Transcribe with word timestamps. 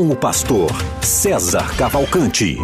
com 0.00 0.08
o 0.08 0.16
pastor 0.16 0.70
César 1.02 1.76
Cavalcante. 1.76 2.56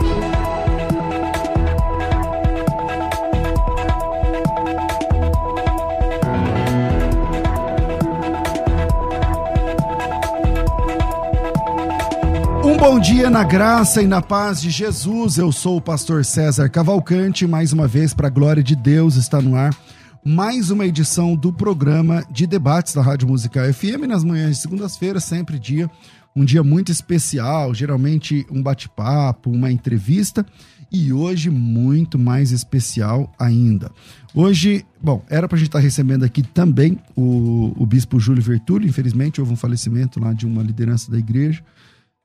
Um 12.65 12.75
bom 12.79 12.99
dia 12.99 13.29
na 13.29 13.45
graça 13.45 14.01
e 14.01 14.07
na 14.07 14.23
paz 14.23 14.63
de 14.63 14.71
Jesus. 14.71 15.37
Eu 15.37 15.53
sou 15.53 15.77
o 15.77 15.81
pastor 15.83 16.25
César 16.25 16.71
Cavalcante, 16.71 17.47
mais 17.47 17.71
uma 17.71 17.87
vez 17.87 18.15
para 18.15 18.29
a 18.29 18.31
glória 18.31 18.63
de 18.63 18.75
Deus 18.75 19.17
está 19.17 19.43
no 19.43 19.55
ar 19.55 19.77
mais 20.25 20.73
uma 20.73 20.85
edição 20.85 21.37
do 21.37 21.53
programa 21.53 22.25
de 22.29 22.49
debates 22.49 22.93
da 22.93 23.01
Rádio 23.01 23.29
Musical 23.29 23.73
FM 23.73 24.09
nas 24.09 24.25
manhãs 24.25 24.57
de 24.57 24.63
segundas-feiras, 24.63 25.23
sempre 25.23 25.57
dia 25.57 25.89
um 26.37 26.45
dia 26.45 26.63
muito 26.63 26.93
especial, 26.93 27.75
geralmente 27.75 28.47
um 28.51 28.63
bate-papo, 28.63 29.51
uma 29.51 29.73
entrevista 29.73 30.45
e 30.93 31.11
hoje 31.11 31.49
muito 31.49 32.19
mais 32.19 32.53
especial 32.53 33.35
ainda. 33.39 33.91
Hoje, 34.35 34.85
bom, 35.03 35.25
era 35.31 35.49
para 35.49 35.57
a 35.57 35.59
gente 35.59 35.69
estar 35.69 35.79
tá 35.79 35.83
recebendo 35.83 36.25
aqui 36.25 36.43
também 36.43 36.99
o, 37.17 37.73
o 37.75 37.87
bispo 37.87 38.21
Júlio 38.21 38.43
Vertulli, 38.43 38.87
infelizmente 38.87 39.41
houve 39.41 39.55
um 39.55 39.57
falecimento 39.57 40.21
lá 40.21 40.35
de 40.35 40.47
uma 40.47 40.63
liderança 40.63 41.11
da 41.11 41.19
igreja 41.19 41.65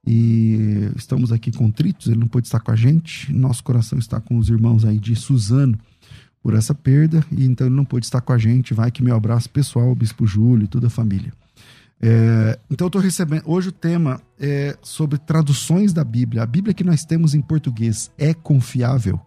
e 0.06 0.92
estamos 0.98 1.32
aqui 1.32 1.52
contritos, 1.52 2.08
ele 2.08 2.20
não 2.20 2.28
pôde 2.28 2.48
estar 2.48 2.60
com 2.60 2.72
a 2.72 2.76
gente, 2.76 3.34
nosso 3.34 3.64
coração 3.64 3.98
está 3.98 4.20
com 4.20 4.38
os 4.38 4.50
irmãos 4.50 4.84
aí 4.84 5.00
de 5.00 5.16
Suzano, 5.16 5.80
por 6.44 6.56
essa 6.56 6.74
perda, 6.74 7.24
e 7.32 7.46
então 7.46 7.68
ele 7.68 7.76
não 7.76 7.86
pôde 7.86 8.06
estar 8.06 8.20
com 8.20 8.34
a 8.34 8.38
gente. 8.38 8.74
Vai 8.74 8.90
que 8.90 9.04
meu 9.04 9.16
abraço 9.16 9.48
pessoal 9.50 9.94
Bispo 9.94 10.26
Júlio 10.26 10.66
e 10.66 10.68
toda 10.68 10.88
a 10.88 10.90
família. 10.90 11.32
É, 12.02 12.58
então 12.70 12.86
eu 12.86 12.90
estou 12.90 13.02
recebendo. 13.02 13.44
Hoje 13.46 13.70
o 13.70 13.72
tema 13.72 14.20
é 14.40 14.76
sobre 14.82 15.20
traduções 15.20 15.94
da 15.94 16.04
Bíblia. 16.04 16.42
A 16.42 16.48
Bíblia 16.48 16.74
que 16.74 16.84
nós 16.84 17.06
temos 17.06 17.36
em 17.36 17.42
português 17.42 18.12
é 18.18 18.34
confiável? 18.34 19.20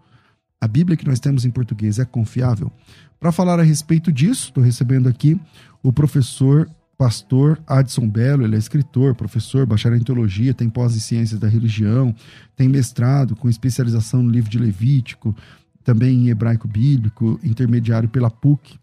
A 0.60 0.66
Bíblia 0.66 0.96
que 0.96 1.06
nós 1.06 1.20
temos 1.20 1.44
em 1.44 1.50
português 1.50 1.98
é 1.98 2.04
confiável? 2.04 2.72
Para 3.20 3.30
falar 3.30 3.60
a 3.60 3.62
respeito 3.62 4.10
disso, 4.10 4.48
estou 4.48 4.62
recebendo 4.62 5.08
aqui 5.08 5.40
o 5.82 5.92
professor 5.92 6.68
pastor 6.96 7.60
Adson 7.66 8.08
Belo, 8.08 8.44
ele 8.44 8.56
é 8.56 8.58
escritor, 8.58 9.14
professor, 9.14 9.66
bacharel 9.66 9.98
em 9.98 10.02
teologia, 10.02 10.54
tem 10.54 10.68
pós 10.68 10.96
em 10.96 11.00
ciências 11.00 11.38
da 11.38 11.48
religião, 11.48 12.14
tem 12.56 12.68
mestrado 12.68 13.36
com 13.36 13.48
especialização 13.48 14.22
no 14.22 14.30
livro 14.30 14.50
de 14.50 14.58
Levítico, 14.58 15.34
também 15.82 16.26
em 16.26 16.28
hebraico 16.30 16.66
bíblico, 16.66 17.38
intermediário 17.42 18.08
pela 18.08 18.30
PUC. 18.30 18.78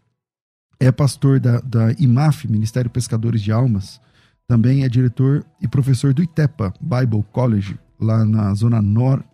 É 0.82 0.90
pastor 0.90 1.38
da, 1.38 1.60
da 1.60 1.92
IMAF, 1.92 2.48
Ministério 2.48 2.90
Pescadores 2.90 3.40
de 3.40 3.52
Almas. 3.52 4.00
Também 4.48 4.82
é 4.82 4.88
diretor 4.88 5.46
e 5.60 5.68
professor 5.68 6.12
do 6.12 6.24
ITEPA 6.24 6.74
Bible 6.80 7.24
College, 7.30 7.78
lá 8.00 8.24
na 8.24 8.52
zona 8.54 8.82
norte, 8.82 9.24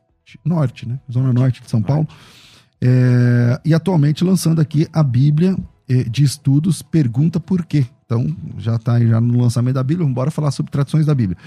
norte 0.45 0.87
né? 0.87 1.01
Zona 1.11 1.33
norte 1.33 1.63
de 1.63 1.71
São 1.71 1.83
Paulo. 1.83 2.07
É, 2.83 3.59
e 3.65 3.73
atualmente 3.73 4.23
lançando 4.23 4.61
aqui 4.61 4.87
a 4.93 5.03
Bíblia 5.03 5.57
é, 5.89 6.05
de 6.05 6.23
Estudos 6.23 6.83
Pergunta 6.83 7.41
Por 7.41 7.65
Quê. 7.65 7.87
Então, 8.05 8.37
já 8.59 8.77
está 8.77 9.01
já 9.01 9.19
no 9.19 9.41
lançamento 9.41 9.77
da 9.77 9.83
Bíblia, 9.83 10.05
vamos 10.05 10.13
embora 10.13 10.31
falar 10.31 10.51
sobre 10.51 10.71
traduções 10.71 11.07
da 11.07 11.15
Bíblia. 11.15 11.39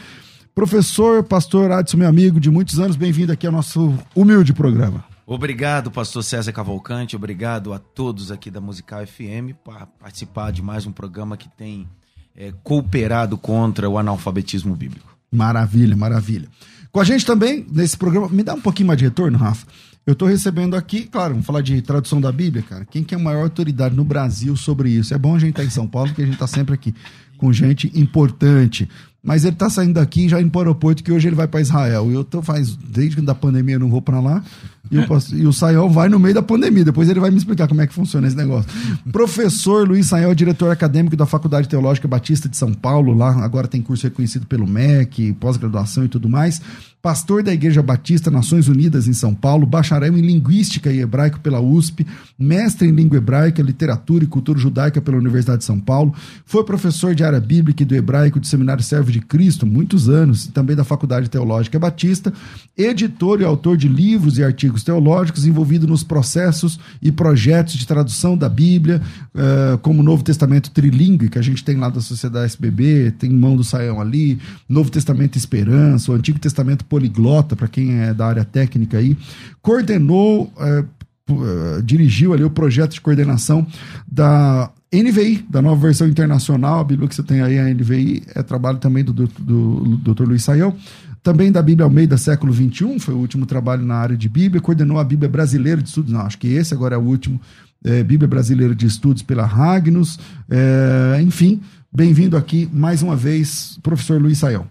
Professor, 0.55 1.23
pastor 1.23 1.71
Adson, 1.71 1.97
meu 1.97 2.09
amigo 2.09 2.39
de 2.39 2.49
muitos 2.49 2.79
anos, 2.79 2.95
bem-vindo 2.95 3.31
aqui 3.31 3.45
ao 3.45 3.53
nosso 3.53 3.93
humilde 4.15 4.51
programa. 4.51 5.10
Obrigado, 5.25 5.91
pastor 5.91 6.23
César 6.23 6.51
Cavalcante. 6.51 7.15
Obrigado 7.15 7.73
a 7.73 7.79
todos 7.79 8.31
aqui 8.31 8.49
da 8.49 8.59
Musical 8.59 9.05
FM 9.05 9.55
por 9.63 9.87
participar 9.99 10.51
de 10.51 10.61
mais 10.61 10.85
um 10.85 10.91
programa 10.91 11.37
que 11.37 11.47
tem 11.49 11.87
é, 12.35 12.51
cooperado 12.63 13.37
contra 13.37 13.89
o 13.89 13.97
analfabetismo 13.97 14.75
bíblico. 14.75 15.15
Maravilha, 15.31 15.95
maravilha. 15.95 16.49
Com 16.91 16.99
a 16.99 17.03
gente 17.03 17.25
também, 17.25 17.65
nesse 17.71 17.95
programa, 17.95 18.27
me 18.27 18.43
dá 18.43 18.53
um 18.53 18.61
pouquinho 18.61 18.87
mais 18.87 18.97
de 18.97 19.05
retorno, 19.05 19.37
Rafa. 19.37 19.65
Eu 20.05 20.13
estou 20.13 20.27
recebendo 20.27 20.75
aqui, 20.75 21.03
claro, 21.03 21.33
vamos 21.33 21.45
falar 21.45 21.61
de 21.61 21.79
tradução 21.81 22.19
da 22.19 22.31
Bíblia, 22.31 22.63
cara. 22.67 22.85
Quem 22.85 23.03
que 23.03 23.13
é 23.13 23.17
a 23.17 23.21
maior 23.21 23.43
autoridade 23.43 23.95
no 23.95 24.03
Brasil 24.03 24.55
sobre 24.55 24.89
isso? 24.89 25.13
É 25.13 25.17
bom 25.17 25.35
a 25.35 25.39
gente 25.39 25.51
estar 25.51 25.61
tá 25.61 25.67
em 25.67 25.69
São 25.69 25.87
Paulo, 25.87 26.09
porque 26.09 26.23
a 26.23 26.25
gente 26.25 26.33
está 26.33 26.47
sempre 26.47 26.73
aqui 26.73 26.93
com 27.37 27.53
gente 27.53 27.91
importante. 27.93 28.89
Mas 29.23 29.45
ele 29.45 29.53
está 29.53 29.69
saindo 29.69 29.93
daqui 29.93 30.27
já 30.27 30.41
indo 30.41 30.49
para 30.49 30.59
o 30.59 30.61
aeroporto, 30.61 31.03
que 31.03 31.11
hoje 31.11 31.27
ele 31.27 31.35
vai 31.35 31.47
para 31.47 31.61
Israel. 31.61 32.11
Eu 32.11 32.23
tô 32.23 32.41
faz, 32.41 32.75
desde 32.75 33.21
da 33.21 33.35
pandemia, 33.35 33.75
eu 33.75 33.79
não 33.79 33.89
vou 33.89 34.01
para 34.01 34.19
lá. 34.19 34.43
E, 34.89 34.95
eu 34.95 35.05
posso, 35.05 35.35
e 35.35 35.45
o 35.45 35.53
Sayão 35.53 35.89
vai 35.89 36.09
no 36.09 36.19
meio 36.19 36.33
da 36.33 36.41
pandemia. 36.41 36.83
Depois 36.83 37.07
ele 37.07 37.19
vai 37.19 37.29
me 37.29 37.37
explicar 37.37 37.67
como 37.67 37.81
é 37.81 37.87
que 37.87 37.93
funciona 37.93 38.27
esse 38.27 38.35
negócio. 38.35 38.69
Professor 39.11 39.87
Luiz 39.87 40.07
Sayão, 40.07 40.33
diretor 40.33 40.71
acadêmico 40.71 41.15
da 41.15 41.27
Faculdade 41.27 41.69
Teológica 41.69 42.07
Batista 42.07 42.49
de 42.49 42.57
São 42.57 42.73
Paulo. 42.73 43.13
Lá 43.13 43.29
agora 43.43 43.67
tem 43.67 43.79
curso 43.79 44.03
reconhecido 44.07 44.47
pelo 44.47 44.67
MEC, 44.67 45.33
pós-graduação 45.33 46.03
e 46.03 46.07
tudo 46.07 46.27
mais 46.27 46.59
pastor 47.01 47.41
da 47.41 47.51
Igreja 47.51 47.81
Batista 47.81 48.29
Nações 48.29 48.67
Unidas 48.67 49.07
em 49.07 49.13
São 49.13 49.33
Paulo, 49.33 49.65
bacharel 49.65 50.15
em 50.15 50.21
Linguística 50.21 50.91
e 50.91 50.99
Hebraico 50.99 51.39
pela 51.39 51.59
USP, 51.59 52.05
mestre 52.37 52.87
em 52.87 52.91
Língua 52.91 53.17
Hebraica, 53.17 53.61
Literatura 53.61 54.23
e 54.23 54.27
Cultura 54.27 54.59
Judaica 54.59 55.01
pela 55.01 55.17
Universidade 55.17 55.59
de 55.59 55.65
São 55.65 55.79
Paulo, 55.79 56.13
foi 56.45 56.63
professor 56.63 57.15
de 57.15 57.23
área 57.23 57.39
bíblica 57.39 57.81
e 57.81 57.85
do 57.85 57.95
hebraico 57.95 58.39
do 58.39 58.45
Seminário 58.45 58.83
Servo 58.83 59.11
de 59.11 59.19
Cristo, 59.19 59.65
muitos 59.65 60.09
anos, 60.09 60.45
e 60.45 60.51
também 60.51 60.75
da 60.75 60.83
Faculdade 60.83 61.29
Teológica 61.29 61.79
Batista, 61.79 62.31
editor 62.77 63.41
e 63.41 63.45
autor 63.45 63.77
de 63.77 63.87
livros 63.87 64.37
e 64.37 64.43
artigos 64.43 64.83
teológicos 64.83 65.45
envolvido 65.45 65.87
nos 65.87 66.03
processos 66.03 66.79
e 67.01 67.11
projetos 67.11 67.73
de 67.73 67.87
tradução 67.87 68.37
da 68.37 68.47
Bíblia, 68.47 69.01
uh, 69.33 69.77
como 69.79 70.01
o 70.01 70.03
Novo 70.03 70.23
Testamento 70.23 70.69
Trilingue, 70.69 71.29
que 71.29 71.39
a 71.39 71.41
gente 71.41 71.63
tem 71.63 71.77
lá 71.77 71.89
da 71.89 72.01
Sociedade 72.01 72.45
SBB, 72.45 73.11
tem 73.17 73.29
Mão 73.31 73.55
do 73.55 73.63
Saião 73.63 73.99
ali, 73.99 74.39
Novo 74.69 74.91
Testamento 74.91 75.37
Esperança, 75.37 76.11
o 76.11 76.15
Antigo 76.15 76.37
Testamento 76.37 76.85
poliglota, 76.91 77.55
para 77.55 77.69
quem 77.69 78.01
é 78.01 78.13
da 78.13 78.27
área 78.27 78.43
técnica 78.43 78.97
aí, 78.97 79.17
coordenou, 79.61 80.51
é, 80.59 80.83
é, 81.29 81.81
dirigiu 81.81 82.33
ali 82.33 82.43
o 82.43 82.49
projeto 82.49 82.91
de 82.91 82.99
coordenação 82.99 83.65
da 84.05 84.69
NVI, 84.93 85.45
da 85.49 85.61
nova 85.61 85.87
versão 85.87 86.05
internacional, 86.05 86.81
a 86.81 86.83
Bíblia 86.83 87.07
que 87.07 87.15
você 87.15 87.23
tem 87.23 87.41
aí, 87.41 87.57
a 87.57 87.73
NVI, 87.73 88.23
é 88.35 88.43
trabalho 88.43 88.77
também 88.77 89.05
do, 89.05 89.13
do, 89.13 89.25
do 89.25 90.13
Dr. 90.13 90.27
Luiz 90.27 90.43
Saião, 90.43 90.75
também 91.23 91.49
da 91.49 91.61
Bíblia 91.61 91.85
Almeida 91.85 92.17
século 92.17 92.51
XXI, 92.51 92.99
foi 92.99 93.13
o 93.13 93.19
último 93.19 93.45
trabalho 93.45 93.85
na 93.85 93.95
área 93.95 94.17
de 94.17 94.27
Bíblia, 94.27 94.59
coordenou 94.59 94.99
a 94.99 95.03
Bíblia 95.05 95.29
Brasileira 95.29 95.81
de 95.81 95.87
Estudos, 95.87 96.11
não, 96.11 96.21
acho 96.21 96.37
que 96.37 96.49
esse 96.49 96.73
agora 96.73 96.95
é 96.95 96.97
o 96.97 97.03
último, 97.03 97.39
é, 97.85 98.03
Bíblia 98.03 98.27
Brasileira 98.27 98.75
de 98.75 98.85
Estudos 98.85 99.23
pela 99.23 99.45
Ragnos, 99.45 100.19
é, 100.49 101.21
enfim, 101.21 101.61
bem-vindo 101.89 102.35
aqui 102.35 102.69
mais 102.73 103.01
uma 103.01 103.15
vez, 103.15 103.79
professor 103.81 104.21
Luiz 104.21 104.39
Saião. 104.39 104.67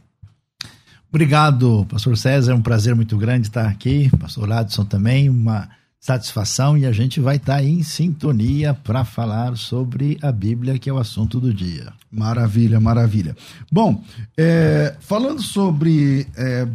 Obrigado, 1.11 1.85
pastor 1.89 2.17
César. 2.17 2.53
É 2.53 2.55
um 2.55 2.63
prazer 2.63 2.95
muito 2.95 3.17
grande 3.19 3.49
estar 3.49 3.67
aqui. 3.67 4.09
Pastor 4.17 4.49
Ladson 4.49 4.85
também, 4.85 5.29
uma 5.29 5.69
satisfação 5.99 6.79
e 6.79 6.87
a 6.87 6.93
gente 6.93 7.21
vai 7.21 7.37
estar 7.37 7.63
em 7.63 7.83
sintonia 7.83 8.73
para 8.73 9.05
falar 9.05 9.57
sobre 9.57 10.17
a 10.23 10.31
Bíblia, 10.31 10.79
que 10.79 10.89
é 10.89 10.93
o 10.93 10.99
assunto 10.99 11.41
do 11.41 11.53
dia. 11.53 11.93
Maravilha, 12.11 12.81
maravilha. 12.81 13.37
Bom, 13.71 14.03
é, 14.37 14.95
falando 15.01 15.43
sobre 15.43 16.29
é, 16.37 16.67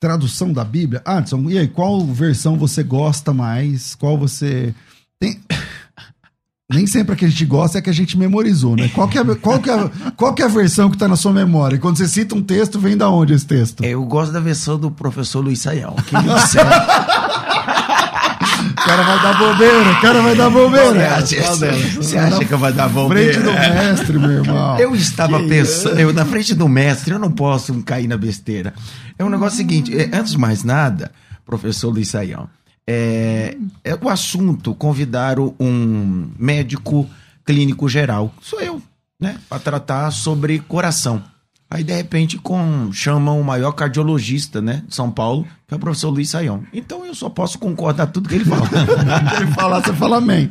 tradução 0.00 0.52
da 0.52 0.64
Bíblia, 0.64 1.00
Adson, 1.04 1.48
e 1.48 1.56
aí, 1.56 1.68
qual 1.68 2.04
versão 2.04 2.58
você 2.58 2.82
gosta 2.82 3.32
mais? 3.32 3.94
Qual 3.94 4.18
você 4.18 4.74
tem? 5.18 5.40
Nem 6.68 6.84
sempre 6.84 7.12
a 7.12 7.16
que 7.16 7.24
a 7.24 7.28
gente 7.28 7.44
gosta 7.44 7.78
é 7.78 7.80
a 7.80 7.82
que 7.82 7.90
a 7.90 7.92
gente 7.92 8.18
memorizou, 8.18 8.74
né? 8.74 8.90
Qual 8.92 9.06
que 9.06 9.16
é, 9.16 9.24
qual 9.36 9.60
que 9.60 9.70
é, 9.70 9.90
qual 10.16 10.34
que 10.34 10.42
é 10.42 10.46
a 10.46 10.48
versão 10.48 10.88
que 10.90 10.96
está 10.96 11.06
na 11.06 11.14
sua 11.14 11.32
memória? 11.32 11.78
Quando 11.78 11.96
você 11.96 12.08
cita 12.08 12.34
um 12.34 12.42
texto, 12.42 12.80
vem 12.80 12.96
da 12.96 13.08
onde 13.08 13.34
esse 13.34 13.46
texto? 13.46 13.84
Eu 13.84 14.04
gosto 14.04 14.32
da 14.32 14.40
versão 14.40 14.76
do 14.76 14.90
professor 14.90 15.44
Luiz 15.44 15.60
Saião. 15.60 15.94
Que 15.94 16.16
ele 16.16 16.26
o 18.70 18.74
cara 18.74 19.02
vai 19.02 19.22
dar 19.22 19.38
bobeira, 19.38 19.90
o 19.90 20.00
cara 20.00 20.20
vai 20.22 20.34
dar 20.34 20.50
bobeira. 20.50 21.20
Você 21.20 21.36
acha, 21.36 21.72
você 21.94 22.18
acha 22.18 22.44
que 22.44 22.56
vai 22.56 22.72
dar 22.72 22.88
bobeira? 22.88 23.32
Frente 23.32 23.44
do 23.44 23.52
mestre, 23.52 24.18
meu 24.18 24.30
irmão. 24.30 24.78
Eu 24.80 24.96
estava 24.96 25.40
que 25.40 25.48
pensando, 25.48 26.00
eu 26.00 26.12
na 26.12 26.24
frente 26.24 26.52
do 26.52 26.68
mestre, 26.68 27.14
eu 27.14 27.18
não 27.20 27.30
posso 27.30 27.80
cair 27.84 28.08
na 28.08 28.16
besteira. 28.16 28.74
É 29.16 29.24
um 29.24 29.28
negócio 29.28 29.56
seguinte, 29.56 29.96
é, 29.96 30.10
antes 30.12 30.32
de 30.32 30.38
mais 30.38 30.64
nada, 30.64 31.12
professor 31.44 31.90
Luiz 31.90 32.08
Saião, 32.08 32.48
é, 32.86 33.56
é 33.84 33.94
o 33.94 34.08
assunto 34.08 34.74
convidaram 34.74 35.54
um 35.58 36.30
médico 36.38 37.08
clínico 37.44 37.88
geral, 37.88 38.32
sou 38.40 38.60
eu, 38.60 38.82
né, 39.20 39.38
para 39.48 39.58
tratar 39.58 40.10
sobre 40.10 40.58
coração. 40.60 41.22
Aí, 41.68 41.82
de 41.82 41.92
repente, 41.92 42.38
com, 42.38 42.92
chamam 42.92 43.40
o 43.40 43.44
maior 43.44 43.72
cardiologista 43.72 44.62
né, 44.62 44.84
de 44.86 44.94
São 44.94 45.10
Paulo, 45.10 45.44
que 45.66 45.74
é 45.74 45.76
o 45.76 45.80
professor 45.80 46.10
Luiz 46.10 46.30
Saião. 46.30 46.62
Então 46.72 47.04
eu 47.04 47.12
só 47.12 47.28
posso 47.28 47.58
concordar 47.58 48.06
tudo 48.06 48.28
que 48.28 48.36
ele 48.36 48.44
fala. 48.44 48.68
ele 49.36 49.50
falar, 49.50 49.80
você 49.80 49.92
fala 49.92 50.18
amém. 50.18 50.48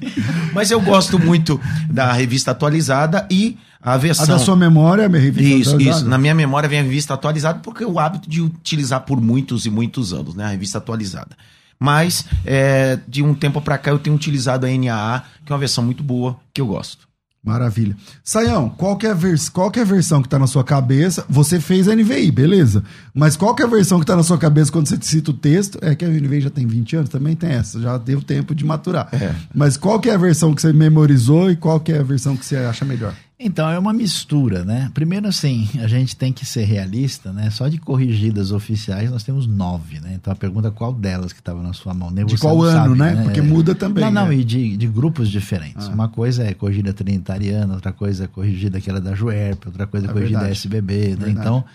Mas 0.53 0.71
eu 0.71 0.81
gosto 0.81 1.17
muito 1.17 1.59
da 1.89 2.11
revista 2.11 2.51
atualizada 2.51 3.25
e 3.31 3.57
a 3.81 3.95
versão. 3.95 4.25
A 4.25 4.37
da 4.37 4.39
sua 4.39 4.57
memória, 4.57 5.05
a 5.05 5.09
minha 5.09 5.21
revista 5.21 5.55
Isso, 5.55 5.69
atualizada? 5.69 5.99
isso. 5.99 6.09
Na 6.09 6.17
minha 6.17 6.35
memória 6.35 6.67
vem 6.67 6.79
a 6.79 6.83
revista 6.83 7.13
atualizada, 7.13 7.59
porque 7.59 7.85
o 7.85 7.97
hábito 7.97 8.29
de 8.29 8.41
utilizar 8.41 9.01
por 9.01 9.21
muitos 9.21 9.65
e 9.65 9.69
muitos 9.69 10.11
anos, 10.11 10.35
né? 10.35 10.43
A 10.43 10.49
revista 10.49 10.79
atualizada. 10.79 11.37
Mas, 11.79 12.25
é, 12.45 12.99
de 13.07 13.21
um 13.21 13.33
tempo 13.33 13.61
para 13.61 13.77
cá, 13.77 13.91
eu 13.91 13.99
tenho 13.99 14.15
utilizado 14.15 14.65
a 14.65 14.69
NAA, 14.69 15.23
que 15.45 15.51
é 15.51 15.53
uma 15.53 15.59
versão 15.59 15.83
muito 15.83 16.03
boa, 16.03 16.37
que 16.53 16.61
eu 16.61 16.67
gosto. 16.67 17.05
Maravilha. 17.45 17.95
Saião, 18.23 18.67
qual 18.69 18.97
que, 18.97 19.05
é 19.05 19.11
a 19.11 19.13
vers 19.13 19.49
qual 19.49 19.69
que 19.69 19.77
é 19.77 19.83
a 19.83 19.85
versão 19.85 20.19
que 20.19 20.27
tá 20.27 20.39
na 20.39 20.47
sua 20.47 20.63
cabeça? 20.63 21.23
Você 21.29 21.59
fez 21.59 21.87
a 21.87 21.95
NVI, 21.95 22.31
beleza. 22.31 22.83
Mas 23.13 23.37
qual 23.37 23.53
que 23.53 23.61
é 23.61 23.65
a 23.65 23.69
versão 23.69 23.99
que 23.99 24.05
tá 24.05 24.15
na 24.15 24.23
sua 24.23 24.39
cabeça 24.39 24.71
quando 24.71 24.87
você 24.87 24.97
cita 24.99 25.29
o 25.29 25.33
texto? 25.33 25.77
É 25.79 25.93
que 25.93 26.03
a 26.03 26.07
NVI 26.07 26.41
já 26.41 26.49
tem 26.49 26.65
20 26.65 26.95
anos, 26.95 27.09
também 27.09 27.35
tem 27.35 27.51
essa, 27.51 27.79
já 27.79 27.99
deu 27.99 28.19
tempo 28.19 28.55
de 28.55 28.65
maturar. 28.65 29.09
É. 29.11 29.35
Mas 29.53 29.77
qual 29.77 29.99
que 29.99 30.09
é 30.09 30.15
a 30.15 30.17
versão 30.17 30.55
que 30.55 30.61
você 30.61 30.73
memorizou 30.73 31.51
e 31.51 31.55
qual 31.55 31.79
que 31.79 31.91
é 31.91 31.99
a 31.99 32.03
versão 32.03 32.35
que 32.35 32.43
você 32.43 32.55
acha 32.55 32.83
melhor? 32.83 33.13
Então, 33.37 33.69
é 33.69 33.77
uma 33.77 33.91
mistura, 33.91 34.63
né? 34.63 34.89
Primeiro, 34.93 35.27
assim, 35.27 35.67
a 35.83 35.87
gente 35.87 36.15
tem 36.15 36.31
que 36.31 36.45
ser 36.45 36.63
realista, 36.63 37.33
né? 37.33 37.49
Só 37.49 37.67
de 37.67 37.77
corrigidas 37.77 38.51
oficiais 38.53 39.11
nós 39.11 39.23
temos 39.23 39.45
nove, 39.45 39.99
né? 39.99 40.13
Então, 40.15 40.31
a 40.31 40.35
pergunta 40.35 40.69
é 40.69 40.71
qual 40.71 40.93
delas 40.93 41.33
que 41.33 41.39
estava 41.39 41.61
na 41.61 41.73
sua 41.73 41.93
mão. 41.93 42.09
Nem 42.09 42.25
De 42.25 42.37
você 42.37 42.41
qual 42.41 42.61
ano, 42.61 42.95
sabe, 42.95 42.97
né? 42.97 43.23
Porque 43.23 43.41
muda 43.41 43.75
também, 43.75 44.05
Não, 44.05 44.11
não, 44.11 44.27
né? 44.29 44.35
e 44.35 44.43
de, 44.43 44.77
de 44.77 44.87
grupos 44.87 45.29
diferentes. 45.29 45.87
Ah. 45.87 45.93
Uma 45.93 46.07
coisa 46.07 46.45
é 46.45 46.53
corrigida 46.53 46.93
trinitariana, 46.93 47.73
outra 47.73 47.91
coisa 47.91 48.23
é 48.23 48.27
corrigida 48.27 48.77
aquela 48.77 49.01
da 49.01 49.13
Juerp, 49.13 49.65
outra 49.65 49.85
coisa 49.85 50.07
é 50.07 50.09
É 50.09 50.13
corrigida 50.13 50.39
verdade. 50.39 50.57
SBB, 50.57 50.93
né? 50.93 51.05
Verdade. 51.07 51.31
Então, 51.31 51.65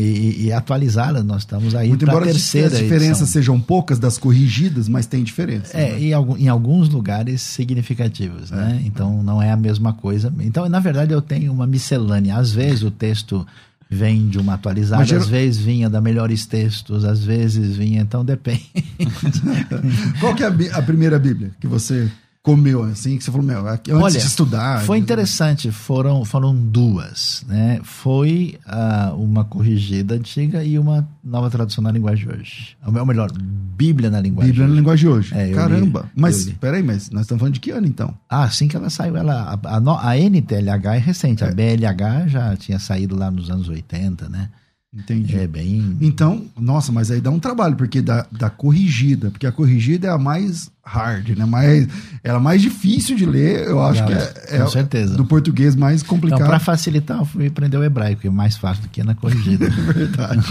e, 0.00 0.44
e 0.46 0.52
atualizada, 0.52 1.22
nós 1.22 1.38
estamos 1.42 1.74
aí 1.74 1.88
Muito 1.88 2.04
para 2.04 2.12
a 2.12 2.16
embora 2.16 2.30
terceira 2.32 2.66
as 2.68 2.78
diferenças 2.78 3.22
edição. 3.22 3.26
sejam 3.26 3.60
poucas 3.60 3.98
das 3.98 4.18
corrigidas, 4.18 4.88
mas 4.88 5.06
tem 5.06 5.24
diferença. 5.24 5.76
É, 5.76 5.92
né? 5.92 6.00
em, 6.00 6.12
algum- 6.12 6.36
em 6.36 6.48
alguns 6.48 6.88
lugares 6.88 7.40
significativos, 7.42 8.50
né? 8.50 8.82
Então 8.84 9.22
não 9.22 9.40
é 9.42 9.50
a 9.50 9.56
mesma 9.56 9.92
coisa. 9.92 10.32
Então, 10.40 10.68
na 10.68 10.80
verdade, 10.80 11.12
eu 11.12 11.22
tenho 11.22 11.52
uma 11.52 11.66
miscelânea. 11.66 12.36
Às 12.36 12.52
vezes 12.52 12.82
o 12.82 12.90
texto 12.90 13.46
vem 13.88 14.28
de 14.28 14.36
uma 14.38 14.54
atualizada, 14.54 15.00
Mas 15.02 15.12
às 15.12 15.28
vezes 15.28 15.60
vinha 15.62 15.88
da 15.88 16.00
melhores 16.00 16.44
textos, 16.44 17.04
às 17.04 17.22
vezes 17.22 17.76
vinha, 17.76 18.00
então 18.00 18.24
depende. 18.24 18.66
Qual 20.20 20.34
que 20.34 20.42
é 20.42 20.46
a, 20.46 20.78
a 20.78 20.82
primeira 20.82 21.18
Bíblia 21.18 21.52
que 21.60 21.66
você 21.66 22.10
comeu 22.46 22.84
assim, 22.84 23.18
que 23.18 23.24
você 23.24 23.30
falou, 23.32 23.44
meu, 23.44 23.66
aqui- 23.66 23.90
antes 23.90 24.04
Olha, 24.04 24.20
de 24.20 24.24
estudar? 24.24 24.80
Foi 24.82 24.98
interessante, 24.98 25.72
foram, 25.72 26.24
foram 26.24 26.54
duas, 26.54 27.44
né? 27.48 27.80
Foi 27.82 28.56
ah, 28.64 29.12
uma 29.16 29.44
corrigida 29.44 30.14
antiga 30.14 30.62
e 30.62 30.78
uma 30.78 31.08
nova 31.24 31.50
tradução 31.50 31.82
na 31.82 31.90
linguagem 31.90 32.24
de 32.28 32.32
hoje. 32.32 32.76
Ou 32.86 33.04
melhor, 33.04 33.32
Bíblia 33.32 34.10
na 34.10 34.20
linguagem 34.20 34.52
Bíblia 34.52 34.52
de 34.52 34.60
na 34.60 34.66
hoje. 34.66 34.80
linguagem 34.80 35.08
de 35.08 35.12
hoje. 35.12 35.34
É, 35.34 35.50
Caramba. 35.52 36.02
li, 36.02 36.08
mas, 36.14 36.44
peraí, 36.60 36.84
mas 36.84 37.10
nós 37.10 37.22
estamos 37.22 37.40
falando 37.40 37.54
de 37.54 37.58
que 37.60 37.72
ano 37.72 37.86
então? 37.88 38.14
Ah, 38.30 38.44
assim 38.44 38.68
que 38.68 38.76
ela 38.76 38.88
saiu, 38.90 39.16
ela, 39.16 39.58
a, 39.64 39.76
a, 39.76 40.10
a 40.10 40.16
NTLH 40.16 40.94
é 40.94 40.98
recente, 40.98 41.42
a 41.44 41.50
BLH 41.50 42.28
já 42.28 42.56
tinha 42.56 42.78
saído 42.78 43.16
lá 43.16 43.28
nos 43.28 43.50
anos 43.50 43.68
80, 43.68 44.28
né? 44.28 44.50
Entendi. 44.94 45.36
É 45.36 45.46
bem. 45.46 45.96
Então, 46.00 46.46
nossa, 46.58 46.90
mas 46.90 47.10
aí 47.10 47.20
dá 47.20 47.30
um 47.30 47.38
trabalho, 47.38 47.76
porque 47.76 48.00
da, 48.00 48.26
da 48.32 48.48
corrigida, 48.48 49.30
porque 49.30 49.46
a 49.46 49.52
corrigida 49.52 50.06
é 50.08 50.10
a 50.10 50.16
mais 50.16 50.70
hard, 50.82 51.30
né? 51.36 51.44
Mais, 51.44 51.86
ela 52.24 52.38
é 52.38 52.40
mais 52.40 52.62
difícil 52.62 53.14
de 53.14 53.26
ler, 53.26 53.66
eu 53.66 53.82
acho 53.82 53.98
Já, 53.98 54.06
que 54.06 54.12
é, 54.14 54.58
com 54.58 54.64
é 54.64 54.66
certeza. 54.68 55.14
do 55.14 55.26
português 55.26 55.74
mais 55.76 56.00
Então, 56.00 56.14
complicado. 56.14 56.46
para 56.46 56.58
facilitar, 56.58 57.18
eu 57.18 57.24
fui 57.26 57.46
aprender 57.48 57.76
o 57.76 57.84
hebraico, 57.84 58.22
que 58.22 58.28
é 58.28 58.30
mais 58.30 58.56
fácil 58.56 58.84
do 58.84 58.88
que 58.88 59.02
na 59.02 59.14
corrigida. 59.14 59.68
Verdade. 59.92 60.46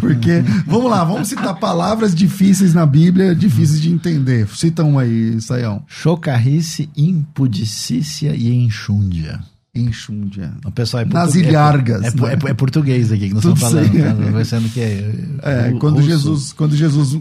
Porque, 0.00 0.42
vamos 0.66 0.90
lá, 0.90 1.04
vamos 1.04 1.28
citar 1.28 1.54
palavras 1.56 2.12
difíceis 2.14 2.74
na 2.74 2.86
Bíblia, 2.86 3.36
difíceis 3.36 3.80
de 3.80 3.90
entender. 3.92 4.48
Cita 4.48 4.82
uma 4.82 5.02
aí, 5.02 5.40
Saião. 5.40 5.84
Chocarrice, 5.86 6.88
impudicícia 6.96 8.34
e 8.34 8.52
enxúndia. 8.52 9.38
Enxúndia. 9.80 10.52
O 10.64 10.70
pessoal 10.70 11.02
é 11.02 11.06
Nas 11.06 11.24
português. 11.24 11.48
ilhargas, 11.48 12.04
É, 12.04 12.10
né? 12.10 12.38
é- 12.46 12.50
é 12.50 12.54
português 12.54 13.12
aqui 13.12 13.28
que 13.28 13.34
nós 13.34 13.42
Tudo 13.42 13.54
estamos 13.56 13.76
falando. 13.92 14.32
Tá? 14.32 14.44
Sendo 14.44 14.68
que 14.70 14.80
é, 14.80 15.14
É, 15.42 15.68
ru- 15.70 15.78
quando 15.78 15.96
russo. 15.96 16.08
Jesus, 16.08 16.52
quando 16.52 16.76
Jesus 16.76 17.20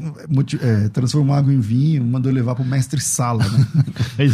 é, 0.61 0.89
transformou 0.89 1.35
água 1.35 1.53
em 1.53 1.59
vinho, 1.59 2.03
mandou 2.03 2.31
levar 2.31 2.55
pro 2.55 2.63
mestre 2.65 2.99
Sala, 3.01 3.43
né? 3.47 3.65
É. 4.17 4.25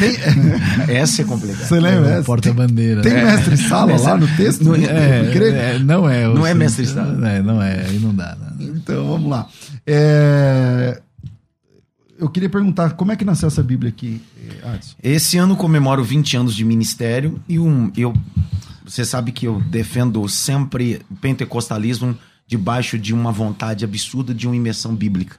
Tem- 0.00 0.96
Essa 0.96 1.22
é 1.22 1.24
complicada. 1.24 1.64
Você 1.66 1.80
lembra? 1.80 2.10
essa? 2.12 2.22
Porta-bandeira. 2.24 3.02
Tem 3.02 3.12
É. 3.12 3.24
mestre 3.24 3.56
Sala 3.56 3.96
lá 3.98 4.16
no 4.16 4.26
texto? 4.36 4.64
Não 4.64 4.74
é- 4.74 4.84
É, 4.84 5.74
é, 5.74 5.78
não 5.78 6.08
é. 6.08 6.24
Não 6.26 6.46
é 6.46 6.52
o- 6.52 6.56
mestre 6.56 6.86
Sala. 6.86 7.12
Não 7.12 7.26
é, 7.28 7.42
não 7.42 7.62
é, 7.62 7.84
aí 7.86 7.98
não 7.98 8.14
dá. 8.14 8.36
Não. 8.58 8.66
Então, 8.68 9.06
vamos 9.08 9.30
lá. 9.30 9.46
É, 9.86 11.00
Eu 12.20 12.28
queria 12.28 12.50
perguntar, 12.50 12.92
como 12.92 13.10
é 13.10 13.16
que 13.16 13.24
nasceu 13.24 13.46
essa 13.46 13.62
Bíblia 13.62 13.88
aqui, 13.88 14.20
eh, 14.36 14.74
Adson? 14.74 14.94
Esse 15.02 15.38
ano 15.38 15.56
comemoro 15.56 16.04
20 16.04 16.36
anos 16.36 16.54
de 16.54 16.66
ministério 16.66 17.40
e 17.48 17.58
um, 17.58 17.90
eu, 17.96 18.12
você 18.84 19.06
sabe 19.06 19.32
que 19.32 19.46
eu 19.46 19.58
defendo 19.62 20.28
sempre 20.28 21.00
o 21.10 21.16
pentecostalismo 21.16 22.14
debaixo 22.46 22.98
de 22.98 23.14
uma 23.14 23.32
vontade 23.32 23.86
absurda 23.86 24.34
de 24.34 24.46
uma 24.46 24.54
imersão 24.54 24.94
bíblica 24.94 25.38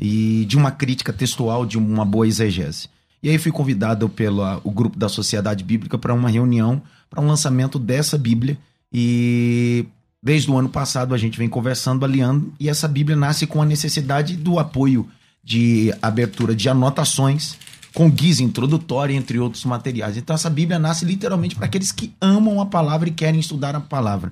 e 0.00 0.44
de 0.48 0.56
uma 0.56 0.72
crítica 0.72 1.12
textual, 1.12 1.64
de 1.64 1.78
uma 1.78 2.04
boa 2.04 2.26
exegese. 2.26 2.88
E 3.22 3.28
aí 3.28 3.38
fui 3.38 3.52
convidado 3.52 4.08
pelo 4.08 4.42
o 4.64 4.70
grupo 4.72 4.98
da 4.98 5.08
Sociedade 5.08 5.62
Bíblica 5.62 5.96
para 5.96 6.12
uma 6.12 6.28
reunião, 6.28 6.82
para 7.08 7.20
um 7.20 7.26
lançamento 7.28 7.78
dessa 7.78 8.18
Bíblia 8.18 8.58
e 8.92 9.86
desde 10.20 10.50
o 10.50 10.58
ano 10.58 10.70
passado 10.70 11.14
a 11.14 11.18
gente 11.18 11.38
vem 11.38 11.48
conversando, 11.48 12.04
aliando 12.04 12.52
e 12.58 12.68
essa 12.68 12.88
Bíblia 12.88 13.16
nasce 13.16 13.46
com 13.46 13.62
a 13.62 13.66
necessidade 13.66 14.36
do 14.36 14.58
apoio 14.58 15.08
de 15.42 15.92
abertura 16.02 16.54
de 16.54 16.68
anotações 16.68 17.56
com 17.92 18.08
guisa 18.08 18.42
introdutória, 18.42 19.14
entre 19.14 19.38
outros 19.38 19.64
materiais. 19.64 20.16
Então 20.16 20.34
essa 20.34 20.48
Bíblia 20.50 20.78
nasce 20.78 21.04
literalmente 21.04 21.56
para 21.56 21.66
aqueles 21.66 21.90
que 21.90 22.12
amam 22.20 22.60
a 22.60 22.66
palavra 22.66 23.08
e 23.08 23.12
querem 23.12 23.40
estudar 23.40 23.74
a 23.74 23.80
palavra. 23.80 24.30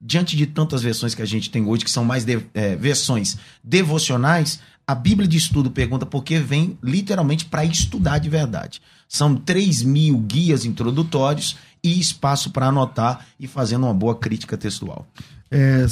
Diante 0.00 0.36
de 0.36 0.46
tantas 0.46 0.82
versões 0.82 1.14
que 1.14 1.22
a 1.22 1.26
gente 1.26 1.50
tem 1.50 1.64
hoje, 1.66 1.84
que 1.84 1.90
são 1.90 2.04
mais 2.04 2.24
de- 2.24 2.44
eh, 2.54 2.76
versões 2.76 3.36
devocionais, 3.62 4.60
a 4.86 4.94
Bíblia 4.94 5.26
de 5.26 5.36
Estudo 5.36 5.70
pergunta 5.70 6.04
porque 6.06 6.38
vem 6.38 6.78
literalmente 6.82 7.44
para 7.46 7.64
estudar 7.64 8.18
de 8.18 8.28
verdade. 8.28 8.80
São 9.08 9.34
3 9.34 9.82
mil 9.82 10.18
guias 10.18 10.64
introdutórios 10.64 11.56
e 11.82 11.98
espaço 11.98 12.50
para 12.50 12.66
anotar 12.66 13.26
e 13.38 13.46
fazendo 13.46 13.84
uma 13.84 13.94
boa 13.94 14.14
crítica 14.14 14.56
textual. 14.56 15.06
É, 15.50 15.86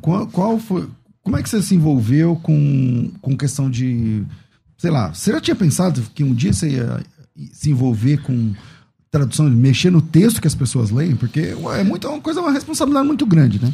qual, 0.00 0.26
qual 0.26 0.58
foi. 0.58 0.88
Como 1.22 1.36
é 1.36 1.42
que 1.42 1.48
você 1.48 1.60
se 1.62 1.74
envolveu 1.74 2.36
com, 2.36 3.10
com 3.20 3.36
questão 3.36 3.70
de. 3.70 4.22
Sei 4.78 4.90
lá, 4.90 5.12
você 5.12 5.32
já 5.32 5.40
tinha 5.40 5.54
pensado 5.54 6.02
que 6.14 6.24
um 6.24 6.32
dia 6.34 6.52
você 6.52 6.70
ia 6.70 7.00
se 7.52 7.70
envolver 7.70 8.18
com 8.22 8.52
tradução, 9.10 9.48
mexer 9.50 9.90
no 9.90 10.00
texto 10.00 10.40
que 10.40 10.46
as 10.48 10.54
pessoas 10.54 10.90
leem? 10.90 11.14
Porque 11.16 11.52
ué, 11.54 11.80
é, 11.80 11.84
muito, 11.84 12.06
é 12.06 12.10
uma 12.10 12.20
coisa, 12.20 12.40
uma 12.40 12.52
responsabilidade 12.52 13.06
muito 13.06 13.26
grande, 13.26 13.62
né? 13.62 13.70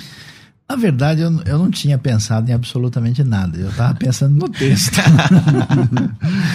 Na 0.69 0.75
verdade, 0.75 1.21
eu, 1.21 1.31
eu 1.47 1.59
não 1.59 1.71
tinha 1.71 1.97
pensado 1.97 2.51
em 2.51 2.53
absolutamente 2.53 3.23
nada. 3.23 3.57
Eu 3.57 3.69
estava 3.71 3.95
pensando 3.95 4.35
no 4.35 4.49
texto. 4.49 4.97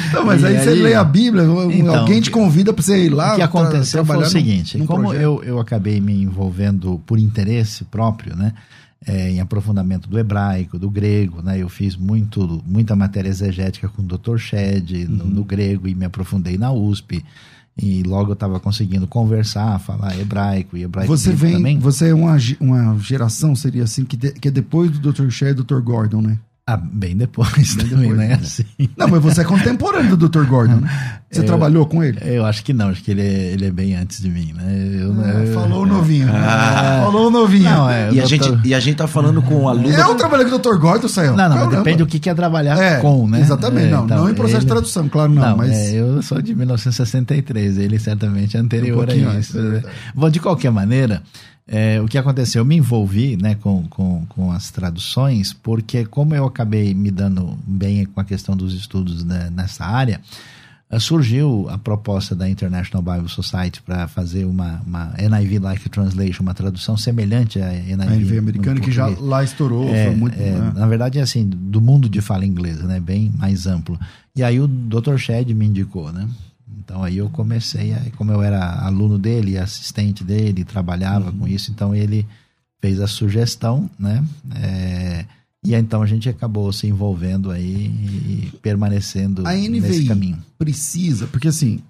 Então, 0.10 0.26
mas 0.26 0.42
E 0.42 0.48
aí, 0.48 0.58
você 0.60 0.70
aí- 0.70 0.82
lê 0.82 0.94
a 0.94 1.04
Bíblia, 1.04 1.44
Então, 1.74 1.96
alguém 1.96 2.20
te 2.22 2.30
convida 2.30 2.74
para 2.74 2.84
você 2.84 3.06
ir 3.06 3.10
lá. 3.10 3.34
o 3.34 3.36
que 3.38 3.42
aconteceu 3.42 4.06
foi 4.06 4.18
o 4.18 4.26
seguinte: 4.26 4.78
como 4.80 5.04
projeto. 5.04 5.22
eu, 5.22 5.44
eu 5.44 5.60
acabei 5.60 6.00
me 6.02 6.22
envolvendo 6.22 7.02
por 7.06 7.18
interesse 7.20 7.84
próprio, 7.86 8.36
né? 8.36 8.54
É, 9.06 9.32
em 9.32 9.40
aprofundamento 9.40 10.08
do 10.10 10.20
hebraico, 10.20 10.78
do 10.78 10.90
grego, 10.90 11.42
né? 11.42 11.58
Eu 11.62 11.70
fiz 11.70 11.96
muito, 11.96 12.62
muita 12.66 12.96
matéria 12.96 13.30
exegética 13.30 13.88
com 13.90 14.02
o 14.02 14.06
Dr. 14.06 14.38
Shed 14.38 15.06
no, 15.08 15.24
Uhum. 15.24 15.30
no 15.32 15.44
grego 15.44 15.88
e 15.88 15.96
me 15.96 16.06
aprofundei 16.06 16.58
na 16.58 16.72
USP. 16.72 17.24
E 17.82 18.04
logo 18.04 18.30
eu 18.32 18.34
estava 18.34 18.60
conseguindo 18.60 19.08
conversar, 19.08 19.80
falar 19.80 20.20
hebraico 20.20 20.76
e 20.78 20.84
hebraico 20.84 21.16
Você 21.18 21.32
vem, 21.32 21.54
também. 21.54 21.80
você 21.80 22.10
é 22.10 22.14
uma, 22.14 22.38
uma 22.60 23.00
geração, 23.00 23.56
seria 23.56 23.84
assim, 23.86 24.04
que, 24.04 24.18
de- 24.18 24.34
que 24.34 24.50
é 24.50 24.52
depois 24.52 24.92
do 24.92 25.12
Dr. 25.12 25.30
Shea 25.30 25.50
e 25.52 25.54
do 25.54 25.64
Dr. 25.64 25.80
Gordon, 25.80 26.22
né? 26.22 26.38
Ah, 26.74 26.78
bem 26.78 27.16
depois 27.18 27.76
Bem 27.76 27.88
também, 27.88 28.10
depois, 28.10 28.18
né? 28.18 28.28
né? 28.30 28.40
Assim. 28.42 28.64
Não, 28.98 29.08
mas 29.08 29.22
você 29.22 29.42
é 29.42 29.44
contemporâneo 29.44 30.16
do 30.16 30.30
Dr. 30.30 30.46
Gordon, 30.46 30.76
né? 30.78 30.90
Você 31.32 31.44
trabalhou 31.44 31.86
com 31.86 32.04
ele? 32.04 32.18
Eu 32.22 32.46
acho 32.46 32.62
que 32.64 32.74
não, 32.74 32.90
acho 32.90 33.02
que 33.04 33.12
ele 33.12 33.22
é, 33.22 33.52
ele 33.54 33.66
é 33.66 33.72
bem 33.72 33.96
antes 33.96 34.22
de 34.22 34.30
mim, 34.30 34.52
né? 34.54 34.64
Eu, 35.02 35.14
Ah, 35.24 35.44
eu- 35.46 35.54
falou 35.54 35.84
o 35.84 35.86
novinho. 35.86 36.28
Ah. 36.30 37.02
Falou 37.06 37.28
o 37.28 37.32
novinho. 37.32 37.64
Não, 37.64 37.90
é, 37.90 38.12
E 38.12 38.18
eu 38.18 38.24
a, 38.24 38.28
gente, 38.28 38.60
e 38.66 38.74
a 38.76 38.80
gente 38.82 38.98
tá 38.98 39.08
falando 39.08 39.42
com 39.42 39.56
o 39.64 39.70
aluno. 39.70 39.90
Eu 39.90 40.16
trabalhei 40.16 40.46
com 40.46 40.56
o 40.56 40.60
Dr. 40.60 40.76
Gordon, 40.78 41.08
saiu. 41.08 41.36
Não, 41.36 41.48
não, 41.50 41.56
mas 41.68 41.70
depende 41.78 41.98
do 42.00 42.06
que 42.06 42.20
quer 42.20 42.36
trabalhar 42.36 42.78
É, 42.78 42.98
com, 43.00 43.28
né? 43.28 43.40
exatamente, 43.40 43.88
É, 43.88 43.92
não, 43.92 44.06
não 44.06 44.30
em 44.30 44.34
processo 44.34 44.62
de 44.62 44.68
tradução, 44.68 45.08
claro, 45.08 45.32
não, 45.32 45.56
mas- 45.58 45.72
é, 45.72 45.94
eu 46.02 46.22
sou 46.22 46.42
de 46.42 46.54
1963, 46.54 47.78
ele 47.78 47.98
certamente 47.98 48.58
é 48.58 48.60
anterior 48.60 49.08
Um 49.08 49.12
a 49.12 49.16
isso. 49.16 49.30
antes, 49.30 49.56
é 49.56 49.60
né? 49.62 49.84
Bom, 50.14 50.30
de 50.30 50.40
qualquer 50.40 50.72
maneira, 50.72 51.22
é, 51.74 52.02
o 52.02 52.06
que 52.06 52.18
aconteceu? 52.18 52.60
Eu 52.62 52.66
me 52.66 52.76
envolvi 52.76 53.38
né, 53.38 53.56
com, 53.56 53.88
com, 53.88 54.26
com 54.28 54.52
as 54.52 54.70
traduções, 54.72 55.54
porque 55.54 56.04
como 56.04 56.36
eu 56.36 56.46
acabei 56.46 56.94
me 56.94 57.10
dando 57.10 57.58
bem 57.66 58.04
com 58.06 58.20
a 58.20 58.26
questão 58.26 58.58
dos 58.58 58.74
estudos 58.74 59.24
né, 59.24 59.50
nessa 59.50 59.86
área, 59.86 60.20
eh, 60.90 61.00
surgiu 61.00 61.70
a 61.70 61.78
proposta 61.78 62.36
da 62.36 62.50
International 62.50 63.02
Bible 63.02 63.30
Society 63.30 63.82
para 63.82 64.06
fazer 64.10 64.44
uma, 64.44 64.82
uma 64.86 65.14
NIV 65.18 65.60
Like 65.60 65.88
Translation, 65.88 66.44
uma 66.44 66.54
tradução 66.54 66.98
semelhante 66.98 67.62
à 67.62 67.72
NIV, 67.72 68.02
A 68.02 68.16
NV 68.18 68.38
americana 68.38 68.80
que 68.82 68.92
já 68.92 69.08
lá 69.08 69.42
estourou, 69.42 69.88
É, 69.88 70.08
foi 70.08 70.16
muito. 70.16 70.38
é, 70.38 70.52
né? 70.52 70.74
Na 70.76 70.88
verdade, 70.88 71.20
é 71.20 71.22
assim, 71.22 71.48
do 71.48 71.80
mundo 71.80 72.10
de 72.10 72.20
fala 72.20 72.46
inglesa, 72.46 72.86
né? 72.86 73.00
Bem 73.00 73.32
mais 73.38 73.66
amplo. 73.66 73.98
E 74.36 74.44
aí 74.44 74.60
o 74.60 74.68
Dr. 74.68 75.16
Shed 75.16 75.54
me 75.54 75.68
indicou, 75.68 76.12
né? 76.12 76.28
Então 76.80 77.04
aí 77.04 77.18
eu 77.18 77.30
comecei, 77.30 77.94
aí, 77.94 78.12
como 78.12 78.32
eu 78.32 78.42
era 78.42 78.86
aluno 78.86 79.18
dele, 79.20 79.58
assistente 79.58 80.24
dele, 80.24 80.64
trabalhava 80.66 81.30
Uhum. 81.32 81.38
com 81.40 81.48
isso, 81.48 81.72
então 81.72 81.94
ele 81.96 82.26
fez 82.80 83.00
a 83.00 83.08
sugestão, 83.08 83.90
né? 84.00 84.24
É, 84.56 85.26
e 85.64 85.76
então 85.76 86.02
a 86.02 86.08
gente 86.08 86.28
acabou 86.28 86.72
se 86.74 86.88
envolvendo 86.88 87.52
aí 87.52 87.86
e 87.86 88.52
permanecendo 88.62 89.46
A 89.48 89.54
NVI 89.54 89.80
nesse 89.82 90.06
caminho. 90.06 90.38
precisa, 90.58 91.28
porque 91.28 91.48
assim, 91.48 91.82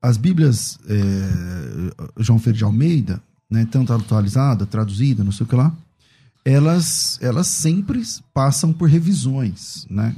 as 0.00 0.16
Bíblias 0.16 0.78
é, 0.88 2.22
João 2.22 2.38
Ferreira 2.38 2.58
de 2.58 2.64
Almeida, 2.64 3.22
né, 3.48 3.66
tanto 3.70 3.92
atualizada, 3.92 4.66
traduzida, 4.66 5.22
não 5.22 5.30
sei 5.30 5.44
o 5.44 5.48
que 5.48 5.54
lá, 5.54 5.72
elas, 6.44 7.18
elas 7.22 7.46
sempre 7.46 8.02
passam 8.34 8.72
por 8.72 8.88
revisões, 8.88 9.86
né? 9.88 10.16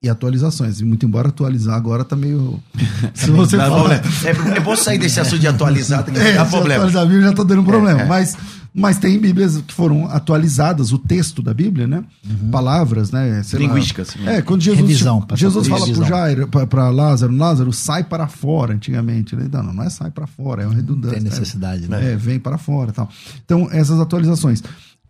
E, 0.00 0.08
atualizações. 0.08 0.80
E 0.80 0.84
muito 0.84 1.04
embora 1.04 1.28
atualizar 1.28 1.74
agora 1.74 2.04
tá 2.04 2.14
meio. 2.14 2.62
Se 3.14 3.32
você 3.32 3.56
Dá 3.56 3.68
falar, 3.68 3.98
problema. 3.98 4.54
É, 4.54 4.58
é 4.58 4.60
bom 4.60 4.76
sair 4.76 4.96
desse 4.96 5.18
assunto 5.18 5.40
de 5.40 5.48
atualizado, 5.48 6.12
que 6.12 6.18
é, 6.18 6.34
dá 6.34 6.44
se 6.44 6.50
problema. 6.52 6.84
atualizar 6.84 7.02
a 7.02 7.06
Bíblia 7.06 7.28
já 7.28 7.32
tá 7.32 7.42
dando 7.42 7.64
problema. 7.64 8.02
É, 8.02 8.04
é. 8.04 8.06
Mas, 8.06 8.36
mas 8.72 8.96
tem 8.98 9.18
Bíblias 9.18 9.56
que 9.56 9.74
foram 9.74 10.06
atualizadas, 10.06 10.92
o 10.92 10.98
texto 10.98 11.42
da 11.42 11.52
Bíblia, 11.52 11.88
né? 11.88 12.04
Palavras, 12.52 13.10
né? 13.10 13.42
sei 13.42 13.58
lá. 13.58 13.66
Linguísticas. 13.66 14.10
É, 14.24 14.40
quando 14.40 14.60
Jesus, 14.62 14.80
Revisão, 14.80 15.26
Jesus 15.34 15.66
fala 15.66 15.80
revisão. 15.80 16.06
pro 16.06 16.14
Jairo, 16.14 16.46
pra, 16.46 16.64
pra 16.64 16.90
Lázaro, 16.90 17.34
Lázaro, 17.34 17.72
sai 17.72 18.04
para 18.04 18.28
fora, 18.28 18.74
antigamente. 18.74 19.34
Ele, 19.34 19.48
não, 19.52 19.72
não 19.72 19.82
é 19.82 19.90
sai 19.90 20.12
para 20.12 20.28
fora, 20.28 20.62
é 20.62 20.66
uma 20.66 20.76
redundância. 20.76 21.16
Tem 21.16 21.24
né? 21.24 21.30
necessidade, 21.30 21.88
né? 21.88 22.12
É, 22.12 22.16
vem 22.16 22.38
para 22.38 22.56
fora 22.56 22.92
tal. 22.92 23.08
Então, 23.44 23.68
essas 23.72 23.98
atualizações. 23.98 24.62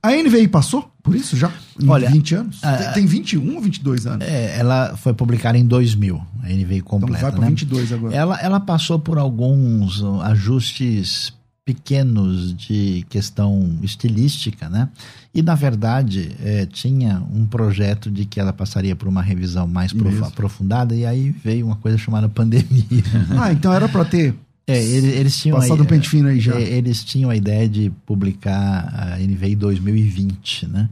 A 0.03 0.13
NVI 0.13 0.49
passou 0.49 0.91
por 1.03 1.15
isso 1.17 1.37
já? 1.37 1.51
Em 1.81 1.89
Olha, 1.89 2.11
20 2.11 2.35
anos? 2.35 2.63
a- 2.63 2.77
tem, 2.77 2.93
tem 2.93 3.07
21 3.07 3.55
ou 3.57 3.61
22 3.61 4.07
anos? 4.07 4.27
É, 4.27 4.59
ela 4.59 4.97
foi 4.97 5.13
publicada 5.15 5.57
em 5.59 5.65
2000, 5.67 6.21
a 6.43 6.47
NVI 6.49 6.77
então 6.77 6.89
completa, 7.01 7.23
vai 7.23 7.31
para 7.33 7.41
né? 7.41 7.49
22 7.49 7.93
agora. 7.93 8.15
Ela, 8.15 8.39
ela 8.41 8.61
passou 8.61 8.99
por 8.99 9.19
alguns 9.19 10.03
ajustes 10.23 11.33
pequenos 11.65 12.57
de 12.57 13.05
questão 13.11 13.79
estilística, 13.83 14.71
né? 14.71 14.89
E, 15.35 15.43
na 15.43 15.55
verdade, 15.55 16.31
eh, 16.43 16.67
tinha 16.73 17.23
um 17.31 17.45
projeto 17.45 18.11
de 18.11 18.25
que 18.25 18.41
ela 18.41 18.55
passaria 18.55 18.97
por 18.97 19.07
uma 19.07 19.21
revisão 19.21 19.67
mais 19.67 19.93
Mesmo. 19.93 20.25
aprofundada, 20.25 20.95
e 20.97 21.05
aí 21.05 21.31
veio 21.45 21.67
uma 21.67 21.77
coisa 21.77 21.99
chamada 21.99 22.27
pandemia. 22.29 23.03
Ah, 23.39 23.53
então 23.53 23.71
era 23.73 23.87
para 23.87 24.05
ter 24.07 24.35
É, 24.69 24.85
ele- 24.85 25.09
eles, 25.09 25.37
tinham 25.37 25.57
passado 25.57 25.81
a, 25.81 25.83
um 25.83 25.87
pente 25.87 26.09
fino 26.11 26.29
aí 26.29 26.39
já. 26.39 26.55
é, 26.55 26.63
eles 26.63 27.03
tinham 27.03 27.31
a 27.31 27.37
ideia 27.37 27.69
de 27.69 27.91
publicar 28.05 28.93
a 28.95 29.19
NVI 29.19 29.57
2020, 29.57 30.67
né? 30.69 30.89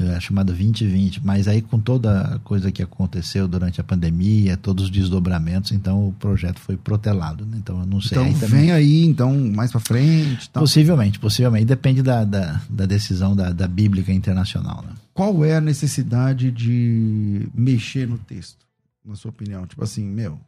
É, 0.00 0.20
chamada 0.20 0.52
2020, 0.52 1.26
mas 1.26 1.48
aí 1.48 1.60
com 1.60 1.76
toda 1.80 2.20
a 2.36 2.38
coisa 2.38 2.70
que 2.70 2.80
aconteceu 2.80 3.48
durante 3.48 3.80
a 3.80 3.84
pandemia, 3.84 4.56
todos 4.56 4.84
os 4.84 4.90
desdobramentos, 4.92 5.72
então 5.72 6.06
o 6.06 6.12
projeto 6.12 6.60
foi 6.60 6.76
protelado, 6.76 7.44
né? 7.44 7.56
Então 7.58 7.80
eu 7.80 7.86
não 7.86 8.00
sei. 8.00 8.16
Então 8.16 8.24
aí 8.28 8.34
também- 8.34 8.60
vem 8.60 8.70
aí, 8.70 9.04
então, 9.04 9.36
mais 9.52 9.72
para 9.72 9.80
frente. 9.80 10.48
Tal. 10.50 10.62
Possivelmente, 10.62 11.18
possivelmente. 11.18 11.64
Depende 11.64 12.00
da, 12.00 12.22
da, 12.24 12.60
da 12.70 12.86
decisão 12.86 13.34
da, 13.34 13.50
da 13.50 13.66
Bíblica 13.66 14.12
Internacional, 14.12 14.84
né? 14.86 14.92
Qual 15.12 15.44
é 15.44 15.56
a 15.56 15.60
necessidade 15.60 16.52
de 16.52 17.48
mexer 17.52 18.06
no 18.06 18.18
texto, 18.18 18.58
na 19.04 19.16
sua 19.16 19.30
opinião? 19.30 19.66
Tipo 19.66 19.82
assim, 19.82 20.04
meu, 20.04 20.38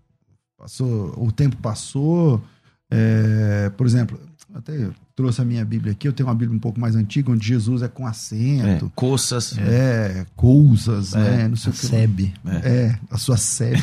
passou, 0.57 1.13
o 1.21 1.33
tempo 1.33 1.57
passou. 1.57 2.41
É, 2.91 3.71
por 3.77 3.87
exemplo, 3.87 4.19
até 4.55 4.89
trouxe 5.15 5.41
a 5.41 5.45
minha 5.45 5.65
Bíblia 5.65 5.93
aqui, 5.93 6.09
eu 6.09 6.13
tenho 6.13 6.29
uma 6.29 6.35
Bíblia 6.35 6.57
um 6.57 6.61
pouco 6.61 6.81
mais 6.81 6.97
antiga, 6.97 7.31
onde 7.31 7.47
Jesus 7.47 7.83
é 7.83 7.89
com 7.89 8.07
É, 8.07 8.11
acento, 8.11 8.91
coças. 8.95 9.57
é, 9.59 10.27
coisas, 10.35 11.13
né? 11.13 11.47
Não 11.47 11.57
sei 11.57 11.71
A 11.71 11.75
o 11.75 11.79
que. 11.79 11.87
SEB, 11.87 12.35
É, 12.65 12.97
a 13.11 13.19
sua 13.19 13.37
sebe. 13.37 13.81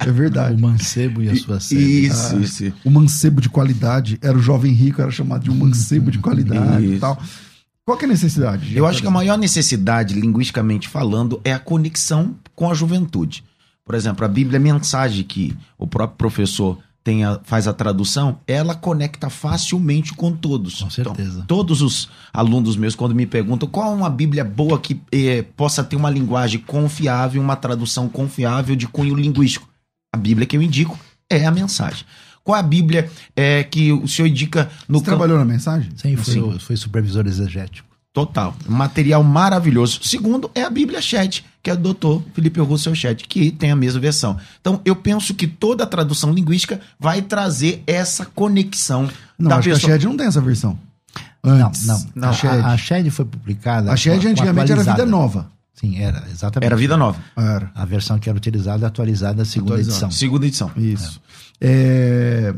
é 0.00 0.10
verdade. 0.12 0.54
o 0.56 0.60
mancebo 0.60 1.22
e 1.22 1.30
a 1.30 1.36
sua 1.36 1.58
SEB. 1.60 1.80
Isso, 2.06 2.38
isso. 2.40 2.72
O 2.84 2.90
mancebo 2.90 3.40
de 3.40 3.48
qualidade. 3.48 4.18
Era 4.20 4.36
o 4.36 4.40
jovem 4.42 4.72
rico, 4.72 5.00
era 5.00 5.10
chamado 5.10 5.44
de 5.44 5.50
um 5.50 5.54
mancebo 5.54 6.10
de 6.10 6.18
qualidade 6.18 6.84
e 6.84 6.90
Isso. 6.92 7.00
tal. 7.00 7.20
Qual 7.86 7.96
que 7.98 8.04
é 8.04 8.08
a 8.08 8.10
necessidade? 8.10 8.66
de 8.70 8.76
Eu 8.76 8.86
acho 8.86 9.00
que 9.02 9.06
a 9.06 9.10
maior 9.10 9.36
necessidade, 9.38 10.14
linguisticamente 10.18 10.88
falando, 10.88 11.40
é 11.44 11.52
a 11.52 11.58
conexão 11.58 12.34
com 12.54 12.70
a 12.70 12.74
juventude. 12.74 13.44
Por 13.84 13.94
exemplo, 13.94 14.24
a 14.24 14.28
Bíblia 14.28 14.58
Mensagem, 14.58 15.22
que 15.22 15.54
o 15.78 15.86
próprio 15.86 16.16
professor 16.16 16.78
tem 17.04 17.22
a- 17.22 17.38
faz 17.44 17.68
a 17.68 17.72
tradução, 17.74 18.38
ela 18.46 18.74
conecta 18.74 19.28
facilmente 19.28 20.14
com 20.14 20.32
todos. 20.32 20.80
Com 20.82 20.88
certeza. 20.90 21.30
Então, 21.44 21.46
todos 21.46 21.82
os 21.82 22.08
alunos 22.32 22.76
meus, 22.76 22.94
quando 22.94 23.14
me 23.14 23.26
perguntam 23.26 23.68
qual 23.68 23.92
é 23.92 23.94
uma 23.94 24.08
Bíblia 24.08 24.42
boa 24.42 24.78
que 24.80 24.98
eh, 25.12 25.42
possa 25.54 25.84
ter 25.84 25.96
uma 25.96 26.08
linguagem 26.08 26.58
confiável, 26.60 27.42
uma 27.42 27.56
tradução 27.56 28.08
confiável 28.08 28.74
de 28.74 28.88
cunho 28.88 29.14
linguístico, 29.14 29.68
a 30.14 30.16
Bíblia 30.16 30.46
que 30.46 30.56
eu 30.56 30.62
indico 30.62 30.98
é 31.30 31.44
a 31.44 31.50
mensagem. 31.50 32.04
Qual 32.42 32.56
é 32.56 32.60
a 32.60 32.62
Bíblia 32.62 33.10
eh, 33.36 33.64
que 33.64 33.92
o 33.92 34.08
senhor 34.08 34.28
indica 34.28 34.70
no 34.88 34.98
Você 34.98 35.04
campo- 35.04 35.16
trabalhou 35.18 35.38
na 35.38 35.44
mensagem? 35.44 35.90
Sim, 35.96 36.16
foi, 36.16 36.34
Sim. 36.34 36.58
foi 36.58 36.76
supervisor 36.76 37.26
exegético. 37.26 37.86
Total. 38.14 38.54
Material 38.68 39.22
maravilhoso. 39.24 40.00
Segundo 40.02 40.50
é 40.54 40.62
a 40.62 40.70
Bíblia 40.70 41.02
Chat, 41.02 41.44
que 41.64 41.70
é 41.70 41.74
do 41.74 41.82
doutor 41.82 42.22
Felipe 42.34 42.60
Russell 42.60 42.94
Chat, 42.94 43.26
que 43.26 43.50
tem 43.50 43.70
a 43.70 43.76
mesma 43.76 43.98
versão. 43.98 44.36
Então, 44.60 44.80
eu 44.84 44.94
penso 44.94 45.32
que 45.34 45.46
toda 45.48 45.82
a 45.82 45.86
tradução 45.86 46.30
linguística 46.32 46.78
vai 47.00 47.22
trazer 47.22 47.82
essa 47.86 48.26
conexão 48.26 49.08
Não, 49.38 49.48
da 49.48 49.56
acho 49.56 49.68
que 49.70 49.74
pessoa. 49.74 49.92
a 49.94 49.96
Shed 49.96 50.04
não 50.06 50.16
tem 50.16 50.26
essa 50.26 50.40
versão. 50.42 50.78
Não, 51.42 51.66
Antes. 51.68 51.86
não. 51.86 52.22
A 52.22 52.28
A, 52.28 52.32
Shed, 52.34 52.60
a 52.64 52.76
Shed 52.76 53.10
foi 53.10 53.24
publicada. 53.24 53.90
a 53.90 53.96
Shed 53.96 54.16
com- 54.18 54.22
com 54.24 54.28
antigamente 54.30 54.72
era 54.72 54.82
Vida. 54.82 55.06
Nova. 55.06 55.50
Sim, 55.72 55.98
era, 55.98 56.22
exatamente. 56.30 56.66
Era 56.66 56.76
Vida 56.76 56.96
Nova. 56.98 57.18
Era. 57.36 57.70
A 57.74 57.84
versão 57.86 58.18
que 58.18 58.28
era 58.28 58.36
utilizada 58.36 58.84
é 58.84 58.86
atualizada 58.86 59.42
a 59.42 59.44
segunda 59.46 59.72
Atualizada. 59.72 59.96
edição. 59.96 60.10
Segunda 60.10 60.46
edição. 60.46 60.70
Isso. 60.76 61.20
É... 61.60 62.54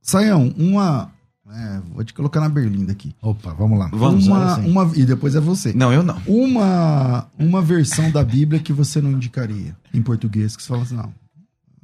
Saião, 0.00 0.54
uma. 0.56 1.10
É, 1.54 1.80
vou 1.94 2.04
te 2.04 2.12
colocar 2.12 2.40
na 2.40 2.48
berlinda 2.48 2.90
aqui. 2.90 3.14
Opa, 3.22 3.54
vamos 3.54 3.78
lá. 3.78 3.88
Vamos, 3.92 4.26
uma, 4.26 4.36
agora 4.36 4.62
sim. 4.62 4.70
uma, 4.70 4.90
e 4.96 5.04
depois 5.04 5.36
é 5.36 5.40
você. 5.40 5.72
Não, 5.72 5.92
eu 5.92 6.02
não. 6.02 6.20
Uma, 6.26 7.26
uma 7.38 7.62
versão 7.62 8.10
da 8.10 8.24
Bíblia 8.24 8.60
que 8.60 8.72
você 8.72 9.00
não 9.00 9.12
indicaria 9.12 9.76
em 9.92 10.02
português, 10.02 10.56
que 10.56 10.62
você 10.62 10.68
fala 10.68 10.82
assim, 10.82 10.96
não. 10.96 11.14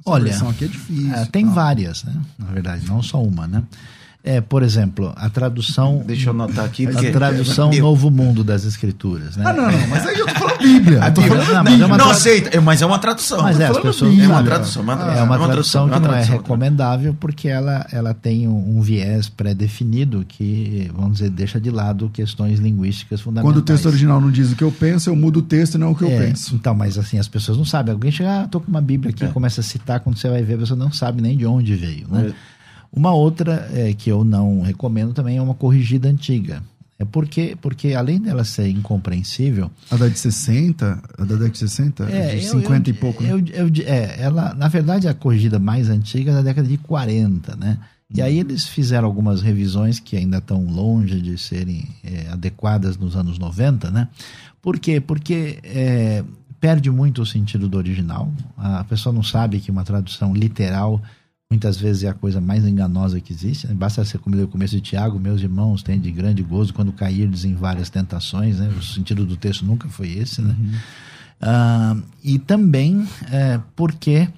Olha, 0.05 0.25
versão 0.25 0.49
aqui 0.49 0.65
é 0.65 0.67
difícil. 0.67 1.13
É, 1.13 1.25
tem 1.25 1.45
tal. 1.45 1.53
várias, 1.53 2.03
né? 2.03 2.21
Na 2.37 2.47
verdade, 2.47 2.85
não 2.87 3.01
só 3.01 3.23
uma, 3.23 3.47
né? 3.47 3.63
É, 4.23 4.39
por 4.39 4.61
exemplo, 4.61 5.11
a 5.15 5.29
tradução. 5.29 6.03
Deixa 6.05 6.29
eu 6.29 6.33
anotar 6.33 6.63
aqui. 6.65 6.85
porque- 6.85 7.07
A 7.07 7.11
tradução 7.11 7.73
Eu- 7.73 7.81
Novo 7.81 8.11
Mundo 8.11 8.43
das 8.43 8.65
Escrituras, 8.65 9.35
né? 9.35 9.43
Ah, 9.47 9.51
não, 9.51 9.71
não, 9.71 9.87
mas 9.87 10.05
aí 10.05 10.19
eu 10.19 10.27
tô 10.27 10.33
falando 10.35 10.57
Bíblia. 10.59 11.03
A 11.03 11.09
tô 11.11 11.21
Bíblia. 11.21 11.41
falando 11.41 11.55
Não, 11.55 11.63
Bíblia. 11.63 11.79
mas 11.79 11.81
é 11.81 11.85
uma 11.85 11.97
não 11.97 12.09
aceita, 12.11 12.49
é, 12.55 12.59
mas 12.59 12.81
é 12.83 12.85
uma 12.85 12.99
tradução. 12.99 13.41
Mas 13.41 13.59
é, 13.59 13.65
as 13.65 13.77
pessoas. 13.79 14.11
Bíblia. 14.11 14.25
É 14.25 14.29
uma 14.29 14.43
tradução, 14.43 14.83
uma 14.83 14.95
tradução. 14.95 15.19
É 15.19 15.23
uma 15.23 15.39
tradução 15.47 15.83
que 15.85 15.89
não 15.89 15.97
é 15.97 16.01
tradução. 16.09 16.37
recomendável 16.37 17.15
porque 17.19 17.47
ela, 17.47 17.87
ela 17.91 18.13
tem 18.13 18.47
um, 18.47 18.77
um 18.77 18.81
viés 18.81 19.27
pré-definido 19.27 20.23
que, 20.27 20.91
vamos 20.95 21.13
dizer, 21.13 21.29
deixa 21.31 21.59
de 21.59 21.71
lado 21.71 22.09
questões 22.13 22.59
linguísticas 22.59 23.21
fundamentais. 23.21 23.53
Quando 23.53 23.63
o 23.63 23.65
texto 23.65 23.87
original 23.87 24.21
não 24.21 24.29
diz 24.29 24.51
o 24.51 24.55
que 24.55 24.63
eu 24.63 24.71
penso, 24.71 25.09
eu 25.09 25.15
mudo 25.15 25.39
o 25.39 25.41
texto 25.41 25.75
e 25.75 25.77
não 25.79 25.91
o 25.91 25.95
que 25.95 26.03
eu 26.03 26.09
É, 26.11 26.27
penso. 26.27 26.53
Então, 26.53 26.75
mas 26.75 26.97
assim, 26.97 27.17
as 27.17 27.27
pessoas 27.27 27.57
não 27.57 27.65
sabem. 27.65 27.91
Alguém 27.91 28.11
chega, 28.11 28.41
ah, 28.43 28.47
tô 28.47 28.59
com 28.59 28.69
uma 28.69 28.81
Bíblia 28.81 29.09
aqui, 29.11 29.27
começa 29.33 29.61
a 29.61 29.63
citar, 29.63 29.99
quando 29.99 30.17
você 30.17 30.29
vai 30.29 30.43
ver, 30.43 30.57
você 30.57 30.75
não 30.75 30.91
sabe 30.91 31.21
nem 31.23 31.35
de 31.35 31.45
onde 31.45 31.73
veio, 31.75 32.05
né? 32.07 32.31
Uma 32.93 33.13
outra 33.13 33.69
é, 33.73 33.93
que 33.93 34.09
eu 34.11 34.23
não 34.23 34.61
recomendo 34.61 35.13
também 35.13 35.37
é 35.37 35.41
uma 35.41 35.53
corrigida 35.55 36.09
antiga. 36.09 36.61
É 36.99 37.05
porque, 37.05 37.57
porque 37.59 37.93
além 37.95 38.19
dela 38.21 38.43
ser 38.43 38.67
incompreensível, 38.69 39.71
A 39.89 39.95
da 39.97 40.07
de 40.07 40.19
60, 40.19 41.01
a 41.17 41.21
da 41.23 41.33
década 41.35 41.49
de 41.49 41.57
60, 41.57 42.03
é, 42.03 42.35
de 42.35 42.45
eu- 42.45 42.51
50 42.61 42.89
eu- 42.89 42.93
e 42.93 42.97
pouco, 42.97 43.23
né? 43.23 43.31
eu- 43.31 43.39
eu- 43.39 43.71
é, 43.87 44.21
ela, 44.21 44.53
na 44.53 44.67
verdade, 44.67 45.07
a 45.07 45.13
corrigida 45.13 45.57
mais 45.57 45.89
antiga 45.89 46.31
é 46.31 46.35
da 46.35 46.41
década 46.43 46.67
de 46.67 46.77
40, 46.77 47.55
né? 47.55 47.79
E 48.13 48.21
aí 48.21 48.39
eles 48.39 48.67
fizeram 48.67 49.07
algumas 49.07 49.41
revisões 49.41 49.97
que 49.99 50.17
ainda 50.17 50.37
estão 50.39 50.65
longe 50.65 51.21
de 51.21 51.37
serem 51.37 51.87
é, 52.03 52.27
adequadas 52.29 52.97
nos 52.97 53.15
anos 53.15 53.39
90, 53.39 53.89
né? 53.89 54.09
Por 54.61 54.77
quê? 54.77 54.99
Porque 54.99 55.59
é, 55.63 56.21
perde 56.59 56.91
muito 56.91 57.21
o 57.21 57.25
sentido 57.25 57.67
do 57.69 57.77
original. 57.77 58.29
A 58.57 58.83
pessoa 58.83 59.11
não 59.15 59.23
sabe 59.23 59.59
que 59.61 59.71
uma 59.71 59.83
tradução 59.85 60.33
literal 60.35 61.01
muitas 61.51 61.77
vezes 61.77 62.03
é 62.03 62.07
a 62.07 62.13
coisa 62.13 62.39
mais 62.39 62.65
enganosa 62.65 63.19
que 63.19 63.33
existe. 63.33 63.67
né? 63.67 63.73
Basta 63.73 64.05
você 64.05 64.17
comer 64.17 64.41
o 64.41 64.47
começo 64.47 64.73
de 64.73 64.81
Tiago, 64.81 65.19
meus 65.19 65.41
irmãos 65.41 65.83
têm 65.83 65.99
de 65.99 66.09
grande 66.09 66.41
gozo 66.41 66.73
quando 66.73 66.93
cairdes 66.93 67.43
em 67.43 67.53
várias 67.53 67.89
tentações, 67.89 68.57
né? 68.57 68.69
O 68.69 68.81
sentido 68.81 69.25
do 69.25 69.35
texto 69.35 69.65
nunca 69.65 69.89
foi 69.89 70.13
esse, 70.13 70.41
né? 70.41 70.55
Ah, 71.41 71.97
e 72.23 72.39
também 72.39 73.05
é, 73.29 73.59
porque 73.75 74.29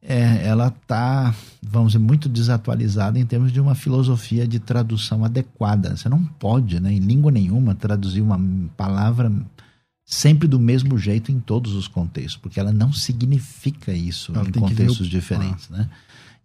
é, 0.00 0.46
ela 0.46 0.68
está, 0.68 1.34
vamos 1.60 1.92
dizer, 1.92 2.04
muito 2.04 2.28
desatualizada 2.28 3.18
em 3.18 3.26
termos 3.26 3.50
de 3.50 3.60
uma 3.60 3.74
filosofia 3.74 4.46
de 4.46 4.60
tradução 4.60 5.24
adequada. 5.24 5.96
Você 5.96 6.08
não 6.08 6.22
pode, 6.24 6.78
né, 6.78 6.92
em 6.92 7.00
língua 7.00 7.32
nenhuma, 7.32 7.74
traduzir 7.74 8.20
uma 8.20 8.40
palavra 8.76 9.32
sempre 10.04 10.46
do 10.46 10.60
mesmo 10.60 10.96
jeito 10.96 11.32
em 11.32 11.40
todos 11.40 11.72
os 11.72 11.88
contextos, 11.88 12.36
porque 12.36 12.60
ela 12.60 12.72
não 12.72 12.92
significa 12.92 13.92
isso 13.92 14.32
Ela 14.32 14.42
em 14.42 14.52
ver 14.52 14.60
contextos 14.60 15.08
diferentes, 15.08 15.68
né? 15.68 15.88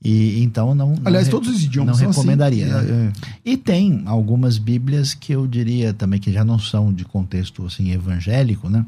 E 0.04 0.44
então 0.44 0.76
não. 0.76 0.92
não 0.96 1.02
Aliás, 1.06 1.26
re- 1.28 1.32
todos 1.32 1.50
os 1.50 1.64
idiomas 1.64 2.00
não 2.00 2.10
assim. 2.10 2.20
recomendaria. 2.20 2.68
né? 2.68 2.90
É, 2.90 3.08
é. 3.08 3.12
E 3.44 3.58
tem 3.58 4.04
algumas 4.06 4.58
Bíblias 4.58 5.14
que 5.14 5.34
eu 5.34 5.48
diria 5.48 5.94
também 5.94 6.20
que 6.20 6.32
já 6.32 6.46
não 6.46 6.60
são 6.60 6.94
de 6.94 7.04
contexto 7.04 7.66
assim 7.66 7.92
evangélico, 7.92 8.70
né? 8.70 8.86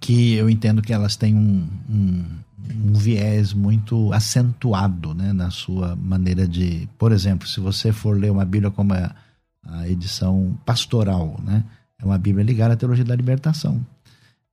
Que 0.00 0.32
eu 0.34 0.50
entendo 0.50 0.82
que 0.82 0.92
elas 0.92 1.14
têm 1.14 1.34
um, 1.36 1.64
um, 1.88 2.24
um 2.86 2.92
viés 2.94 3.52
muito 3.52 4.12
acentuado, 4.12 5.14
né, 5.14 5.32
na 5.32 5.50
sua 5.50 5.94
maneira 5.94 6.46
de, 6.48 6.88
por 6.98 7.12
exemplo, 7.12 7.46
se 7.46 7.60
você 7.60 7.92
for 7.92 8.18
ler 8.18 8.32
uma 8.32 8.44
Bíblia 8.44 8.70
como 8.70 8.92
a, 8.94 9.14
a 9.64 9.88
edição 9.88 10.58
pastoral, 10.66 11.38
né, 11.44 11.62
é 12.00 12.04
uma 12.04 12.18
Bíblia 12.18 12.44
ligada 12.44 12.74
à 12.74 12.76
teologia 12.76 13.04
da 13.04 13.14
libertação. 13.14 13.80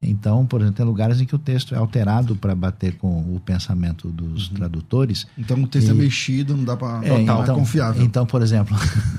Então, 0.01 0.45
por 0.45 0.61
exemplo, 0.61 0.77
tem 0.77 0.85
lugares 0.85 1.19
em 1.19 1.25
que 1.25 1.35
o 1.35 1.39
texto 1.39 1.75
é 1.75 1.77
alterado 1.77 2.33
para 2.33 2.55
bater 2.55 2.95
com 2.97 3.35
o 3.35 3.39
pensamento 3.43 4.07
dos 4.09 4.47
tradutores. 4.47 5.27
Então 5.37 5.61
o 5.61 5.67
texto 5.67 5.89
é 5.89 5.93
E- 5.93 5.97
mexido, 5.97 6.55
não 6.55 6.63
dá 6.63 6.77
pra. 6.77 7.01
É, 7.03 7.09
é 7.09 7.21
então, 7.21 7.43
confiável. 7.55 8.01
Então, 8.01 8.25
por 8.25 8.41
exemplo, 8.41 8.77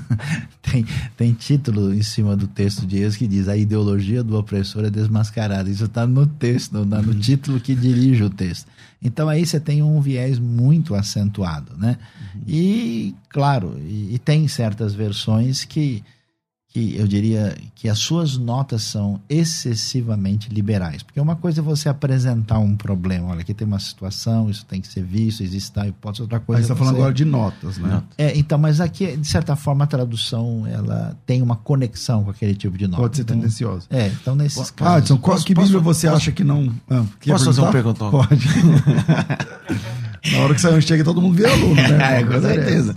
tem, 0.61 0.83
tem 1.15 1.33
título 1.33 1.93
em 1.93 2.01
cima 2.01 2.35
do 2.35 2.47
texto 2.47 2.85
de 2.85 2.97
Êxodo 2.97 3.19
que 3.19 3.27
diz 3.27 3.47
a 3.47 3.55
ideologia 3.55 4.23
do 4.23 4.35
opressor 4.35 4.83
é 4.83 4.89
desmascarada. 4.89 5.69
Isso 5.69 5.85
está 5.85 6.07
no 6.07 6.25
texto, 6.25 6.73
no, 6.73 6.85
no 6.85 7.13
título 7.13 7.59
que 7.59 7.75
dirige 7.75 8.23
o 8.23 8.29
texto. 8.29 8.65
Então 9.03 9.29
aí 9.29 9.45
você 9.45 9.59
tem 9.59 9.83
um 9.83 10.01
viés 10.01 10.39
muito 10.39 10.95
acentuado, 10.95 11.77
né? 11.77 11.97
E, 12.47 13.13
claro, 13.29 13.75
e, 13.79 14.15
e 14.15 14.19
tem 14.19 14.47
certas 14.47 14.93
versões 14.95 15.63
que, 15.63 16.03
que 16.73 16.95
eu 16.97 17.05
diria 17.05 17.57
que 17.75 17.89
as 17.89 17.99
suas 17.99 18.37
notas 18.37 18.81
são 18.83 19.19
excessivamente 19.27 20.47
liberais. 20.49 21.03
Porque 21.03 21.19
uma 21.19 21.35
coisa 21.35 21.59
é 21.59 21.63
você 21.63 21.89
apresentar 21.89 22.59
um 22.59 22.77
problema. 22.77 23.27
Olha, 23.27 23.41
aqui 23.41 23.53
tem 23.53 23.67
uma 23.67 23.79
situação, 23.79 24.49
isso 24.49 24.65
tem 24.65 24.79
que 24.79 24.87
ser 24.87 25.03
visto, 25.03 25.43
existe 25.43 25.71
tal 25.71 25.85
hipótese. 25.85 26.21
Outra 26.21 26.39
coisa 26.39 26.59
Mas 26.61 26.67
você 26.67 26.71
é 26.71 26.75
tá 26.75 26.79
falando 26.79 26.95
agora 26.95 27.13
de 27.13 27.25
notas, 27.25 27.77
né? 27.77 28.01
é, 28.17 28.37
então, 28.37 28.57
mas 28.57 28.79
aqui, 28.79 29.17
de 29.17 29.27
certa 29.27 29.55
forma, 29.57 29.83
a 29.83 29.87
tradução 29.87 30.65
ela 30.65 31.17
tem 31.25 31.41
uma 31.41 31.57
conexão 31.57 32.23
com 32.23 32.31
aquele 32.31 32.55
tipo 32.55 32.77
de 32.77 32.87
nota. 32.87 33.01
Pode 33.01 33.15
ser 33.17 33.23
então, 33.23 33.35
tendenciosa. 33.35 33.85
É, 33.89 34.07
então 34.07 34.33
nesses 34.35 34.69
Ah, 34.69 34.73
casos. 34.73 34.99
Edson, 35.01 35.17
qual, 35.17 35.35
Posso- 35.35 35.45
que 35.45 35.53
posso- 35.53 35.67
Bíblia 35.67 35.83
você 35.83 36.07
posso- 36.07 36.17
acha 36.17 36.31
que 36.31 36.43
não. 36.43 36.73
Ah, 36.89 37.03
quer 37.19 37.31
Posso 37.33 37.45
fazer 37.45 37.61
uma 37.61 37.71
perguntar? 37.71 38.09
pergunta? 38.11 38.27
Pode. 38.29 38.47
Na 40.31 40.39
hora 40.39 40.53
que 40.53 40.61
você 40.61 40.81
chega, 40.81 41.03
todo 41.03 41.21
mundo 41.21 41.35
vira 41.35 41.51
aluno, 41.51 41.75
né? 41.75 42.19
É, 42.19 42.23
com 42.23 42.41
certeza. 42.41 42.95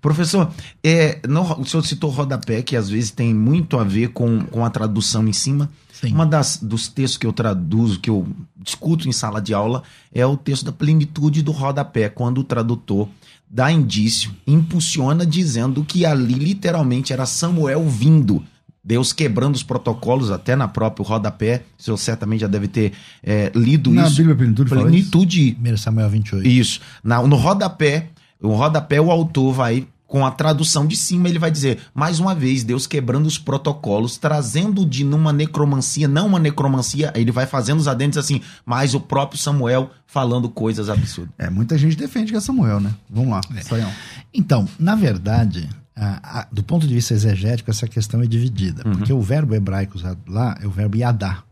Professor, 0.00 0.50
é, 0.84 1.18
no- 1.28 1.60
o 1.60 1.64
senhor 1.64 1.84
citou 1.84 2.10
rodapé, 2.10 2.62
que 2.62 2.76
às 2.76 2.88
vezes 2.88 3.10
tem 3.10 3.34
muito 3.34 3.78
a 3.78 3.84
ver 3.84 4.08
com, 4.08 4.40
com 4.44 4.64
a 4.64 4.70
tradução 4.70 5.26
em 5.26 5.32
cima. 5.32 5.68
Sim. 5.92 6.12
Uma 6.14 6.24
das 6.24 6.56
dos 6.62 6.88
textos 6.88 7.18
que 7.18 7.26
eu 7.26 7.32
traduzo, 7.32 8.00
que 8.00 8.08
eu 8.08 8.26
discuto 8.56 9.08
em 9.08 9.12
sala 9.12 9.40
de 9.40 9.52
aula, 9.52 9.82
é 10.14 10.24
o 10.24 10.36
texto 10.36 10.64
da 10.64 10.72
plenitude 10.72 11.42
do 11.42 11.50
rodapé, 11.52 12.08
quando 12.08 12.38
o 12.38 12.44
tradutor 12.44 13.08
dá 13.50 13.70
indício, 13.70 14.30
impulsiona 14.46 15.26
dizendo 15.26 15.84
que 15.84 16.06
ali 16.06 16.34
literalmente 16.34 17.12
era 17.12 17.26
Samuel 17.26 17.86
vindo. 17.88 18.42
Deus 18.90 19.12
quebrando 19.12 19.54
os 19.54 19.62
protocolos, 19.62 20.32
até 20.32 20.56
na 20.56 20.66
própria 20.66 21.06
rodapé. 21.06 21.62
O 21.78 21.82
senhor 21.84 21.96
certamente 21.96 22.40
já 22.40 22.48
deve 22.48 22.66
ter 22.66 22.92
é, 23.22 23.52
lido 23.54 23.88
Na 23.92 24.08
isso. 24.08 24.16
Bíblia 24.16 24.34
Plenitude 24.34 24.68
fala 24.68 24.80
isso? 24.82 24.90
Plenitude 25.12 25.56
1 25.64 25.76
Samuel 25.76 26.10
28. 26.10 26.48
isso. 26.48 26.80
Na- 27.04 27.22
no 27.22 27.36
rodapé, 27.36 28.08
o 28.42 28.48
rodapé, 28.48 29.00
o 29.00 29.12
autor 29.12 29.52
vai, 29.52 29.86
com 30.08 30.26
a 30.26 30.30
tradução 30.32 30.88
de 30.88 30.96
cima, 30.96 31.28
ele 31.28 31.38
vai 31.38 31.52
dizer, 31.52 31.78
mais 31.94 32.18
uma 32.18 32.34
vez, 32.34 32.64
Deus 32.64 32.84
quebrando 32.84 33.26
os 33.26 33.38
protocolos, 33.38 34.16
trazendo 34.18 34.84
de 34.84 35.04
numa 35.04 35.32
necromancia, 35.32 36.08
não 36.08 36.26
uma 36.26 36.40
necromancia, 36.40 37.12
ele 37.14 37.30
vai 37.30 37.46
fazendo 37.46 37.78
os 37.78 37.86
adentes 37.86 38.18
assim, 38.18 38.40
mas 38.66 38.92
o 38.92 38.98
próprio 38.98 39.38
Samuel 39.38 39.88
falando 40.08 40.48
coisas 40.48 40.90
absurdas. 40.90 41.32
É, 41.38 41.48
muita 41.48 41.78
gente 41.78 41.94
defende 41.96 42.32
que 42.32 42.36
é 42.36 42.40
Samuel, 42.40 42.80
né? 42.80 42.90
Vamos 43.08 43.30
lá, 43.30 43.40
Saião. 43.62 43.92
Então, 44.34 44.66
na 44.80 44.96
verdade, 44.96 45.68
a- 46.02 46.40
a- 46.40 46.48
do 46.50 46.62
ponto 46.62 46.86
de 46.86 46.94
vista 46.94 47.12
exegético, 47.14 47.70
essa 47.70 47.86
questão 47.86 48.22
é 48.22 48.26
dividida. 48.26 48.82
Porque 48.84 49.12
o 49.12 49.20
verbo 49.20 49.54
hebraico 49.54 49.96
usado 49.98 50.20
lá 50.26 50.56
é 50.60 50.66
o 50.66 50.70
verbo 50.70 50.96
yadá, 50.96 51.42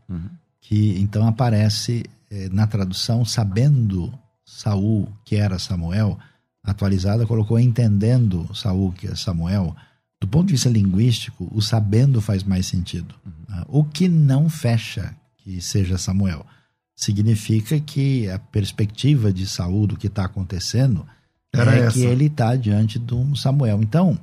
que 0.61 0.99
então 0.99 1.27
aparece 1.27 2.05
eh, 2.31 2.49
na 2.53 2.67
tradução 2.67 3.25
sabendo 3.25 4.13
Saul 4.45 5.09
que 5.25 5.37
era 5.37 5.59
Samuel, 5.59 6.19
atualizada 6.63 7.27
colocou 7.27 7.59
entendendo 7.59 8.49
Saul 8.55 8.93
que 8.93 9.07
é 9.07 9.15
Samuel. 9.15 9.75
Do 10.21 10.27
ponto 10.29 10.47
de 10.49 10.53
vista 10.55 10.69
linguístico, 10.69 11.49
o 11.55 11.63
sabendo 11.63 12.21
faz 12.21 12.43
mais 12.43 12.67
sentido. 12.67 13.15
Ah, 13.49 13.65
O 13.69 13.85
que 13.85 14.09
não 14.09 14.49
fecha 14.51 15.15
que 15.39 15.61
seja 15.63 15.97
Samuel 15.97 16.45
significa 16.97 17.79
que 17.81 18.29
a 18.29 18.39
perspectiva 18.39 19.33
de 19.33 19.47
Saul 19.47 19.87
do 19.87 19.97
que 19.97 20.09
está 20.09 20.25
acontecendo 20.25 21.07
Era 21.53 21.77
é 21.77 21.81
essa. 21.81 21.93
que 21.93 22.05
ele 22.05 22.27
está 22.27 22.55
diante 22.57 22.99
de 22.99 23.15
um 23.15 23.35
Samuel. 23.35 23.83
Então, 23.83 24.19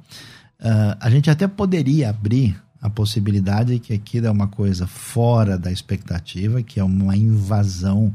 ah, 0.59 0.97
a 0.99 1.09
gente 1.09 1.29
até 1.29 1.47
poderia 1.47 2.09
abrir 2.09 2.55
a 2.81 2.89
possibilidade 2.89 3.79
que 3.79 3.93
aquilo 3.93 4.27
é 4.27 4.31
uma 4.31 4.47
coisa 4.47 4.85
fora 4.85 5.57
da 5.57 5.71
expectativa, 5.71 6.61
que 6.61 6.79
é 6.79 6.83
uma 6.83 7.17
invasão 7.17 8.13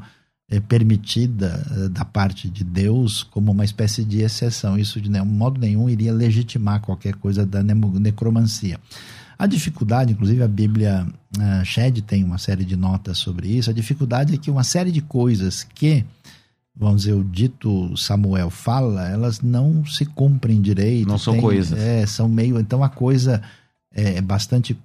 eh, 0.49 0.61
permitida 0.61 1.67
eh, 1.71 1.89
da 1.89 2.05
parte 2.05 2.49
de 2.49 2.63
Deus 2.63 3.25
como 3.25 3.51
uma 3.51 3.65
espécie 3.65 4.05
de 4.05 4.21
exceção. 4.21 4.79
Isso 4.79 5.01
de 5.01 5.11
nenhum 5.11 5.25
modo 5.25 5.61
nenhum 5.61 5.89
iria 5.91 6.13
legitimar 6.13 6.81
qualquer 6.81 7.15
coisa 7.15 7.45
da 7.45 7.63
necromancia. 7.63 8.79
A 9.37 9.47
dificuldade, 9.47 10.13
inclusive 10.13 10.43
a 10.43 10.49
Bíblia 10.49 11.07
uh, 11.39 11.65
Shed 11.65 12.03
tem 12.03 12.23
uma 12.23 12.37
série 12.37 12.63
de 12.63 12.77
notas 12.77 13.17
sobre 13.17 13.49
isso, 13.49 13.71
a 13.71 13.73
dificuldade 13.73 14.35
é 14.35 14.37
que 14.37 14.51
uma 14.51 14.63
série 14.63 14.93
de 14.93 15.01
coisas 15.01 15.67
que 15.75 16.05
vamos 16.77 17.03
dizer, 17.03 17.13
o 17.15 17.23
dito 17.25 17.97
Samuel 17.97 18.51
fala, 18.51 19.09
elas 19.09 19.41
não 19.41 19.85
se 19.85 20.05
cumprem 20.07 20.61
direito. 20.61 21.09
Não 21.09 21.19
são 21.19 21.35
tem- 21.35 21.43
coisas. 21.43 21.79
É, 21.79 22.07
são 22.07 22.29
meio. 22.29 22.59
Então 22.59 22.83
a 22.83 22.89
coisa 22.89 23.43
é 23.93 24.21
bastante 24.21 24.77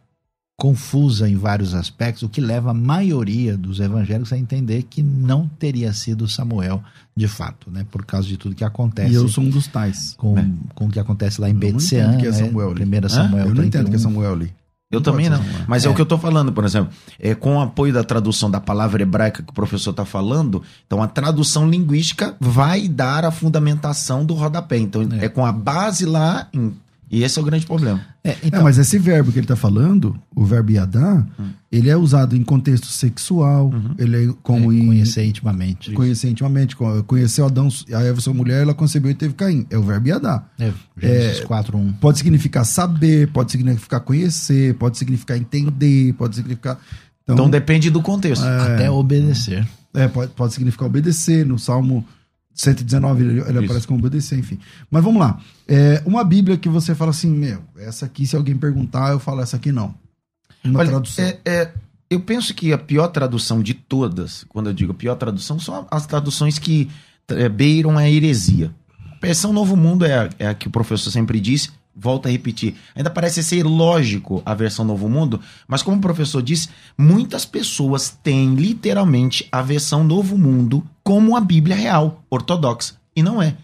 confusa 0.57 1.27
em 1.29 1.35
vários 1.35 1.73
aspectos, 1.73 2.23
o 2.23 2.29
que 2.29 2.39
leva 2.39 2.71
a 2.71 2.73
maioria 2.73 3.57
dos 3.57 3.81
evangélicos 3.81 4.31
a 4.31 4.37
entender 4.37 4.83
que 4.83 5.03
não 5.03 5.49
teria 5.49 5.91
sido 5.91 6.29
Samuel 6.29 6.81
de 7.15 7.27
fato, 7.27 7.69
né? 7.69 7.85
Por 7.91 8.05
causa 8.05 8.25
de 8.25 8.37
tudo 8.37 8.55
que 8.55 8.63
acontece. 8.63 9.11
E 9.11 9.15
eu 9.15 9.27
sou 9.27 9.43
um 9.43 9.49
dos 9.49 9.67
tais. 9.67 10.13
com, 10.17 10.37
É. 10.39 10.49
com 10.73 10.85
o 10.85 10.89
que 10.89 10.97
acontece 10.99 11.41
lá 11.41 11.49
em 11.49 11.51
Eu 11.51 11.55
não 11.55 11.59
Betsean, 11.59 12.07
entendo 12.07 12.19
que 12.21 12.27
é 12.27 12.31
né? 12.31 12.37
Samuel 12.37 12.67
ali. 12.67 12.75
Primeira? 12.75 13.09
Samuel 13.09 13.47
eu 13.47 13.53
não 13.53 13.63
entendo 13.65 13.85
31. 13.87 13.89
que 13.89 13.95
é 13.95 13.99
Samuel 13.99 14.31
ali. 14.33 14.53
Eu 14.95 14.99
Não 14.99 15.03
também 15.11 15.29
não. 15.29 15.39
Mas 15.67 15.85
é. 15.85 15.87
É. 15.87 15.91
o 15.91 15.93
que 15.95 16.01
eu 16.01 16.05
tô 16.05 16.17
falando, 16.17 16.51
por 16.51 16.63
exemplo. 16.63 16.89
É, 17.19 17.35
com 17.35 17.57
o 17.57 17.61
apoio 17.61 17.93
da 17.93 18.03
tradução 18.03 18.49
da 18.49 18.59
palavra 18.59 19.01
hebraica 19.01 19.43
que 19.43 19.49
o 19.49 19.53
professor 19.53 19.91
está 19.91 20.05
falando, 20.05 20.61
então 20.85 21.01
a 21.03 21.07
tradução 21.07 21.69
linguística 21.69 22.35
vai 22.39 22.87
dar 22.87 23.25
a 23.25 23.31
fundamentação 23.31 24.25
do 24.25 24.33
rodapé. 24.33 24.77
Então 24.77 25.01
é, 25.19 25.25
É. 25.25 25.29
com 25.29 25.45
a 25.45 25.51
base 25.51 26.05
lá, 26.05 26.47
em- 26.53 26.73
e 27.11 27.23
esse 27.23 27.37
é 27.37 27.41
o 27.41 27.45
grande 27.45 27.65
problema. 27.65 28.01
É, 28.23 28.35
então, 28.43 28.61
é, 28.61 28.63
mas 28.63 28.77
esse 28.77 28.97
verbo 28.97 29.31
que 29.31 29.37
ele 29.39 29.45
está 29.45 29.55
falando, 29.55 30.17
o 30.35 30.43
verbo 30.43 30.71
yadá, 30.71 31.25
Hum. 31.39 31.49
ele 31.71 31.89
é 31.89 31.95
usado 31.95 32.35
em 32.35 32.43
contexto 32.43 32.87
sexual, 32.87 33.71
ele 33.97 34.25
é 34.29 34.33
como 34.41 34.71
é, 34.71 34.75
em 34.75 34.85
conhecer 34.87 35.23
intimamente. 35.25 35.91
conhecer 35.91 36.29
intimamente, 36.29 36.75
co- 36.75 37.03
conheceu 37.03 37.45
Adão, 37.45 37.67
a 37.93 38.01
Eva, 38.01 38.19
sua 38.21 38.33
mulher, 38.33 38.63
ela 38.63 38.73
concebeu 38.73 39.11
e 39.11 39.13
teve 39.15 39.33
Caim. 39.35 39.65
É 39.69 39.77
o 39.77 39.83
verbo 39.83 40.07
yadá. 40.07 40.43
É, 40.59 40.71
Gênesis 40.99 41.41
4.1. 41.45 41.93
Pode 41.99 42.17
significar 42.17 42.65
saber, 42.65 43.27
pode 43.31 43.51
significar 43.51 43.99
conhecer, 44.01 44.73
pode 44.75 44.97
significar 44.97 45.37
entender, 45.37 46.13
pode 46.13 46.35
significar. 46.35 46.79
Então, 47.23 47.35
Então, 47.35 47.49
depende 47.49 47.89
do 47.89 48.01
contexto. 48.01 48.43
Até 48.43 48.89
obedecer. 48.89 49.67
é, 49.93 50.07
pode, 50.07 50.31
pode 50.33 50.53
significar 50.53 50.87
obedecer. 50.87 51.45
No 51.45 51.57
Salmo 51.57 52.05
119 52.55 53.23
ele, 53.23 53.41
ele 53.41 53.65
aparece 53.65 53.85
como 53.85 53.99
obedecer, 53.99 54.39
enfim. 54.39 54.57
Mas 54.89 55.03
vamos 55.03 55.19
lá. 55.19 55.39
É, 55.67 56.01
uma 56.05 56.23
Bíblia 56.23 56.57
que 56.57 56.69
você 56.69 56.95
fala 56.95 57.11
assim, 57.11 57.29
meu, 57.29 57.61
essa 57.77 58.05
aqui, 58.05 58.25
se 58.25 58.35
alguém 58.35 58.55
perguntar, 58.57 59.11
eu 59.11 59.19
falo 59.19 59.41
essa 59.41 59.57
aqui 59.57 59.71
não. 59.71 59.93
Uma 60.63 60.79
Olha, 60.79 60.89
tradução. 60.89 61.25
é- 61.25 61.39
é, 61.45 61.71
eu 62.09 62.19
penso 62.21 62.53
que 62.53 62.71
a 62.71 62.77
pior 62.77 63.07
tradução 63.09 63.61
de 63.61 63.73
todas, 63.73 64.45
quando 64.49 64.67
eu 64.67 64.73
digo 64.73 64.93
pior 64.93 65.15
tradução, 65.15 65.59
são 65.59 65.85
as 65.91 66.05
traduções 66.07 66.57
que 66.57 66.89
é, 67.27 67.49
beiram 67.49 67.97
a 67.97 68.09
heresia. 68.09 68.73
A 69.21 69.25
versão 69.25 69.51
Novo 69.51 69.75
Mundo 69.75 70.05
é 70.05 70.17
a, 70.17 70.29
é 70.39 70.47
a 70.47 70.53
que 70.53 70.67
o 70.67 70.71
professor 70.71 71.11
sempre 71.11 71.39
disse, 71.39 71.71
volta 71.95 72.27
a 72.27 72.31
repetir. 72.31 72.75
Ainda 72.95 73.09
parece 73.09 73.43
ser 73.43 73.63
lógico 73.63 74.41
a 74.45 74.53
versão 74.53 74.83
Novo 74.83 75.07
Mundo, 75.07 75.39
mas 75.67 75.81
como 75.81 75.97
o 75.97 76.01
professor 76.01 76.41
disse, 76.41 76.69
muitas 76.97 77.45
pessoas 77.45 78.09
têm 78.21 78.55
literalmente 78.55 79.47
a 79.51 79.61
versão 79.61 80.03
Novo 80.03 80.37
Mundo 80.37 80.83
como 81.03 81.37
a 81.37 81.41
Bíblia 81.41 81.75
real, 81.75 82.23
ortodoxa, 82.29 82.95
e 83.15 83.23
não 83.23 83.41
é. 83.41 83.55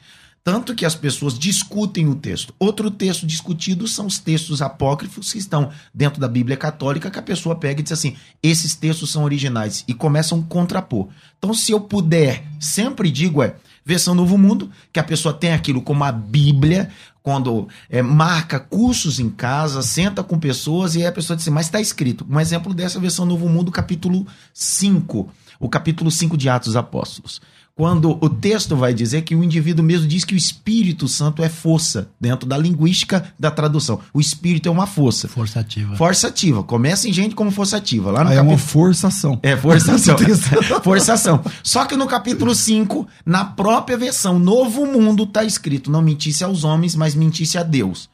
Tanto 0.44 0.74
que 0.74 0.86
as 0.86 0.96
pessoas 0.96 1.38
discutem 1.38 2.08
o 2.08 2.15
texto. 2.15 2.52
Outro 2.58 2.89
texto 2.89 3.28
discutido 3.28 3.88
são 3.88 4.08
os 4.08 4.17
textos 4.17 4.60
apócrifos 4.60 5.32
que 5.32 5.38
estão 5.38 5.70
dentro 5.94 6.20
da 6.20 6.28
Bíblia 6.28 6.58
católica, 6.58 7.12
que 7.12 7.20
a 7.20 7.24
pessoa 7.24 7.56
pega 7.56 7.80
e 7.80 7.84
diz 7.84 7.91
assim: 7.91 8.15
esses 8.41 8.74
textos 8.74 9.12
são 9.12 9.24
originais 9.24 9.84
e 9.88 9.94
começam 9.94 10.39
a 10.39 10.52
contrapor. 10.52 11.10
Então, 11.38 11.54
se 11.54 11.72
eu 11.72 11.80
puder, 11.80 12.44
sempre 12.60 13.12
digo 13.12 13.44
é 13.44 13.56
versão 13.86 14.13
Novo 14.15 14.38
Mundo, 14.38 14.70
que 14.91 15.00
a 15.00 15.04
pessoa 15.04 15.34
tem 15.34 15.54
aquilo 15.54 15.82
como 15.82 16.04
a 16.04 16.12
Bíblia, 16.12 16.89
quando 17.24 17.67
é, 17.89 18.02
marca 18.02 18.60
cursos 18.60 19.20
em 19.20 19.30
casa, 19.30 19.82
senta 19.82 20.24
com 20.24 20.39
pessoas 20.39 20.96
e 20.96 21.06
a 21.06 21.12
pessoa 21.12 21.36
diz 21.36 21.44
assim, 21.44 21.54
mas 21.54 21.67
está 21.67 21.80
escrito. 21.80 22.26
Um 22.30 22.39
exemplo 22.39 22.74
dessa 22.74 23.00
versão 23.00 23.26
Novo 23.26 23.48
Mundo, 23.48 23.72
capítulo 23.72 24.26
5. 24.54 25.30
o 25.60 25.70
capítulo 25.70 26.10
5 26.10 26.36
de 26.36 26.50
Atos 26.50 26.70
dos 26.70 26.76
Apóstolos. 26.76 27.41
Quando 27.82 28.15
o 28.22 28.30
texto 28.30 28.76
vai 28.76 28.94
dizer 28.94 29.24
que 29.24 29.34
o 29.34 29.44
indivíduo 29.44 29.84
mesmo 29.84 30.06
diz 30.06 30.24
que 30.24 30.36
o 30.36 30.38
Espírito 30.38 31.08
Santo 31.08 31.41
é 31.41 31.50
força, 31.50 32.10
dentro 32.22 32.48
da 32.48 32.56
linguística 32.56 33.34
da 33.39 33.50
tradução. 33.50 34.00
O 34.13 34.22
Espírito 34.22 34.70
é 34.70 34.72
uma 34.72 34.86
força. 34.86 35.28
Força 35.28 35.62
ativa. 35.62 35.96
Força 35.96 36.28
ativa. 36.28 36.62
Começa 36.62 37.10
em 37.10 37.12
gente 37.12 37.34
como 37.34 37.50
força 37.50 37.78
ativa. 37.78 38.12
Lá 38.12 38.24
no 38.24 38.30
Aí 38.30 38.38
é 38.38 38.41
uma 38.41 38.52
capítulo... 38.52 38.72
forçação. 38.72 39.39
É, 39.41 39.58
forçação. 39.58 40.15
forçação. 40.84 41.44
Só 41.63 41.84
que 41.86 41.98
no 41.98 42.06
capítulo 42.06 42.54
5, 42.54 43.08
na 43.26 43.46
própria 43.46 43.98
versão 43.98 44.38
Novo 44.38 44.86
Mundo, 44.86 45.26
tá 45.26 45.44
escrito: 45.44 45.89
não 45.89 46.04
mentisse 46.04 46.44
aos 46.44 46.63
homens, 46.63 46.96
mas 46.96 47.15
mentisse 47.15 47.58
a 47.58 47.63
Deus. 47.63 48.08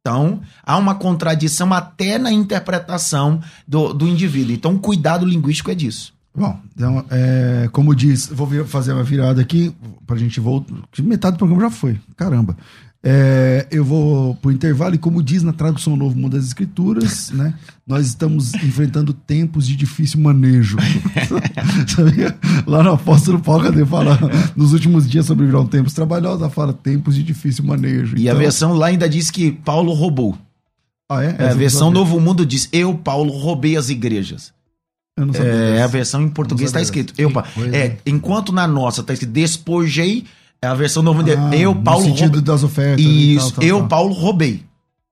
Então, 0.00 0.40
há 0.64 0.76
uma 0.76 0.96
contradição 0.96 1.72
até 1.72 2.18
na 2.18 2.32
interpretação 2.32 3.40
do, 3.68 3.94
do 3.94 4.08
indivíduo. 4.08 4.52
Então, 4.52 4.74
o 4.74 4.80
cuidado 4.80 5.24
linguístico 5.24 5.70
é 5.70 5.76
disso. 5.76 6.12
Bom, 6.34 6.58
então, 6.74 7.04
é, 7.10 7.68
como 7.72 7.94
diz, 7.94 8.26
vou 8.28 8.48
fazer 8.64 8.92
uma 8.92 9.02
virada 9.04 9.40
aqui 9.40 9.74
pra 10.06 10.16
gente 10.16 10.40
voltar. 10.40 10.74
Metade 11.00 11.36
do 11.36 11.38
programa 11.38 11.62
já 11.62 11.70
foi. 11.70 12.00
Caramba. 12.16 12.56
É, 13.04 13.66
eu 13.70 13.84
vou 13.84 14.36
pro 14.36 14.52
intervalo 14.52 14.94
e 14.94 14.98
como 14.98 15.20
diz 15.22 15.42
na 15.42 15.52
tradução 15.52 15.96
Novo 15.96 16.16
Mundo 16.16 16.36
das 16.36 16.46
Escrituras, 16.46 17.30
né? 17.34 17.52
Nós 17.84 18.06
estamos 18.06 18.54
enfrentando 18.54 19.12
tempos 19.12 19.66
de 19.66 19.74
difícil 19.74 20.20
manejo. 20.20 20.76
Sabia? 21.88 22.36
Lá 22.66 22.82
no 22.82 22.92
apóstolo 22.92 23.40
Paulo, 23.40 23.64
cadê? 23.64 23.84
Fala 23.84 24.18
nos 24.56 24.72
últimos 24.72 25.10
dias 25.10 25.26
sobrevirão 25.26 25.66
tempos 25.66 25.92
trabalhosos, 25.92 26.52
fala 26.52 26.72
tempos 26.72 27.14
de 27.16 27.22
difícil 27.22 27.64
manejo. 27.64 28.16
E 28.16 28.28
a 28.28 28.32
Então- 28.32 28.38
versão 28.40 28.72
lá 28.72 28.86
ainda 28.86 29.08
diz 29.08 29.30
que 29.30 29.50
Paulo 29.52 29.92
roubou. 29.92 30.38
Ah, 31.10 31.22
é? 31.24 31.36
É, 31.38 31.48
a 31.48 31.50
eu 31.50 31.56
versão. 31.56 31.90
Novo 31.90 32.18
Mundo 32.20 32.46
diz: 32.46 32.68
Eu, 32.72 32.94
Paulo, 32.94 33.32
roubei 33.36 33.76
as 33.76 33.90
igrejas. 33.90 34.52
Eu 35.16 35.26
não 35.26 35.34
sabia 35.34 35.50
É, 35.52 35.72
dessa. 35.72 35.84
a 35.84 35.86
versão 35.88 36.22
em 36.22 36.28
português 36.28 36.70
está 36.70 36.80
escrito. 36.80 37.12
Eu, 37.18 37.30
Pa- 37.30 37.42
coisa. 37.42 37.76
é, 37.76 37.98
enquanto 38.06 38.52
na 38.52 38.66
nossa 38.66 39.02
está 39.02 39.12
escrito 39.12 39.30
despojei, 39.32 40.24
é 40.60 40.66
a 40.66 40.74
versão 40.74 41.02
Novo 41.02 41.18
Mundo. 41.18 41.30
é, 41.30 41.36
Ah, 41.36 41.54
eu, 41.56 41.74
no 41.74 41.82
Paulo, 41.82 42.04
sentido 42.04 42.24
roubei. 42.34 42.40
das 42.42 42.62
ofertas. 42.62 43.04
Isso, 43.04 43.46
tal, 43.52 43.54
tal, 43.60 43.64
eu, 43.64 43.78
tal. 43.80 43.88
Paulo, 43.88 44.14
roubei. 44.14 44.62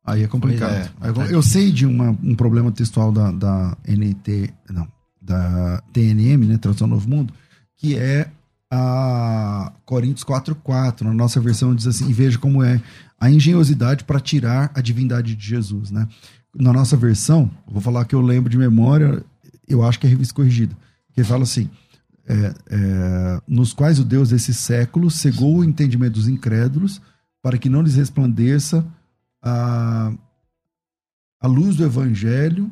Aí 0.05 0.23
é 0.23 0.27
complicado. 0.27 0.73
É, 0.73 0.91
Aí 1.01 1.33
eu- 1.33 1.43
sei 1.43 1.71
de 1.71 1.85
uma- 1.87 2.17
um 2.23 2.35
problema 2.35 2.73
textual 2.73 3.13
da, 3.13 3.31
da 3.31 3.77
NT, 3.87 4.51
não, 4.71 4.89
da 5.21 5.83
TNM, 5.93 6.47
né, 6.47 6.57
Tradução 6.57 6.87
Novo 6.89 7.09
Mundo, 7.09 7.33
que 7.77 7.97
é 7.97 8.29
a 8.71 9.73
Coríntios 9.85 10.25
4.4, 10.25 11.03
na 11.05 11.13
nossa 11.13 11.41
versão 11.41 11.75
diz 11.75 11.87
assim, 11.87 12.09
e 12.09 12.13
veja 12.13 12.39
como 12.39 12.63
é 12.63 12.81
a 13.21 13.31
engenhosidade 13.31 14.05
para 14.05 14.19
tirar 14.21 14.71
a 14.75 14.81
divindade 14.81 15.35
de 15.35 15.47
Jesus, 15.47 15.91
né? 15.91 16.09
Na 16.59 16.73
nossa 16.73 16.97
versão, 16.97 17.51
vou 17.71 17.81
falar 17.83 18.05
que 18.07 18.15
eu 18.15 18.21
lembro 18.21 18.49
de 18.51 18.57
memória, 18.57 19.23
eu 19.71 19.85
acho 19.85 19.99
que 19.99 20.07
é 20.07 20.11
revista 20.11 20.35
corrigida, 20.35 20.77
que 21.13 21.25
fala 21.25 21.45
assim, 21.45 21.71
é, 22.27 22.55
é, 22.71 23.43
nos 23.47 23.73
quais 23.73 23.99
o 23.99 24.05
Deus 24.05 24.31
desse 24.31 24.53
século 24.53 25.11
cegou 25.11 25.59
o 25.59 25.65
entendimento 25.65 26.15
dos 26.15 26.29
incrédulos 26.29 27.01
para 27.43 27.59
que 27.59 27.69
não 27.69 27.83
lhes 27.83 27.95
resplandeça 27.95 28.87
a, 29.43 30.13
a 31.41 31.47
luz 31.47 31.77
do 31.77 31.85
evangelho 31.85 32.71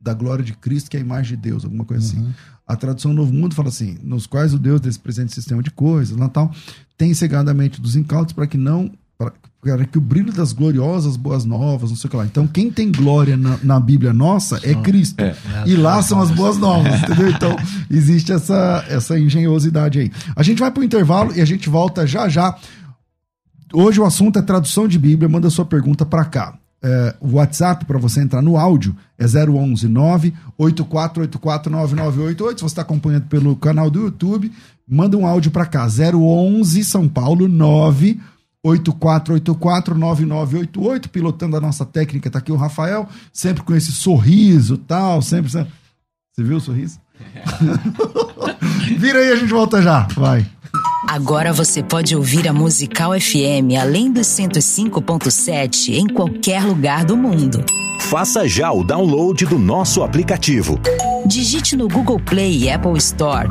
da 0.00 0.14
glória 0.14 0.44
de 0.44 0.54
Cristo, 0.54 0.90
que 0.90 0.96
é 0.96 1.00
a 1.00 1.02
imagem 1.02 1.36
de 1.36 1.42
Deus, 1.42 1.64
alguma 1.64 1.84
coisa 1.84 2.06
assim. 2.06 2.34
A 2.66 2.76
tradução 2.76 3.12
Novo 3.12 3.32
Mundo 3.32 3.54
fala 3.54 3.68
assim: 3.68 3.98
nos 4.02 4.26
quais 4.26 4.54
o 4.54 4.58
Deus 4.58 4.80
desse 4.80 4.98
presente 4.98 5.34
sistema 5.34 5.62
de 5.62 5.70
coisas, 5.70 6.16
Natal, 6.16 6.50
tem 6.96 7.12
cegado 7.12 7.50
a 7.50 7.54
mente 7.54 7.80
dos 7.80 7.96
incautos 7.96 8.32
para 8.32 8.46
que 8.46 8.56
não. 8.56 8.92
Para, 9.62 9.84
que 9.84 9.98
o 9.98 10.00
brilho 10.00 10.32
das 10.32 10.54
gloriosas 10.54 11.18
boas 11.18 11.44
novas, 11.44 11.90
não 11.90 11.96
sei 11.96 12.08
o 12.08 12.10
que 12.10 12.16
lá. 12.16 12.24
Então, 12.24 12.46
quem 12.46 12.70
tem 12.70 12.90
glória 12.90 13.36
na, 13.36 13.58
na 13.62 13.78
Bíblia 13.78 14.14
nossa 14.14 14.58
é 14.62 14.74
Cristo. 14.74 15.22
E 15.66 15.76
lá 15.76 16.02
são 16.02 16.18
as 16.22 16.30
boas 16.30 16.56
novas, 16.56 17.02
entendeu? 17.02 17.28
Então, 17.28 17.54
existe 17.90 18.32
essa, 18.32 18.82
essa 18.88 19.18
engenhosidade 19.18 19.98
aí. 19.98 20.10
A 20.34 20.42
gente 20.42 20.60
vai 20.60 20.70
para 20.70 20.80
o 20.80 20.84
intervalo 20.84 21.36
e 21.36 21.42
a 21.42 21.44
gente 21.44 21.68
volta 21.68 22.06
já 22.06 22.26
já. 22.26 22.56
Hoje 23.72 24.00
o 24.00 24.04
assunto 24.06 24.38
é 24.38 24.42
tradução 24.42 24.88
de 24.88 24.98
Bíblia. 24.98 25.28
Manda 25.28 25.50
sua 25.50 25.66
pergunta 25.66 26.06
para 26.06 26.24
cá. 26.24 26.54
É, 26.82 27.14
o 27.20 27.32
WhatsApp 27.34 27.84
para 27.84 27.98
você 27.98 28.22
entrar 28.22 28.40
no 28.40 28.56
áudio 28.56 28.96
é 29.18 29.26
011 29.26 29.86
984849988. 30.58 32.56
Se 32.56 32.62
você 32.62 32.64
está 32.64 32.80
acompanhando 32.80 33.26
pelo 33.26 33.54
canal 33.54 33.90
do 33.90 34.04
YouTube, 34.04 34.50
manda 34.88 35.18
um 35.18 35.26
áudio 35.26 35.50
para 35.50 35.66
cá. 35.66 35.86
011 35.86 36.82
São 36.82 37.06
Paulo 37.06 37.46
984849988. 37.46 38.30
Pilotando 41.08 41.56
a 41.56 41.60
nossa 41.60 41.84
técnica, 41.86 42.30
tá 42.30 42.38
aqui 42.38 42.52
o 42.52 42.56
Rafael, 42.56 43.08
sempre 43.32 43.62
com 43.62 43.74
esse 43.74 43.92
sorriso 43.92 44.76
tal, 44.76 45.22
sempre. 45.22 45.50
sempre- 45.50 45.72
Você 46.34 46.42
viu 46.44 46.56
o 46.56 46.60
sorriso? 46.60 46.98
Vira 48.98 49.18
aí, 49.18 49.32
a 49.32 49.36
gente 49.36 49.50
volta 49.52 49.80
já. 49.82 50.06
Vai. 50.14 50.46
Agora 51.08 51.52
você 51.52 51.82
pode 51.82 52.14
ouvir 52.14 52.46
a 52.46 52.52
Musical 52.52 53.12
FM 53.18 53.74
além 53.80 54.12
dos 54.12 54.26
105.7 54.28 55.94
em 55.94 56.06
qualquer 56.06 56.62
lugar 56.64 57.04
do 57.04 57.16
mundo. 57.16 57.64
Faça 58.00 58.46
já 58.48 58.70
o 58.72 58.84
download 58.84 59.44
do 59.46 59.58
nosso 59.58 60.02
aplicativo. 60.02 60.78
Digite 61.30 61.76
no 61.76 61.86
Google 61.86 62.18
Play 62.18 62.64
e 62.64 62.70
Apple 62.72 62.98
Store 62.98 63.48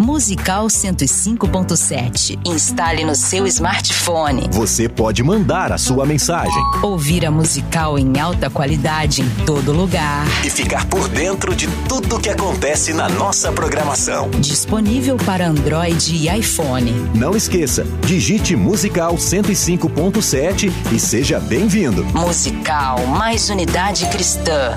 Musical 0.00 0.66
105.7. 0.66 2.36
Instale 2.44 3.04
no 3.04 3.14
seu 3.14 3.46
smartphone. 3.46 4.48
Você 4.50 4.88
pode 4.88 5.22
mandar 5.22 5.70
a 5.70 5.78
sua 5.78 6.04
mensagem 6.04 6.60
Ouvir 6.82 7.24
a 7.24 7.30
musical 7.30 7.96
em 7.96 8.18
alta 8.18 8.50
qualidade 8.50 9.22
em 9.22 9.30
todo 9.46 9.70
lugar. 9.70 10.26
e 10.44 10.50
ficar 10.50 10.84
por 10.86 11.06
dentro 11.06 11.54
de 11.54 11.68
tudo 11.88 12.18
que 12.18 12.28
acontece 12.28 12.92
na 12.92 13.08
nossa 13.08 13.52
programação. 13.52 14.28
Disponível 14.40 15.16
para 15.16 15.46
Android 15.46 16.12
e 16.12 16.28
iPhone. 16.36 16.90
Não 17.14 17.36
esqueça, 17.36 17.86
digite 18.04 18.56
Musical 18.56 19.14
105.7 19.14 20.72
e 20.92 20.98
seja 20.98 21.38
bem-vindo. 21.38 22.04
Musical 22.06 23.06
mais 23.06 23.48
unidade 23.50 24.04
cristã. 24.06 24.76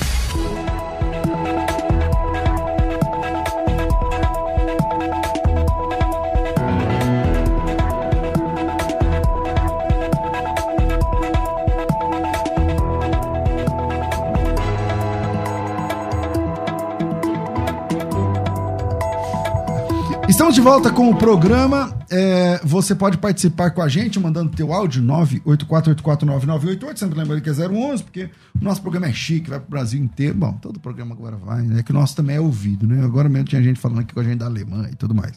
Estamos 20.41 20.55
de 20.55 20.61
volta 20.61 20.89
com 20.89 21.07
o 21.07 21.15
programa. 21.15 21.95
É, 22.09 22.59
você 22.63 22.95
pode 22.95 23.19
participar 23.19 23.69
com 23.69 23.79
a 23.79 23.87
gente 23.87 24.19
mandando 24.19 24.49
teu 24.49 24.73
áudio 24.73 25.03
984849988. 25.03 26.97
Sempre 26.97 27.19
lembrando 27.19 27.43
que 27.43 27.49
é 27.51 27.53
011, 27.53 28.03
porque 28.03 28.27
o 28.59 28.63
nosso 28.63 28.81
programa 28.81 29.07
é 29.07 29.13
chique, 29.13 29.51
vai 29.51 29.59
pro 29.59 29.69
Brasil 29.69 30.03
inteiro. 30.03 30.33
Bom, 30.33 30.53
todo 30.53 30.79
programa 30.79 31.13
agora 31.13 31.37
vai, 31.37 31.61
né? 31.61 31.83
Que 31.83 31.91
o 31.91 31.93
nosso 31.93 32.15
também 32.15 32.37
é 32.37 32.39
ouvido, 32.39 32.87
né? 32.87 33.05
Agora 33.05 33.29
mesmo 33.29 33.49
tinha 33.49 33.61
gente 33.61 33.79
falando 33.79 33.99
aqui 33.99 34.15
com 34.15 34.19
a 34.19 34.23
gente 34.23 34.39
da 34.39 34.47
Alemanha 34.47 34.89
e 34.91 34.95
tudo 34.95 35.13
mais. 35.13 35.33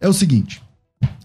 É 0.00 0.08
o 0.08 0.12
seguinte. 0.12 0.60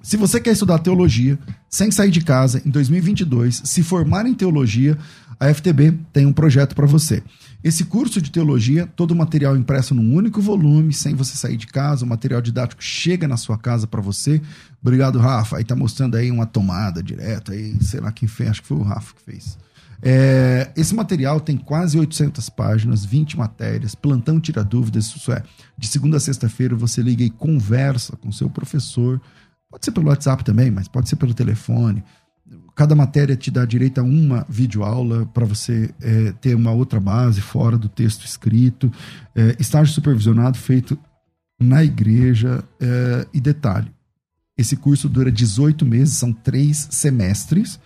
Se 0.04 0.16
você 0.16 0.40
quer 0.40 0.52
estudar 0.52 0.78
teologia 0.78 1.40
sem 1.68 1.90
sair 1.90 2.12
de 2.12 2.22
casa 2.22 2.62
em 2.64 2.70
2022, 2.70 3.64
se 3.66 3.82
formar 3.82 4.28
em 4.28 4.36
teologia, 4.36 4.96
a 5.40 5.52
FTB 5.52 5.98
tem 6.14 6.28
um 6.28 6.34
projeto 6.34 6.76
para 6.76 6.86
você. 6.86 7.24
Esse 7.64 7.86
curso 7.86 8.22
de 8.22 8.30
teologia, 8.30 8.86
todo 8.86 9.12
o 9.12 9.16
material 9.16 9.56
impresso 9.56 9.96
num 9.96 10.14
único 10.14 10.42
volume, 10.42 10.92
sem 10.92 11.16
você 11.16 11.36
sair 11.36 11.56
de 11.56 11.66
casa, 11.66 12.04
o 12.04 12.08
material 12.08 12.42
didático 12.42 12.84
chega 12.84 13.26
na 13.26 13.38
sua 13.38 13.58
casa 13.58 13.88
para 13.88 14.02
você. 14.02 14.42
Obrigado, 14.82 15.18
Rafa. 15.18 15.58
Aí 15.58 15.64
tá 15.64 15.76
mostrando 15.76 16.16
aí 16.16 16.30
uma 16.30 16.46
tomada 16.46 17.02
direto 17.02 17.54
aí, 17.54 17.82
sei 17.82 18.02
lá 18.02 18.12
quem 18.12 18.28
fez, 18.28 18.50
acho 18.50 18.62
que 18.62 18.68
foi 18.68 18.78
o 18.78 18.84
Rafa 18.84 19.14
que 19.16 19.22
fez. 19.22 19.58
É, 20.06 20.70
esse 20.76 20.94
material 20.94 21.40
tem 21.40 21.56
quase 21.56 21.98
800 21.98 22.50
páginas, 22.50 23.06
20 23.06 23.38
matérias, 23.38 23.96
plantão 23.96 24.38
tira 24.38 24.62
dúvidas, 24.62 25.06
isso 25.06 25.32
é, 25.32 25.42
de 25.78 25.88
segunda 25.88 26.18
a 26.18 26.20
sexta-feira 26.20 26.76
você 26.76 27.02
liga 27.02 27.24
e 27.24 27.30
conversa 27.30 28.18
com 28.18 28.30
seu 28.30 28.50
professor, 28.50 29.22
pode 29.72 29.86
ser 29.86 29.92
pelo 29.94 30.10
WhatsApp 30.10 30.44
também, 30.44 30.70
mas 30.70 30.90
pode 30.90 31.08
ser 31.08 31.16
pelo 31.16 31.34
telefone. 31.34 32.04
Cada 32.76 32.96
matéria 32.96 33.36
te 33.36 33.52
dá 33.52 33.66
direito 33.66 34.00
a 34.00 34.04
uma 34.04 34.46
videoaula 34.50 35.26
para 35.28 35.46
você 35.46 35.94
é, 36.02 36.32
ter 36.34 36.56
uma 36.56 36.72
outra 36.72 37.00
base 37.00 37.40
fora 37.40 37.78
do 37.78 37.88
texto 37.88 38.26
escrito. 38.26 38.92
É, 39.36 39.56
estágio 39.60 39.94
supervisionado 39.94 40.58
feito 40.58 40.98
na 41.60 41.84
igreja. 41.84 42.64
é, 42.80 43.28
e 43.34 43.40
detalhe: 43.40 43.92
esse 44.58 44.76
curso 44.76 45.10
dura 45.10 45.32
18 45.32 45.86
meses, 45.86 46.16
são 46.16 46.32
três 46.32 46.88
semestres. 46.92 47.80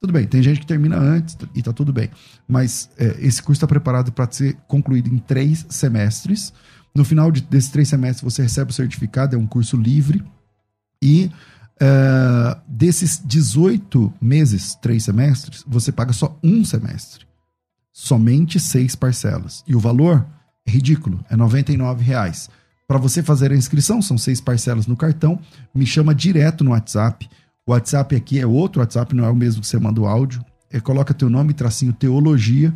Tudo 0.00 0.12
bem, 0.12 0.26
tem 0.26 0.42
gente 0.42 0.60
que 0.60 0.66
termina 0.66 0.96
antes 0.96 1.36
e 1.54 1.62
tá 1.62 1.72
tudo 1.72 1.92
bem. 1.92 2.10
Mas 2.48 2.90
é, 2.98 3.16
esse 3.20 3.42
curso 3.42 3.58
está 3.58 3.66
preparado 3.66 4.10
para 4.12 4.30
ser 4.30 4.56
concluído 4.66 5.08
em 5.08 5.18
três 5.18 5.66
semestres. 5.68 6.52
No 6.94 7.04
final 7.04 7.30
de, 7.30 7.42
desses 7.42 7.70
três 7.70 7.88
semestres, 7.88 8.22
você 8.22 8.42
recebe 8.42 8.70
o 8.70 8.74
certificado, 8.74 9.36
é 9.36 9.38
um 9.38 9.46
curso 9.46 9.76
livre. 9.76 10.24
E 11.02 11.30
uh, 11.82 12.60
desses 12.68 13.20
18 13.24 14.12
meses, 14.20 14.74
três 14.74 15.04
semestres, 15.04 15.64
você 15.66 15.90
paga 15.90 16.12
só 16.12 16.38
um 16.42 16.64
semestre. 16.64 17.26
Somente 17.92 18.60
seis 18.60 18.94
parcelas. 18.94 19.64
E 19.66 19.74
o 19.74 19.80
valor 19.80 20.26
é 20.66 20.70
ridículo, 20.70 21.24
é 21.28 21.34
R$ 21.34 21.94
reais. 21.98 22.48
Para 22.86 22.98
você 22.98 23.22
fazer 23.22 23.52
a 23.52 23.56
inscrição, 23.56 24.02
são 24.02 24.18
seis 24.18 24.40
parcelas 24.40 24.86
no 24.86 24.96
cartão. 24.96 25.38
Me 25.74 25.86
chama 25.86 26.14
direto 26.14 26.64
no 26.64 26.70
WhatsApp. 26.72 27.28
O 27.66 27.72
WhatsApp 27.72 28.16
aqui 28.16 28.40
é 28.40 28.46
outro 28.46 28.80
WhatsApp, 28.80 29.14
não 29.14 29.24
é 29.24 29.30
o 29.30 29.36
mesmo 29.36 29.60
que 29.60 29.66
você 29.66 29.78
manda 29.78 30.00
o 30.00 30.06
áudio. 30.06 30.44
É, 30.70 30.80
coloca 30.80 31.14
teu 31.14 31.30
nome, 31.30 31.52
tracinho 31.52 31.92
teologia 31.92 32.74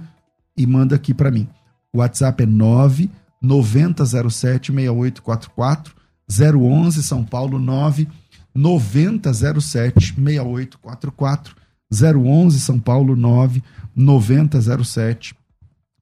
e 0.56 0.66
manda 0.66 0.94
aqui 0.94 1.12
para 1.12 1.30
mim. 1.30 1.48
O 1.92 1.98
WhatsApp 1.98 2.42
é 2.42 2.46
9 2.46 3.10
9007 3.40 4.72
6844 4.72 5.94
011 6.28 7.02
São 7.02 7.24
Paulo 7.24 7.58
9 7.58 8.08
9007 8.54 10.14
6844 10.14 11.56
011 11.90 12.60
São 12.60 12.78
Paulo 12.78 13.16
9 13.16 13.62
9007 13.94 15.34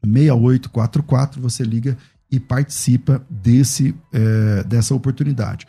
6844 0.04 1.40
você 1.40 1.62
liga 1.62 1.96
e 2.30 2.40
participa 2.40 3.24
desse 3.28 3.94
é, 4.12 4.64
dessa 4.64 4.94
oportunidade. 4.94 5.66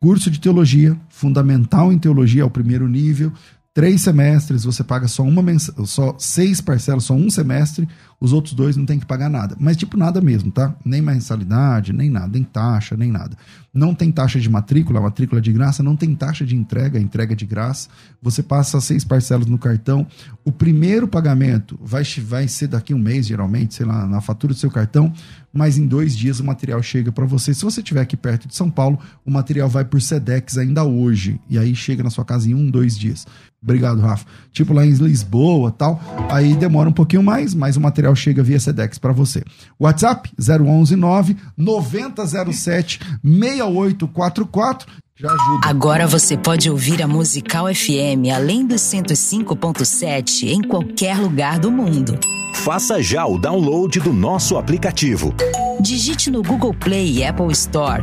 Curso 0.00 0.30
de 0.30 0.38
teologia, 0.38 0.96
fundamental 1.08 1.92
em 1.92 1.98
teologia, 1.98 2.42
é 2.42 2.44
o 2.44 2.50
primeiro 2.50 2.86
nível. 2.86 3.32
Três 3.74 4.02
semestres, 4.02 4.64
você 4.64 4.84
paga 4.84 5.08
só 5.08 5.22
uma 5.22 5.42
só 5.84 6.14
seis 6.18 6.60
parcelas, 6.60 7.04
só 7.04 7.14
um 7.14 7.28
semestre, 7.28 7.88
os 8.20 8.32
outros 8.32 8.54
dois 8.54 8.76
não 8.76 8.86
tem 8.86 8.98
que 8.98 9.06
pagar 9.06 9.28
nada. 9.28 9.56
Mas, 9.58 9.76
tipo, 9.76 9.96
nada 9.96 10.20
mesmo, 10.20 10.50
tá? 10.50 10.74
Nem 10.84 11.02
mensalidade, 11.02 11.92
nem 11.92 12.10
nada, 12.10 12.28
nem 12.28 12.42
taxa, 12.42 12.96
nem 12.96 13.10
nada. 13.10 13.36
Não 13.72 13.94
tem 13.94 14.10
taxa 14.10 14.40
de 14.40 14.48
matrícula, 14.48 15.00
matrícula 15.00 15.38
de 15.38 15.52
graça, 15.52 15.82
não 15.82 15.94
tem 15.94 16.14
taxa 16.14 16.46
de 16.46 16.56
entrega, 16.56 16.98
entrega 16.98 17.36
de 17.36 17.44
graça. 17.44 17.88
Você 18.22 18.42
passa 18.42 18.80
seis 18.80 19.04
parcelas 19.04 19.46
no 19.46 19.58
cartão. 19.58 20.06
O 20.44 20.50
primeiro 20.50 21.06
pagamento 21.06 21.78
vai, 21.82 22.02
vai 22.24 22.48
ser 22.48 22.68
daqui 22.68 22.94
um 22.94 22.98
mês, 22.98 23.26
geralmente, 23.26 23.74
sei 23.74 23.84
lá, 23.84 24.06
na 24.06 24.22
fatura 24.22 24.54
do 24.54 24.58
seu 24.58 24.70
cartão, 24.70 25.12
mas 25.52 25.76
em 25.76 25.86
dois 25.86 26.16
dias 26.16 26.40
o 26.40 26.44
material 26.44 26.82
chega 26.82 27.12
para 27.12 27.26
você. 27.26 27.52
Se 27.52 27.64
você 27.64 27.80
estiver 27.80 28.00
aqui 28.00 28.16
perto 28.16 28.48
de 28.48 28.54
São 28.54 28.70
Paulo, 28.70 28.98
o 29.26 29.30
material 29.30 29.68
vai 29.68 29.84
por 29.84 30.00
Sedex 30.00 30.56
ainda 30.56 30.82
hoje. 30.82 31.38
E 31.48 31.58
aí 31.58 31.74
chega 31.74 32.02
na 32.02 32.10
sua 32.10 32.24
casa 32.24 32.48
em 32.48 32.54
um, 32.54 32.70
dois 32.70 32.96
dias. 32.96 33.26
Obrigado, 33.62 34.00
Rafa. 34.00 34.24
Tipo 34.52 34.72
lá 34.72 34.86
em 34.86 34.92
Lisboa 34.92 35.72
tal. 35.72 36.00
Aí 36.30 36.54
demora 36.54 36.88
um 36.88 36.92
pouquinho 36.92 37.22
mais, 37.22 37.52
mas 37.54 37.76
o 37.76 37.80
material 37.80 38.05
chega 38.14 38.42
via 38.42 38.60
Sedex 38.60 38.98
para 38.98 39.12
você. 39.12 39.42
WhatsApp 39.80 40.30
011 40.38 40.96
9 40.96 41.36
9007 41.56 43.00
6844. 43.22 44.86
Já 45.18 45.32
ajuda. 45.32 45.68
Agora 45.68 46.06
você 46.06 46.36
pode 46.36 46.70
ouvir 46.70 47.02
a 47.02 47.08
Musical 47.08 47.74
FM 47.74 48.28
além 48.34 48.66
dos 48.66 48.82
105.7 48.82 50.48
em 50.48 50.60
qualquer 50.60 51.16
lugar 51.18 51.58
do 51.58 51.70
mundo. 51.70 52.18
Faça 52.54 53.02
já 53.02 53.24
o 53.26 53.38
download 53.38 53.98
do 54.00 54.12
nosso 54.12 54.58
aplicativo. 54.58 55.34
Digite 55.80 56.30
no 56.30 56.42
Google 56.42 56.74
Play 56.74 57.18
e 57.18 57.24
Apple 57.24 57.52
Store 57.52 58.02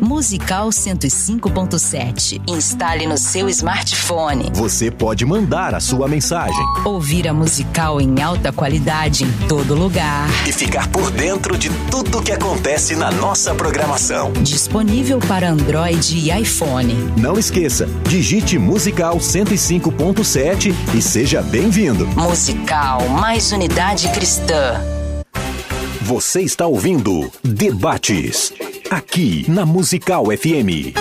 Musical 0.00 0.68
105.7. 0.68 2.40
Instale 2.46 3.06
no 3.06 3.16
seu 3.16 3.48
smartphone. 3.48 4.50
Você 4.52 4.90
pode 4.90 5.24
mandar 5.24 5.74
a 5.74 5.80
sua 5.80 6.06
mensagem. 6.06 6.62
Ouvir 6.84 7.26
a 7.26 7.32
musical 7.32 8.00
em 8.00 8.22
alta 8.22 8.52
qualidade 8.52 9.24
em 9.24 9.32
todo 9.48 9.74
lugar. 9.74 10.28
E 10.46 10.52
ficar 10.52 10.88
por 10.88 11.10
dentro 11.10 11.56
de 11.56 11.70
tudo 11.90 12.22
que 12.22 12.32
acontece 12.32 12.94
na 12.94 13.10
nossa 13.10 13.54
programação. 13.54 14.32
Disponível 14.42 15.18
para 15.18 15.50
Android 15.50 16.16
e 16.18 16.30
iPhone. 16.30 16.53
Não 17.16 17.36
esqueça, 17.36 17.88
digite 18.08 18.56
Musical 18.58 19.16
105.7 19.16 20.72
e 20.94 21.02
seja 21.02 21.42
bem-vindo. 21.42 22.06
Musical 22.06 23.08
mais 23.08 23.50
unidade 23.50 24.08
cristã. 24.10 24.80
Você 26.00 26.42
está 26.42 26.64
ouvindo 26.66 27.28
Debates, 27.42 28.52
aqui 28.88 29.44
na 29.50 29.66
Musical 29.66 30.26
FM. 30.26 30.94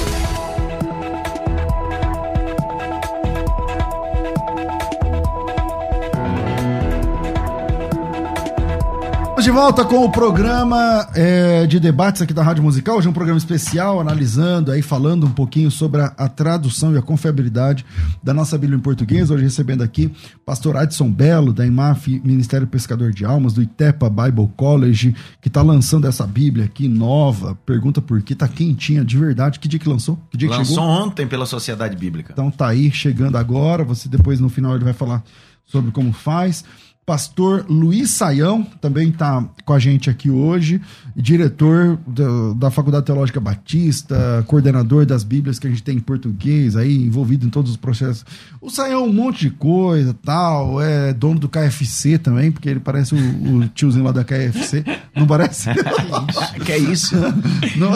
de 9.47 9.53
volta 9.53 9.85
com 9.85 10.05
o 10.05 10.11
programa 10.11 11.09
é, 11.15 11.67
de 11.67 11.79
debates 11.79 12.21
aqui 12.21 12.35
da 12.35 12.43
Rádio 12.43 12.65
Musical. 12.65 12.97
Hoje 12.97 13.07
é 13.07 13.11
um 13.11 13.13
programa 13.13 13.39
especial, 13.39 14.01
analisando 14.01 14.73
aí, 14.73 14.83
falando 14.83 15.25
um 15.25 15.31
pouquinho 15.31 15.71
sobre 15.71 16.01
a, 16.01 16.07
a, 16.19 16.29
tradução 16.29 16.93
e 16.93 16.99
a 16.99 17.01
confiabilidade 17.01 17.87
da 18.21 18.35
nossa 18.35 18.59
Bíblia 18.59 18.77
em 18.77 18.81
português. 18.81 19.31
Hoje 19.31 19.45
recebendo 19.45 19.83
aqui 19.83 20.11
pastor 20.45 20.77
Adson 20.77 21.09
Belo, 21.09 21.53
da 21.53 21.65
IMAF, 21.65 22.21
Ministério 22.25 22.67
Pescador 22.67 23.13
de 23.13 23.25
Almas, 23.25 23.53
do 23.53 23.63
Itepa 23.63 24.11
Bible 24.11 24.51
College, 24.57 25.15
que 25.41 25.47
está 25.47 25.63
lançando 25.63 26.09
essa 26.09 26.27
Bíblia 26.27 26.65
aqui 26.65 26.89
nova. 26.89 27.57
Pergunta 27.65 28.03
por 28.03 28.21
quê, 28.23 28.35
tá 28.35 28.49
quentinha 28.49 29.05
de 29.05 29.17
verdade. 29.17 29.61
Que 29.61 29.69
dia 29.69 29.79
que 29.79 29.89
lançou? 29.89 30.19
Que 30.29 30.37
dia 30.37 30.51
lançou 30.51 30.75
que 30.75 30.81
ontem 30.81 31.25
pela 31.25 31.47
Sociedade 31.47 31.97
Bíblica. 31.97 32.33
Então 32.33 32.51
tá 32.51 32.67
aí, 32.67 32.91
chegando 32.91 33.39
agora. 33.39 33.85
Você 33.85 34.09
depois 34.09 34.41
no 34.41 34.49
final 34.49 34.75
ele 34.75 34.83
vai 34.83 34.93
falar 34.93 35.23
sobre 35.67 35.93
como 35.93 36.13
faz. 36.13 36.65
Pastor 37.07 37.65
Luiz 37.69 38.11
Saião 38.11 38.65
também 38.81 39.11
está 39.11 39.45
com 39.65 39.73
a 39.73 39.79
gente 39.79 40.11
aqui 40.11 40.29
hoje, 40.29 40.81
diretor 41.15 41.97
da, 42.05 42.25
da, 42.57 42.71
Faculdade 42.71 43.07
Teológica 43.07 43.39
Batista, 43.39 44.45
coordenador 44.49 45.07
das 45.07 45.23
Bíblias 45.23 45.57
que 45.57 45.69
a 45.69 45.71
gente 45.71 45.85
tem 45.85 45.99
em 45.99 46.01
português, 46.01 46.75
aí 46.75 46.97
envolvido 46.97 47.47
em 47.47 47.49
todos 47.49 47.71
os 47.71 47.77
processos. 47.77 48.25
O 48.61 48.71
Saião 48.71 49.05
um 49.05 49.13
monte 49.13 49.43
de 49.43 49.51
coisa, 49.51 50.13
tal, 50.15 50.83
é 50.83 51.13
dono 51.13 51.39
do 51.39 51.49
KFC 51.49 52.19
também, 52.19 52.51
porque 52.51 52.69
ele 52.69 52.81
parece 52.81 53.15
o, 53.15 53.59
o 53.59 53.69
tiozinho 53.69 54.05
lá 54.05 54.11
da 54.11 54.25
KFC, 54.25 54.85
não 55.15 55.29
parece? 55.29 55.71
que 56.67 56.73
é 56.73 56.79
isso? 56.79 57.15
Não, 57.77 57.93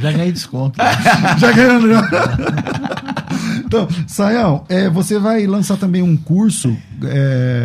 já 0.00 0.10
ganhei 0.10 0.32
desconto. 0.32 0.78
já 1.38 1.52
ganhou. 1.52 1.80
Então, 3.64 3.86
Saião, 4.06 4.64
é, 4.68 4.88
você 4.88 5.16
vai 5.18 5.46
lançar 5.46 5.76
também 5.76 6.02
um 6.02 6.16
curso, 6.16 6.76
é, 7.04 7.59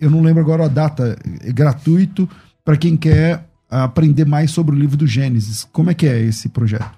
eu 0.00 0.10
não 0.10 0.22
lembro 0.22 0.42
agora 0.42 0.64
a 0.64 0.68
data, 0.68 1.18
é 1.40 1.52
gratuito, 1.52 2.28
para 2.64 2.76
quem 2.76 2.96
quer 2.96 3.44
aprender 3.68 4.24
mais 4.24 4.50
sobre 4.50 4.74
o 4.74 4.78
livro 4.78 4.96
do 4.96 5.06
Gênesis. 5.06 5.66
Como 5.72 5.90
é 5.90 5.94
que 5.94 6.06
é 6.06 6.18
esse 6.20 6.48
projeto? 6.48 6.96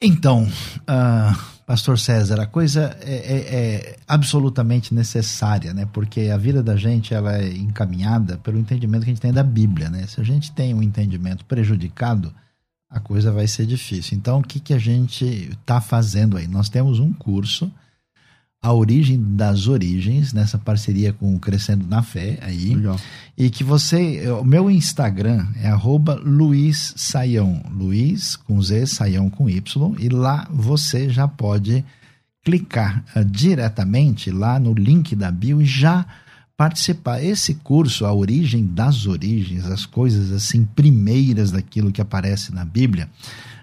Então, 0.00 0.44
uh, 0.44 1.56
Pastor 1.66 1.98
César, 1.98 2.40
a 2.40 2.46
coisa 2.46 2.96
é, 3.00 3.14
é, 3.14 3.36
é, 3.36 3.96
absolutamente 4.06 4.94
necessária, 4.94 5.74
né? 5.74 5.88
Porque 5.92 6.28
a 6.32 6.36
vida 6.36 6.62
da 6.62 6.76
gente 6.76 7.12
ela 7.12 7.38
é 7.38 7.48
encaminhada 7.48 8.38
pelo 8.38 8.58
entendimento 8.58 9.04
que 9.04 9.10
a 9.10 9.14
gente 9.14 9.22
tem 9.22 9.32
da 9.32 9.42
Bíblia, 9.42 9.90
né? 9.90 10.06
Se 10.06 10.20
a 10.20 10.24
gente 10.24 10.52
tem 10.52 10.74
um 10.74 10.82
entendimento 10.82 11.44
prejudicado, 11.44 12.32
a 12.88 13.00
coisa 13.00 13.32
vai 13.32 13.48
ser 13.48 13.66
difícil. 13.66 14.16
Então, 14.16 14.38
o 14.38 14.42
que, 14.42 14.60
que 14.60 14.74
a 14.74 14.78
gente 14.78 15.24
está 15.24 15.80
fazendo 15.80 16.36
aí? 16.36 16.46
Nós 16.46 16.68
temos 16.68 17.00
um 17.00 17.12
curso, 17.12 17.72
A 18.66 18.72
Origem 18.72 19.22
das 19.36 19.68
Origens, 19.68 20.32
nessa 20.32 20.58
parceria 20.58 21.12
com 21.12 21.36
o 21.36 21.38
Crescendo 21.38 21.86
na 21.86 22.02
Fé 22.02 22.36
aí. 22.42 22.74
Legal. 22.74 22.98
E 23.38 23.48
que 23.48 23.62
você. 23.62 24.28
O 24.32 24.42
meu 24.42 24.68
Instagram 24.68 25.46
é 25.62 25.72
Luiz 26.24 26.92
Saião. 26.96 27.62
Luiz 27.70 28.34
com 28.34 28.60
Z, 28.60 28.86
Saião 28.86 29.30
com 29.30 29.48
Y. 29.48 29.94
E 30.00 30.08
lá 30.08 30.48
você 30.50 31.08
já 31.08 31.28
pode 31.28 31.84
clicar 32.44 33.04
uh, 33.14 33.24
diretamente 33.24 34.32
lá 34.32 34.58
no 34.58 34.74
link 34.74 35.14
da 35.14 35.30
bio 35.30 35.62
e 35.62 35.64
já 35.64 36.04
participar. 36.56 37.22
Esse 37.22 37.54
curso, 37.54 38.04
a 38.04 38.12
origem 38.12 38.66
das 38.66 39.06
origens, 39.06 39.64
as 39.64 39.86
coisas 39.86 40.32
assim 40.32 40.64
primeiras 40.64 41.52
daquilo 41.52 41.92
que 41.92 42.00
aparece 42.00 42.52
na 42.52 42.64
Bíblia, 42.64 43.08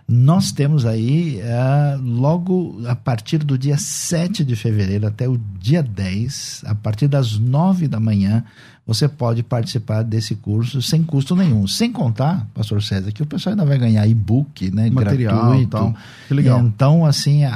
nós 0.08 0.52
temos 0.52 0.86
aí 0.86 1.40
uh, 1.42 2.02
logo 2.02 2.82
a 2.88 2.96
partir 2.96 3.38
do 3.40 3.58
dia 3.58 3.78
7 3.78 4.44
de 4.44 4.56
fevereiro 4.56 5.08
até 5.08 5.28
o 5.28 5.40
dia 5.60 5.82
10, 5.82 6.64
a 6.68 6.76
partir 6.76 7.08
das 7.08 7.38
9 7.38 7.88
da 7.88 8.00
manhã, 8.00 8.44
você 8.86 9.08
pode 9.08 9.42
participar 9.44 10.04
desse 10.04 10.36
curso 10.36 10.82
sem 10.82 11.04
custo 11.04 11.38
nenhum. 11.38 11.66
Sem 11.66 11.90
contar, 11.90 12.46
pastor 12.54 12.84
César, 12.84 13.14
que 13.14 13.24
o 13.24 13.26
pessoal 13.26 13.54
ainda 13.54 13.66
vai 13.66 13.78
ganhar 13.78 14.06
e-book, 14.06 14.70
né? 14.72 14.90
Material 14.90 15.36
gratuito. 15.46 15.70
tal. 15.70 15.96
Que 16.28 16.34
legal. 16.34 16.60
Então, 16.60 17.06
assim, 17.06 17.46
a, 17.46 17.56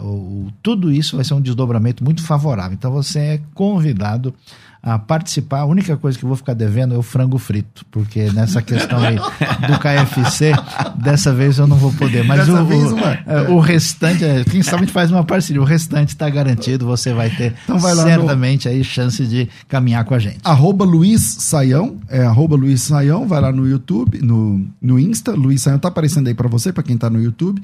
a- 0.00 0.02
o- 0.04 0.48
tudo 0.60 0.90
isso 0.92 1.14
vai 1.14 1.24
ser 1.24 1.34
um 1.34 1.40
desdobramento 1.40 2.02
muito 2.02 2.20
favorável. 2.24 2.72
Então, 2.74 2.90
você 2.90 3.18
é 3.20 3.40
convidado 3.54 4.34
a 4.82 4.98
participar. 4.98 5.60
A 5.60 5.64
única 5.66 5.96
coisa 5.96 6.18
que 6.18 6.24
eu 6.24 6.28
vou 6.28 6.36
ficar 6.36 6.54
devendo 6.54 6.94
é 6.94 6.98
o 6.98 7.02
frango 7.02 7.36
frito, 7.38 7.84
porque 7.90 8.30
nessa 8.32 8.62
questão 8.62 8.98
aí 8.98 9.16
do 9.16 9.78
KFC, 9.78 10.52
dessa 10.96 11.32
vez 11.34 11.58
eu 11.58 11.66
não 11.66 11.76
vou 11.76 11.92
poder. 11.92 12.24
Mas 12.24 12.48
o, 12.48 12.64
vez 12.64 12.92
o, 12.92 12.98
é, 12.98 13.48
o 13.50 13.58
restante, 13.60 14.24
é, 14.24 14.44
quem 14.44 14.62
sabe 14.62 14.76
a 14.82 14.86
gente 14.86 14.92
faz 14.92 15.10
uma 15.10 15.24
parceria. 15.24 15.60
O 15.60 15.64
restante 15.64 16.10
está 16.10 16.28
garantido, 16.30 16.86
você 16.86 17.12
vai 17.12 17.28
ter 17.30 17.54
Então 17.64 17.78
vai 17.78 17.94
lá 17.94 18.02
no- 18.04 18.08
certamente 18.08 18.68
aí 18.68 18.82
chance 18.82 19.26
de 19.26 19.48
caminhar 19.68 20.04
com 20.04 20.14
a 20.14 20.18
gente. 20.18 20.38
Arroba 20.44 20.84
Luiz 20.84 21.20
Saião, 21.40 21.98
é 22.08 22.24
arroba 22.24 22.56
Luiz 22.56 22.82
Saião, 22.82 23.26
vai 23.26 23.40
lá 23.40 23.52
no 23.52 23.68
YouTube, 23.68 24.20
no, 24.22 24.66
no 24.80 24.98
Insta, 24.98 25.32
Luiz 25.32 25.62
Saião 25.62 25.78
tá 25.78 25.88
aparecendo 25.88 26.28
aí 26.28 26.34
pra 26.34 26.48
você, 26.48 26.72
pra 26.72 26.82
quem 26.82 26.96
tá 26.96 27.10
no 27.10 27.20
YouTube. 27.22 27.62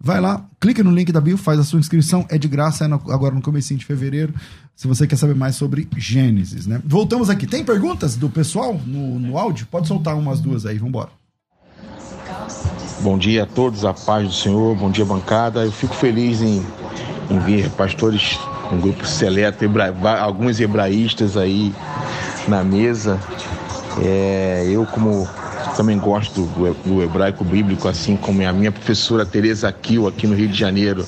Vai 0.00 0.20
lá, 0.20 0.44
clica 0.60 0.82
no 0.84 0.92
link 0.92 1.10
da 1.10 1.20
bio, 1.20 1.36
faz 1.36 1.58
a 1.58 1.64
sua 1.64 1.80
inscrição, 1.80 2.24
é 2.28 2.38
de 2.38 2.46
graça, 2.46 2.84
é 2.84 2.88
no- 2.88 3.02
agora 3.10 3.34
no 3.34 3.42
comecinho 3.42 3.80
de 3.80 3.84
fevereiro, 3.84 4.32
se 4.76 4.86
você 4.86 5.08
quer 5.08 5.16
saber 5.16 5.34
mais 5.34 5.56
sobre 5.56 5.88
Gênesis, 5.96 6.66
né? 6.68 6.80
Voltamos 6.84 7.28
aqui, 7.28 7.48
tem 7.48 7.64
perguntas 7.64 8.14
do 8.14 8.30
pessoal 8.30 8.80
no, 8.86 9.18
no 9.18 9.36
áudio? 9.36 9.66
Pode 9.68 9.88
soltar 9.88 10.16
umas 10.16 10.40
duas 10.40 10.64
aí, 10.66 10.78
vambora. 10.78 11.08
Bom 13.00 13.18
dia 13.18 13.42
a 13.42 13.46
todos, 13.46 13.84
a 13.84 13.92
paz 13.92 14.26
do 14.28 14.32
Senhor, 14.34 14.76
bom 14.76 14.90
dia 14.90 15.04
bancada. 15.04 15.64
Eu 15.64 15.72
fico 15.72 15.94
feliz 15.94 16.40
em, 16.42 16.64
em 17.30 17.38
ver 17.40 17.68
pastores, 17.70 18.38
um 18.72 18.80
grupo 18.80 19.04
seleto, 19.06 19.64
hebra- 19.64 20.20
alguns 20.20 20.60
hebraístas 20.60 21.36
aí 21.36 21.74
na 22.46 22.62
mesa. 22.62 23.18
É, 24.00 24.64
eu, 24.70 24.86
como 24.86 25.28
também 25.78 25.96
gosto 25.96 26.42
do, 26.42 26.74
do 26.84 27.02
hebraico 27.04 27.44
bíblico, 27.44 27.86
assim 27.86 28.16
como 28.16 28.44
a 28.44 28.52
minha 28.52 28.72
professora 28.72 29.24
Teresa 29.24 29.70
Kiel 29.70 30.08
aqui 30.08 30.26
no 30.26 30.34
Rio 30.34 30.48
de 30.48 30.58
Janeiro 30.58 31.06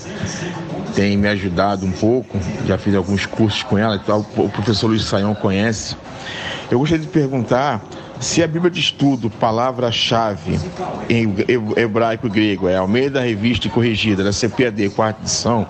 tem 0.94 1.16
me 1.16 1.26
ajudado 1.26 1.84
um 1.84 1.90
pouco, 1.90 2.38
já 2.64 2.78
fiz 2.78 2.94
alguns 2.94 3.26
cursos 3.26 3.64
com 3.64 3.76
ela 3.76 3.96
e 3.96 3.98
tal, 3.98 4.24
o 4.36 4.48
professor 4.48 4.86
Luiz 4.86 5.02
Saião 5.04 5.34
conhece. 5.34 5.96
Eu 6.70 6.78
gostaria 6.78 7.04
de 7.04 7.10
perguntar 7.10 7.82
se 8.20 8.44
a 8.44 8.46
Bíblia 8.46 8.70
de 8.70 8.78
Estudo, 8.78 9.28
palavra-chave 9.28 10.60
em 11.08 11.34
he- 11.48 11.80
hebraico 11.80 12.28
e 12.28 12.30
grego, 12.30 12.68
é 12.68 12.76
Almeida 12.76 13.20
Revista 13.20 13.66
e 13.66 13.70
Corrigida, 13.70 14.22
da 14.22 14.32
CPAD, 14.32 14.88
quarta 14.90 15.20
edição, 15.22 15.66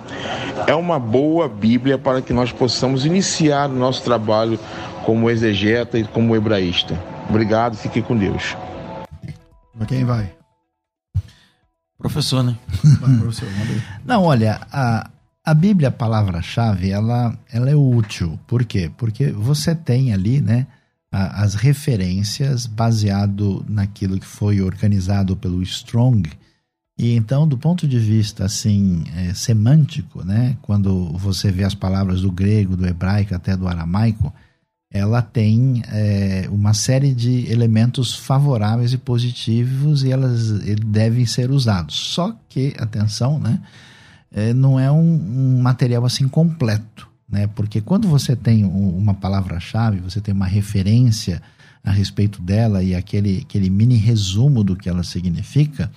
é 0.67 0.75
uma 0.75 0.99
boa 0.99 1.49
Bíblia 1.49 1.97
para 1.97 2.21
que 2.21 2.33
nós 2.33 2.51
possamos 2.51 3.03
iniciar 3.03 3.67
o 3.67 3.73
nosso 3.73 4.03
trabalho 4.03 4.59
como 5.05 5.27
exegeta 5.27 5.97
e 5.97 6.03
como 6.03 6.35
hebraísta. 6.35 6.99
Obrigado, 7.27 7.75
fique 7.77 7.99
com 8.01 8.15
Deus. 8.15 8.55
Pra 9.81 9.87
quem 9.87 10.05
vai? 10.05 10.31
Professor, 11.97 12.43
né? 12.43 12.55
Vai, 12.99 13.17
professor. 13.17 13.47
Não, 14.05 14.21
olha, 14.25 14.61
a, 14.71 15.09
a 15.43 15.53
Bíblia, 15.55 15.87
a 15.89 15.91
palavra-chave, 15.91 16.91
ela, 16.91 17.35
ela 17.51 17.67
é 17.67 17.75
útil. 17.75 18.39
Por 18.45 18.63
quê? 18.63 18.91
Porque 18.95 19.31
você 19.31 19.73
tem 19.73 20.13
ali, 20.13 20.39
né, 20.39 20.67
a- 21.11 21.41
as 21.41 21.55
referências 21.55 22.67
baseado 22.67 23.65
naquilo 23.67 24.19
que 24.19 24.25
foi 24.27 24.61
organizado 24.61 25.35
pelo 25.35 25.63
Strong. 25.63 26.29
E 26.95 27.15
então, 27.15 27.47
do 27.47 27.57
ponto 27.57 27.87
de 27.87 27.97
vista 27.97 28.45
assim 28.45 29.03
é, 29.15 29.33
semântico, 29.33 30.23
né, 30.23 30.57
quando 30.61 31.11
você 31.17 31.51
vê 31.51 31.63
as 31.63 31.73
palavras 31.73 32.21
do 32.21 32.31
grego, 32.31 32.77
do 32.77 32.85
hebraico, 32.85 33.33
até 33.33 33.57
do 33.57 33.67
aramaico, 33.67 34.31
ela 34.93 35.21
tem 35.21 35.81
é, 35.87 36.47
uma 36.51 36.73
série 36.73 37.13
de 37.13 37.49
elementos 37.51 38.13
favoráveis 38.13 38.91
e 38.93 38.97
positivos 38.97 40.03
e 40.03 40.11
elas 40.11 40.49
devem 40.85 41.25
ser 41.25 41.49
usados. 41.49 41.95
Só 41.95 42.35
que, 42.49 42.73
atenção, 42.77 43.39
né? 43.39 43.59
é, 44.33 44.53
não 44.53 44.79
é 44.79 44.91
um, 44.91 44.97
um 45.57 45.61
material 45.61 46.05
assim 46.05 46.27
completo, 46.27 47.07
né? 47.29 47.47
Porque 47.47 47.81
quando 47.81 48.07
você 48.07 48.35
tem 48.35 48.65
um- 48.65 48.97
uma 48.97 49.13
palavra-chave, 49.13 49.99
você 49.99 50.19
tem 50.21 50.33
uma 50.33 50.45
referência 50.47 51.41
a 51.83 51.91
respeito 51.91 52.41
dela 52.41 52.83
e 52.83 52.93
aquele, 52.93 53.39
aquele 53.47 53.69
mini 53.69 53.95
resumo 53.95 54.63
do 54.63 54.75
que 54.75 54.87
ela 54.87 55.03
significa. 55.03 55.91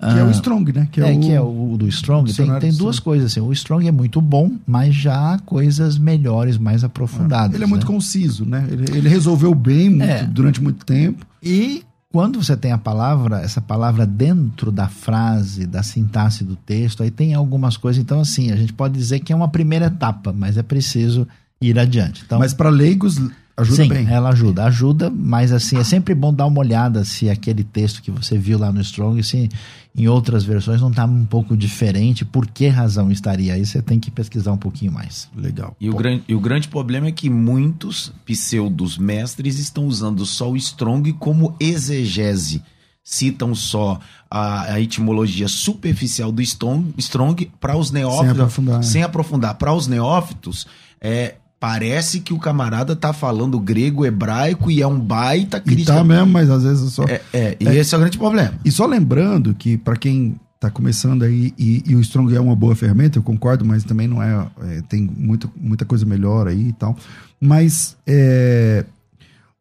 Que 0.00 0.18
é 0.18 0.24
o 0.24 0.28
ah, 0.28 0.30
Strong, 0.30 0.72
né? 0.72 0.88
Que 0.90 1.02
é, 1.02 1.12
é, 1.12 1.16
o... 1.16 1.20
que 1.20 1.30
é 1.32 1.40
o 1.40 1.76
do 1.78 1.86
Strong. 1.88 2.32
Tem, 2.32 2.46
tem 2.58 2.72
duas 2.72 2.96
Strong. 2.96 3.02
coisas 3.02 3.30
assim. 3.30 3.40
O 3.40 3.52
Strong 3.52 3.86
é 3.86 3.92
muito 3.92 4.20
bom, 4.20 4.52
mas 4.66 4.94
já 4.94 5.34
há 5.34 5.38
coisas 5.38 5.98
melhores, 5.98 6.56
mais 6.56 6.82
aprofundadas. 6.82 7.54
Ele 7.54 7.64
é 7.64 7.66
muito 7.66 7.86
né? 7.86 7.92
conciso, 7.92 8.46
né? 8.46 8.66
Ele, 8.70 8.96
ele 8.96 9.08
resolveu 9.08 9.54
bem 9.54 9.90
muito- 9.90 10.04
É. 10.04 10.24
durante 10.24 10.62
muito 10.62 10.86
tempo. 10.86 11.26
E 11.42 11.84
quando 12.10 12.42
você 12.42 12.56
tem 12.56 12.72
a 12.72 12.78
palavra, 12.78 13.40
essa 13.40 13.60
palavra 13.60 14.06
dentro 14.06 14.72
da 14.72 14.88
frase, 14.88 15.66
da 15.66 15.82
sintaxe 15.82 16.44
do 16.44 16.56
texto, 16.56 17.02
aí 17.02 17.10
tem 17.10 17.34
algumas 17.34 17.76
coisas. 17.76 18.02
Então, 18.02 18.20
assim, 18.20 18.50
a 18.50 18.56
gente 18.56 18.72
pode 18.72 18.94
dizer 18.94 19.20
que 19.20 19.32
é 19.32 19.36
uma 19.36 19.48
primeira 19.48 19.86
etapa, 19.86 20.32
mas 20.32 20.56
é 20.56 20.62
preciso 20.62 21.28
ir 21.60 21.78
adiante. 21.78 22.22
Então, 22.24 22.38
Mas 22.38 22.54
para 22.54 22.70
leigos, 22.70 23.20
ajuda 23.60 23.82
sim, 23.82 23.88
bem. 23.88 24.06
ela 24.08 24.30
ajuda, 24.30 24.64
ajuda, 24.64 25.10
mas 25.10 25.52
assim, 25.52 25.76
é 25.78 25.84
sempre 25.84 26.14
bom 26.14 26.32
dar 26.32 26.46
uma 26.46 26.60
olhada 26.60 27.04
se 27.04 27.28
aquele 27.30 27.62
texto 27.64 28.02
que 28.02 28.10
você 28.10 28.36
viu 28.38 28.58
lá 28.58 28.72
no 28.72 28.80
Strong, 28.80 29.22
se 29.22 29.48
em 29.96 30.06
outras 30.06 30.44
versões 30.44 30.80
não 30.80 30.90
está 30.90 31.04
um 31.04 31.24
pouco 31.24 31.56
diferente, 31.56 32.24
por 32.24 32.46
que 32.46 32.68
razão 32.68 33.10
estaria 33.10 33.54
aí? 33.54 33.66
Você 33.66 33.82
tem 33.82 33.98
que 33.98 34.10
pesquisar 34.10 34.52
um 34.52 34.56
pouquinho 34.56 34.92
mais. 34.92 35.28
Legal. 35.36 35.76
E 35.80 35.90
o, 35.90 35.94
gran- 35.94 36.20
e 36.28 36.34
o 36.34 36.40
grande 36.40 36.68
problema 36.68 37.08
é 37.08 37.12
que 37.12 37.28
muitos 37.28 38.12
pseudos 38.24 38.96
mestres 38.96 39.58
estão 39.58 39.86
usando 39.86 40.24
só 40.24 40.50
o 40.50 40.56
Strong 40.56 41.12
como 41.14 41.56
exegese. 41.60 42.62
Citam 43.02 43.54
só 43.54 43.98
a, 44.30 44.74
a 44.74 44.80
etimologia 44.80 45.48
superficial 45.48 46.30
do 46.30 46.42
Strong, 46.42 46.94
Strong 46.98 47.50
para 47.58 47.76
os 47.76 47.90
neófitos. 47.90 48.20
Sem 48.28 48.30
aprofundar, 48.30 48.84
Sem 48.84 49.02
aprofundar. 49.02 49.54
Para 49.56 49.72
os 49.72 49.86
neófitos, 49.88 50.66
é, 51.00 51.34
parece 51.60 52.20
que 52.20 52.32
o 52.32 52.38
camarada 52.38 52.96
tá 52.96 53.12
falando 53.12 53.60
grego, 53.60 54.06
hebraico 54.06 54.70
e 54.70 54.80
é 54.80 54.86
um 54.86 54.98
baita 54.98 55.58
E 55.58 55.60
cristão. 55.60 55.96
tá 55.96 56.04
mesmo, 56.04 56.28
mas 56.28 56.48
às 56.48 56.64
vezes 56.64 56.90
só. 56.94 57.04
É, 57.04 57.20
é, 57.34 57.56
e 57.60 57.68
esse 57.68 57.94
é 57.94 57.98
o 57.98 58.00
grande 58.00 58.16
problema. 58.16 58.54
E 58.64 58.72
só 58.72 58.86
lembrando 58.86 59.54
que 59.54 59.76
para 59.76 59.94
quem 59.94 60.40
tá 60.58 60.70
começando 60.70 61.22
aí 61.22 61.54
e, 61.58 61.82
e 61.86 61.94
o 61.94 62.00
Strong 62.00 62.34
é 62.34 62.40
uma 62.40 62.56
boa 62.56 62.74
ferramenta, 62.74 63.18
eu 63.18 63.22
concordo, 63.22 63.64
mas 63.64 63.84
também 63.84 64.08
não 64.08 64.22
é, 64.22 64.46
é, 64.62 64.82
tem 64.88 65.02
muita, 65.16 65.50
muita 65.54 65.84
coisa 65.84 66.06
melhor 66.06 66.48
aí 66.48 66.68
e 66.68 66.72
tal. 66.72 66.96
Mas 67.38 67.96
é, 68.06 68.84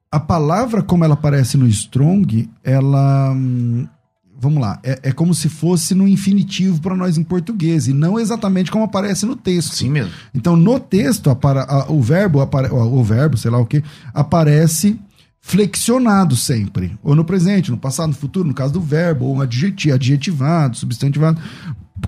a 0.10 0.20
palavra 0.20 0.82
como 0.82 1.04
ela 1.04 1.14
aparece 1.14 1.58
no 1.58 1.68
Strong, 1.68 2.50
ela 2.64 3.32
hum, 3.32 3.86
vamos 4.40 4.62
lá, 4.62 4.80
é, 4.84 5.00
é 5.04 5.12
como 5.12 5.34
se 5.34 5.50
fosse 5.50 5.94
no 5.94 6.08
infinitivo 6.08 6.80
para 6.82 6.96
nós 6.96 7.18
em 7.18 7.24
português 7.24 7.88
e 7.88 7.94
não 7.94 8.20
exatamente 8.20 8.72
como 8.72 8.86
aparece 8.86 9.26
no 9.26 9.36
texto. 9.36 9.76
Sim 9.76 9.90
mesmo. 9.90 10.12
Então, 10.34 10.56
no 10.56 10.80
texto, 10.80 11.30
apara- 11.30 11.64
a- 11.64 11.92
o 11.92 12.02
verbo, 12.02 12.40
apare- 12.42 12.70
o 12.72 13.04
verbo, 13.04 13.38
sei 13.38 13.52
lá 13.52 13.58
o 13.60 13.66
que, 13.66 13.84
aparece 14.14 14.98
flexionado 15.42 16.36
sempre. 16.36 16.98
Ou 17.04 17.16
no 17.16 17.26
presente, 17.26 17.72
no 17.72 17.78
passado, 17.78 18.10
no 18.10 18.16
futuro, 18.16 18.48
no 18.48 18.54
caso 18.54 18.74
do 18.74 18.82
verbo, 18.82 19.26
ou 19.26 19.42
adjetivo, 19.42 19.96
adjetivado, 19.96 20.78
substantivado, 20.78 21.42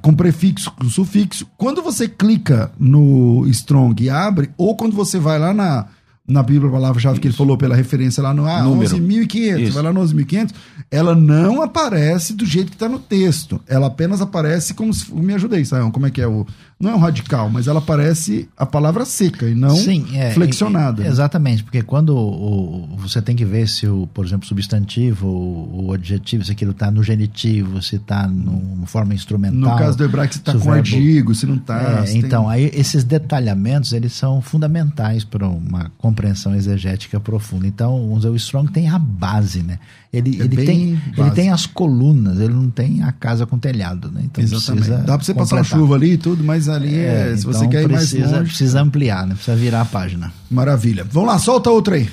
com 0.01 0.13
prefixo, 0.13 0.71
com 0.71 0.87
sufixo. 0.89 1.47
Quando 1.57 1.81
você 1.81 2.07
clica 2.07 2.71
no 2.79 3.45
Strong 3.47 4.03
e 4.03 4.09
abre, 4.09 4.49
ou 4.57 4.75
quando 4.75 4.95
você 4.95 5.17
vai 5.19 5.39
lá 5.39 5.53
na, 5.53 5.87
na 6.31 6.41
Bíblia, 6.41 6.69
a 6.69 6.73
palavra-chave 6.73 7.19
que 7.19 7.27
ele 7.27 7.35
falou 7.35 7.57
pela 7.57 7.75
referência 7.75 8.23
lá 8.23 8.33
no 8.33 8.47
ah, 8.47 8.63
Número. 8.63 8.97
11.500, 8.97 9.59
Isso. 9.59 9.73
vai 9.73 9.83
lá 9.83 9.93
no 9.93 10.01
11.500, 10.01 10.53
ela 10.89 11.15
não 11.15 11.61
aparece 11.61 12.33
do 12.33 12.45
jeito 12.45 12.69
que 12.69 12.75
está 12.75 12.89
no 12.89 12.99
texto. 12.99 13.61
Ela 13.67 13.87
apenas 13.87 14.21
aparece 14.21 14.73
como 14.73 14.93
se. 14.93 15.13
Me 15.13 15.33
ajudei, 15.33 15.63
Sayão, 15.63 15.91
como 15.91 16.07
é 16.07 16.11
que 16.11 16.21
é 16.21 16.27
o. 16.27 16.45
Não 16.81 16.91
é 16.91 16.95
um 16.95 16.99
radical, 16.99 17.49
mas 17.49 17.67
ela 17.67 17.79
aparece 17.79 18.49
a 18.57 18.65
palavra 18.65 19.05
seca 19.05 19.47
e 19.47 19.53
não 19.55 19.75
Sim, 19.75 20.05
é, 20.13 20.31
flexionada. 20.31 21.03
é, 21.03 21.07
exatamente, 21.07 21.63
porque 21.63 21.81
quando 21.83 22.09
o- 22.15 22.93
o- 22.93 22.97
você 22.97 23.21
tem 23.21 23.35
que 23.35 23.45
ver 23.45 23.67
se 23.67 23.87
o, 23.87 24.07
por 24.13 24.25
exemplo, 24.25 24.47
substantivo, 24.47 25.27
o, 25.27 25.85
o 25.87 25.93
adjetivo, 25.93 26.43
se 26.43 26.51
aquilo 26.51 26.71
está 26.71 26.89
no 26.91 27.03
genitivo, 27.03 27.81
se 27.81 27.97
está 27.97 28.27
numa 28.27 28.87
forma 28.87 29.13
instrumental. 29.13 29.59
No 29.73 29.77
caso 29.77 29.97
do 29.97 30.03
hebraico, 30.03 30.33
se 30.33 30.39
está 30.39 30.53
com 30.53 30.59
verbo- 30.59 30.73
artigo, 30.77 31.35
se 31.35 31.45
não 31.45 31.55
está. 31.55 32.03
É, 32.07 32.13
então, 32.13 32.49
aí 32.49 32.71
esses 32.73 33.03
detalhamentos, 33.03 33.93
eles 33.93 34.13
são 34.13 34.41
fundamentais 34.41 35.23
para 35.23 35.47
uma 35.47 35.91
compreensão 35.97 36.55
exegética 36.55 37.19
profunda. 37.19 37.67
Então, 37.67 38.11
o 38.13 38.35
Strong 38.35 38.71
tem 38.71 38.89
a 38.89 38.97
base, 38.99 39.61
né? 39.63 39.79
Ele, 40.13 40.41
É 40.41 40.43
ele, 40.43 40.65
tem, 40.65 41.01
ele 41.17 41.31
tem 41.31 41.49
as 41.51 41.65
colunas, 41.65 42.37
ele 42.39 42.53
não 42.53 42.69
tem 42.69 43.01
a 43.01 43.13
casa 43.13 43.45
com 43.45 43.57
telhado, 43.57 44.11
né? 44.11 44.21
Então, 44.25 44.43
Exatamente. 44.43 44.85
precisa 44.87 44.97
Dá 45.05 45.15
para 45.17 45.23
você 45.25 45.33
passar 45.33 45.55
completar. 45.57 45.79
chuva 45.79 45.95
ali 45.95 46.11
e 46.13 46.17
tudo, 46.17 46.43
mas 46.43 46.67
ali, 46.73 46.99
é, 46.99 47.35
se 47.35 47.45
você 47.45 47.59
então 47.59 47.69
quer 47.69 47.83
ir 47.83 47.89
mais 47.89 48.09
precisa, 48.09 48.37
longe. 48.37 48.49
precisa 48.49 48.81
ampliar, 48.81 49.27
né? 49.27 49.35
Precisa 49.35 49.55
virar 49.55 49.81
a 49.81 49.85
página. 49.85 50.33
Maravilha. 50.49 51.05
Vamos 51.09 51.29
lá, 51.29 51.39
solta 51.39 51.69
outra 51.69 51.95
aí. 51.95 52.09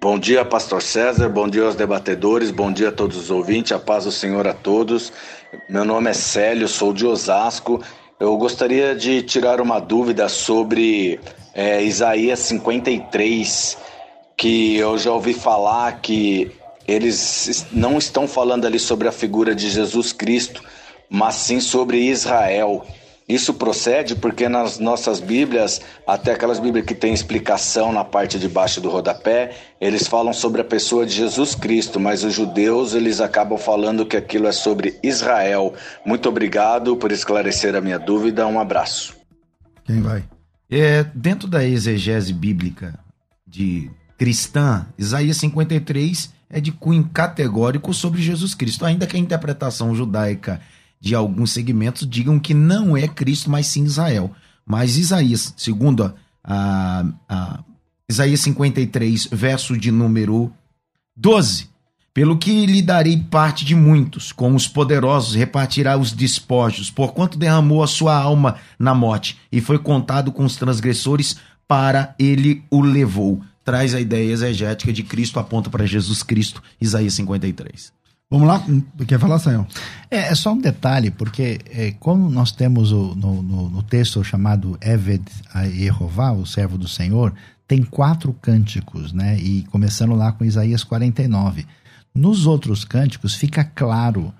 Bom 0.00 0.16
dia, 0.18 0.44
Pastor 0.44 0.80
César. 0.80 1.28
Bom 1.28 1.48
dia 1.48 1.64
aos 1.64 1.74
debatedores. 1.74 2.52
Bom 2.52 2.72
dia 2.72 2.90
a 2.90 2.92
todos 2.92 3.16
os 3.16 3.30
ouvintes. 3.30 3.72
A 3.72 3.80
paz 3.80 4.04
do 4.04 4.12
Senhor 4.12 4.46
a 4.46 4.54
todos. 4.54 5.12
Meu 5.68 5.84
nome 5.84 6.10
é 6.10 6.14
Célio, 6.14 6.68
sou 6.68 6.92
de 6.92 7.06
Osasco 7.06 7.82
Eu 8.20 8.36
gostaria 8.36 8.94
de 8.94 9.22
tirar 9.22 9.60
uma 9.60 9.80
dúvida 9.80 10.28
sobre 10.28 11.18
é, 11.54 11.82
Isaías 11.82 12.38
53, 12.40 13.76
que 14.36 14.76
eu 14.76 14.96
já 14.98 15.10
ouvi 15.12 15.32
falar 15.32 16.00
que 16.00 16.52
eles 16.86 17.66
não 17.72 17.98
estão 17.98 18.28
falando 18.28 18.66
ali 18.66 18.78
sobre 18.78 19.08
a 19.08 19.12
figura 19.12 19.54
de 19.54 19.68
Jesus 19.68 20.12
Cristo, 20.12 20.62
mas 21.10 21.34
sim 21.36 21.60
sobre 21.60 21.98
Israel. 21.98 22.86
Isso 23.28 23.52
procede 23.52 24.16
porque 24.16 24.48
nas 24.48 24.78
nossas 24.78 25.20
Bíblias, 25.20 25.82
até 26.06 26.32
aquelas 26.32 26.58
Bíblias 26.58 26.86
que 26.86 26.94
têm 26.94 27.12
explicação 27.12 27.92
na 27.92 28.02
parte 28.02 28.38
de 28.38 28.48
baixo 28.48 28.80
do 28.80 28.88
rodapé, 28.88 29.54
eles 29.78 30.06
falam 30.06 30.32
sobre 30.32 30.62
a 30.62 30.64
pessoa 30.64 31.04
de 31.04 31.12
Jesus 31.12 31.54
Cristo, 31.54 32.00
mas 32.00 32.24
os 32.24 32.32
judeus 32.32 32.94
eles 32.94 33.20
acabam 33.20 33.58
falando 33.58 34.06
que 34.06 34.16
aquilo 34.16 34.46
é 34.46 34.52
sobre 34.52 34.98
Israel. 35.02 35.74
Muito 36.06 36.26
obrigado 36.26 36.96
por 36.96 37.12
esclarecer 37.12 37.76
a 37.76 37.82
minha 37.82 37.98
dúvida. 37.98 38.46
Um 38.46 38.58
abraço. 38.58 39.14
Quem 39.84 40.00
vai? 40.00 40.24
É, 40.70 41.04
dentro 41.14 41.46
da 41.46 41.62
exegese 41.62 42.32
bíblica 42.32 42.98
de 43.46 43.90
cristã, 44.16 44.86
Isaías 44.96 45.36
53 45.36 46.32
é 46.48 46.60
de 46.60 46.72
cunho 46.72 47.08
categórico 47.12 47.92
sobre 47.92 48.22
Jesus 48.22 48.54
Cristo, 48.54 48.86
ainda 48.86 49.06
que 49.06 49.16
a 49.16 49.20
interpretação 49.20 49.94
judaica 49.94 50.62
de 51.00 51.14
alguns 51.14 51.52
segmentos 51.52 52.08
digam 52.08 52.38
que 52.38 52.54
não 52.54 52.96
é 52.96 53.06
Cristo, 53.06 53.50
mas 53.50 53.66
sim 53.66 53.84
Israel. 53.84 54.32
Mas 54.66 54.96
Isaías, 54.98 55.54
segundo 55.56 56.14
a, 56.44 57.04
a 57.28 57.64
Isaías 58.08 58.40
53, 58.40 59.28
verso 59.30 59.76
de 59.76 59.90
número 59.90 60.52
12, 61.16 61.68
pelo 62.12 62.36
que 62.36 62.66
lhe 62.66 62.82
darei 62.82 63.16
parte 63.16 63.64
de 63.64 63.74
muitos, 63.74 64.32
com 64.32 64.54
os 64.54 64.66
poderosos 64.66 65.34
repartirá 65.34 65.96
os 65.96 66.12
despojos, 66.12 66.90
porquanto 66.90 67.38
derramou 67.38 67.82
a 67.82 67.86
sua 67.86 68.16
alma 68.16 68.56
na 68.78 68.94
morte, 68.94 69.38
e 69.52 69.60
foi 69.60 69.78
contado 69.78 70.32
com 70.32 70.44
os 70.44 70.56
transgressores, 70.56 71.36
para 71.66 72.14
ele 72.18 72.64
o 72.70 72.80
levou. 72.80 73.42
Traz 73.62 73.94
a 73.94 74.00
ideia 74.00 74.32
exegética 74.32 74.92
de 74.92 75.02
Cristo, 75.02 75.38
aponta 75.38 75.68
para 75.68 75.86
Jesus 75.86 76.22
Cristo, 76.22 76.62
Isaías 76.80 77.12
53. 77.14 77.97
Vamos 78.30 78.46
lá? 78.46 78.62
Quer 79.06 79.18
falar, 79.18 79.38
Sayão? 79.38 79.66
É, 80.10 80.18
é, 80.18 80.34
só 80.34 80.52
um 80.52 80.60
detalhe, 80.60 81.10
porque 81.10 81.60
é, 81.70 81.92
como 81.92 82.28
nós 82.28 82.52
temos 82.52 82.92
o, 82.92 83.14
no, 83.14 83.42
no, 83.42 83.70
no, 83.70 83.82
texto 83.82 84.22
chamado 84.22 84.76
Eved 84.82 85.24
a 85.52 85.66
Jeová, 85.66 86.32
o 86.32 86.44
servo 86.44 86.76
do 86.76 86.86
Senhor, 86.86 87.32
tem 87.66 87.82
quatro 87.82 88.34
cânticos, 88.34 89.14
né? 89.14 89.38
E 89.38 89.62
começando 89.70 90.14
lá 90.14 90.30
com 90.30 90.44
Isaías 90.44 90.84
49. 90.84 91.66
Nos 92.14 92.46
outros 92.46 92.84
cânticos 92.84 93.34
fica 93.34 93.64
claro 93.64 94.32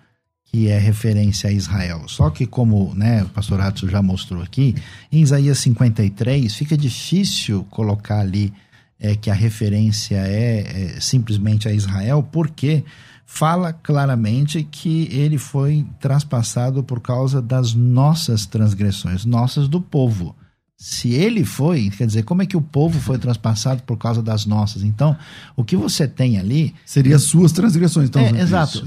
que 0.44 0.68
é 0.68 0.78
referência 0.78 1.48
a 1.48 1.52
Israel. 1.52 2.04
Só 2.08 2.28
que 2.28 2.46
como 2.46 2.94
né, 2.94 3.22
o 3.22 3.28
pastor 3.30 3.60
Atsu 3.60 3.88
já 3.88 4.02
mostrou 4.02 4.42
aqui, 4.42 4.74
em 5.10 5.22
Isaías 5.22 5.58
53 5.58 6.54
fica 6.54 6.76
difícil 6.76 7.66
colocar 7.70 8.20
ali 8.20 8.52
é, 9.00 9.14
que 9.14 9.30
a 9.30 9.34
referência 9.34 10.16
é, 10.16 10.96
é 10.96 11.00
simplesmente 11.00 11.68
a 11.68 11.72
Israel, 11.72 12.26
porque 12.30 12.84
fala 13.30 13.74
claramente 13.74 14.64
que 14.64 15.06
ele 15.12 15.36
foi 15.36 15.86
traspassado 16.00 16.82
por 16.82 16.98
causa 16.98 17.42
das 17.42 17.74
nossas 17.74 18.46
transgressões, 18.46 19.26
nossas 19.26 19.68
do 19.68 19.82
povo. 19.82 20.34
Se 20.78 21.12
ele 21.12 21.44
foi, 21.44 21.90
quer 21.90 22.06
dizer, 22.06 22.22
como 22.22 22.40
é 22.40 22.46
que 22.46 22.56
o 22.56 22.62
povo 22.62 22.98
foi 22.98 23.18
traspassado 23.18 23.82
por 23.82 23.98
causa 23.98 24.22
das 24.22 24.46
nossas? 24.46 24.82
Então, 24.82 25.14
o 25.54 25.62
que 25.62 25.76
você 25.76 26.08
tem 26.08 26.38
ali. 26.38 26.74
Seria 26.86 27.18
suas 27.18 27.52
transgressões, 27.52 28.08
então. 28.08 28.22
É, 28.22 28.40
exato. 28.40 28.82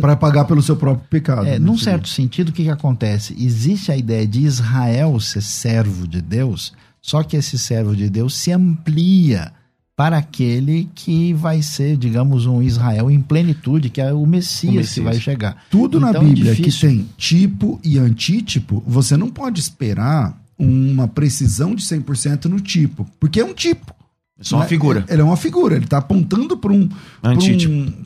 Para 0.00 0.16
pagar 0.16 0.46
pelo 0.46 0.60
seu 0.60 0.76
próprio 0.76 1.06
pecado. 1.08 1.46
É, 1.46 1.52
né? 1.52 1.58
Num 1.60 1.78
certo 1.78 2.08
sentido, 2.08 2.48
o 2.48 2.52
que, 2.52 2.64
que 2.64 2.70
acontece? 2.70 3.36
Existe 3.38 3.92
a 3.92 3.96
ideia 3.96 4.26
de 4.26 4.40
Israel 4.40 5.20
ser 5.20 5.42
servo 5.42 6.08
de 6.08 6.20
Deus, 6.20 6.72
só 7.00 7.22
que 7.22 7.36
esse 7.36 7.56
servo 7.56 7.94
de 7.94 8.10
Deus 8.10 8.34
se 8.34 8.50
amplia 8.50 9.52
para 9.96 10.18
aquele 10.18 10.88
que 10.94 11.32
vai 11.32 11.62
ser, 11.62 11.96
digamos, 11.96 12.46
um 12.46 12.60
Israel 12.60 13.10
em 13.10 13.20
plenitude, 13.20 13.90
que 13.90 14.00
é 14.00 14.12
o 14.12 14.26
Messias, 14.26 14.72
o 14.72 14.76
Messias. 14.76 14.94
que 14.94 15.00
vai 15.00 15.20
chegar. 15.20 15.64
Tudo 15.70 15.98
então, 15.98 16.12
na 16.12 16.18
é 16.18 16.22
Bíblia 16.22 16.52
é 16.52 16.56
que 16.56 16.80
tem 16.80 17.08
tipo 17.16 17.80
e 17.84 17.98
antítipo, 17.98 18.82
você 18.86 19.16
não 19.16 19.30
pode 19.30 19.60
esperar 19.60 20.36
uma 20.58 21.06
precisão 21.06 21.74
de 21.74 21.84
100% 21.84 22.46
no 22.46 22.60
tipo, 22.60 23.06
porque 23.20 23.40
é 23.40 23.44
um 23.44 23.54
tipo. 23.54 23.94
É 24.38 24.42
só 24.42 24.56
uma 24.56 24.66
figura. 24.66 25.04
Ele 25.08 25.20
é 25.22 25.24
uma 25.24 25.36
figura, 25.36 25.76
ele 25.76 25.84
está 25.84 25.98
apontando 25.98 26.56
para 26.56 26.72
um, 26.72 26.88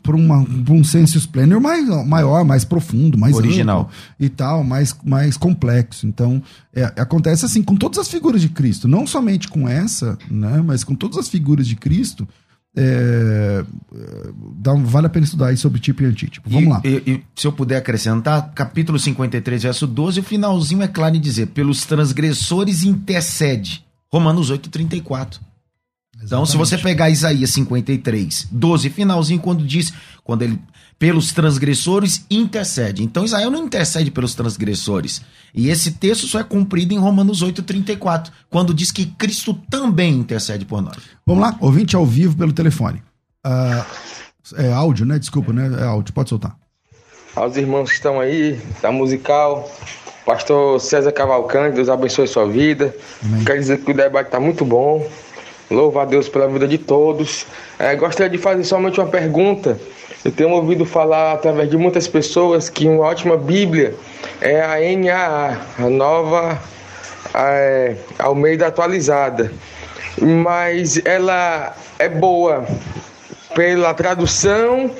para 0.03 0.15
um, 0.15 0.31
um, 0.31 0.73
um 0.75 0.83
sensus 0.83 1.25
planner 1.25 1.59
mais, 1.59 1.87
maior, 2.05 2.45
mais 2.45 2.63
profundo, 2.63 3.17
mais 3.17 3.35
original 3.35 3.89
e 4.19 4.29
tal, 4.29 4.63
mais, 4.63 4.95
mais 5.03 5.35
complexo. 5.35 6.05
Então, 6.05 6.41
é, 6.71 6.83
acontece 6.83 7.45
assim 7.45 7.63
com 7.63 7.75
todas 7.75 7.97
as 7.97 8.07
figuras 8.07 8.41
de 8.41 8.49
Cristo, 8.49 8.87
não 8.87 9.07
somente 9.07 9.47
com 9.47 9.67
essa, 9.67 10.19
né, 10.29 10.61
mas 10.63 10.83
com 10.83 10.93
todas 10.93 11.17
as 11.17 11.27
figuras 11.27 11.67
de 11.67 11.75
Cristo. 11.75 12.27
É, 12.77 13.65
dá, 14.55 14.73
vale 14.75 15.07
a 15.07 15.09
pena 15.09 15.25
estudar 15.25 15.47
aí 15.47 15.57
sobre 15.57 15.79
tipo 15.79 16.03
e 16.03 16.05
antítipo. 16.05 16.47
Vamos 16.47 16.65
e, 16.65 16.69
lá. 16.69 16.81
E, 16.85 17.11
e, 17.11 17.23
se 17.35 17.47
eu 17.47 17.51
puder 17.51 17.77
acrescentar, 17.77 18.53
capítulo 18.53 18.99
53, 18.99 19.63
verso 19.63 19.87
12, 19.87 20.19
o 20.19 20.23
finalzinho 20.23 20.83
é 20.83 20.87
claro 20.87 21.15
em 21.15 21.19
dizer: 21.19 21.47
pelos 21.47 21.85
transgressores 21.85 22.83
intercede. 22.83 23.83
Romanos 24.11 24.51
8, 24.51 24.69
34. 24.69 25.48
Então, 26.23 26.45
se 26.45 26.57
você 26.57 26.77
pegar 26.77 27.09
Isaías 27.09 27.49
53, 27.51 28.47
12, 28.51 28.89
finalzinho, 28.89 29.39
quando 29.39 29.65
diz, 29.65 29.93
quando 30.23 30.41
ele, 30.41 30.59
pelos 30.97 31.31
transgressores, 31.31 32.25
intercede. 32.29 33.03
Então, 33.03 33.23
Israel 33.23 33.49
não 33.49 33.65
intercede 33.65 34.11
pelos 34.11 34.35
transgressores. 34.35 35.21
E 35.53 35.69
esse 35.69 35.91
texto 35.91 36.27
só 36.27 36.39
é 36.39 36.43
cumprido 36.43 36.93
em 36.93 36.97
Romanos 36.97 37.41
8, 37.41 37.63
34, 37.63 38.33
quando 38.49 38.73
diz 38.73 38.91
que 38.91 39.05
Cristo 39.05 39.53
também 39.69 40.13
intercede 40.13 40.65
por 40.65 40.81
nós. 40.81 40.97
Vamos 41.25 41.41
lá, 41.41 41.55
ouvinte 41.61 41.95
ao 41.95 42.05
vivo 42.05 42.35
pelo 42.37 42.51
telefone. 42.51 43.01
Uh, 43.45 43.85
é 44.57 44.71
áudio, 44.73 45.05
né? 45.05 45.17
Desculpa, 45.17 45.53
né? 45.53 45.81
É 45.81 45.85
áudio, 45.85 46.13
pode 46.13 46.29
soltar. 46.29 46.55
Aos 47.35 47.55
irmãos 47.55 47.89
que 47.89 47.95
estão 47.95 48.19
aí, 48.19 48.59
da 48.81 48.91
musical, 48.91 49.71
pastor 50.25 50.81
César 50.81 51.11
Cavalcante, 51.11 51.75
Deus 51.75 51.87
abençoe 51.87 52.27
sua 52.27 52.47
vida. 52.47 52.93
Amém. 53.23 53.45
Quero 53.45 53.59
dizer 53.59 53.81
que 53.81 53.91
o 53.91 53.93
debate 53.93 54.27
está 54.27 54.39
muito 54.39 54.65
bom. 54.65 55.07
Louvo 55.69 55.99
a 55.99 56.05
Deus 56.05 56.27
pela 56.27 56.47
vida 56.47 56.67
de 56.67 56.77
todos. 56.77 57.45
É, 57.77 57.95
gostaria 57.95 58.29
de 58.29 58.37
fazer 58.37 58.63
somente 58.63 58.99
uma 58.99 59.07
pergunta. 59.07 59.79
Eu 60.25 60.31
tenho 60.31 60.49
ouvido 60.49 60.85
falar 60.85 61.33
através 61.33 61.69
de 61.69 61.77
muitas 61.77 62.07
pessoas 62.07 62.69
que 62.69 62.87
uma 62.87 63.05
ótima 63.05 63.37
Bíblia 63.37 63.95
é 64.41 64.61
a 64.61 64.77
NAA, 64.97 65.61
a 65.77 65.89
nova 65.89 66.59
é, 67.33 67.95
Almeida 68.17 68.67
atualizada. 68.67 69.51
Mas 70.19 70.99
ela 71.05 71.75
é 71.99 72.09
boa 72.09 72.65
pela 73.55 73.93
tradução, 73.93 74.91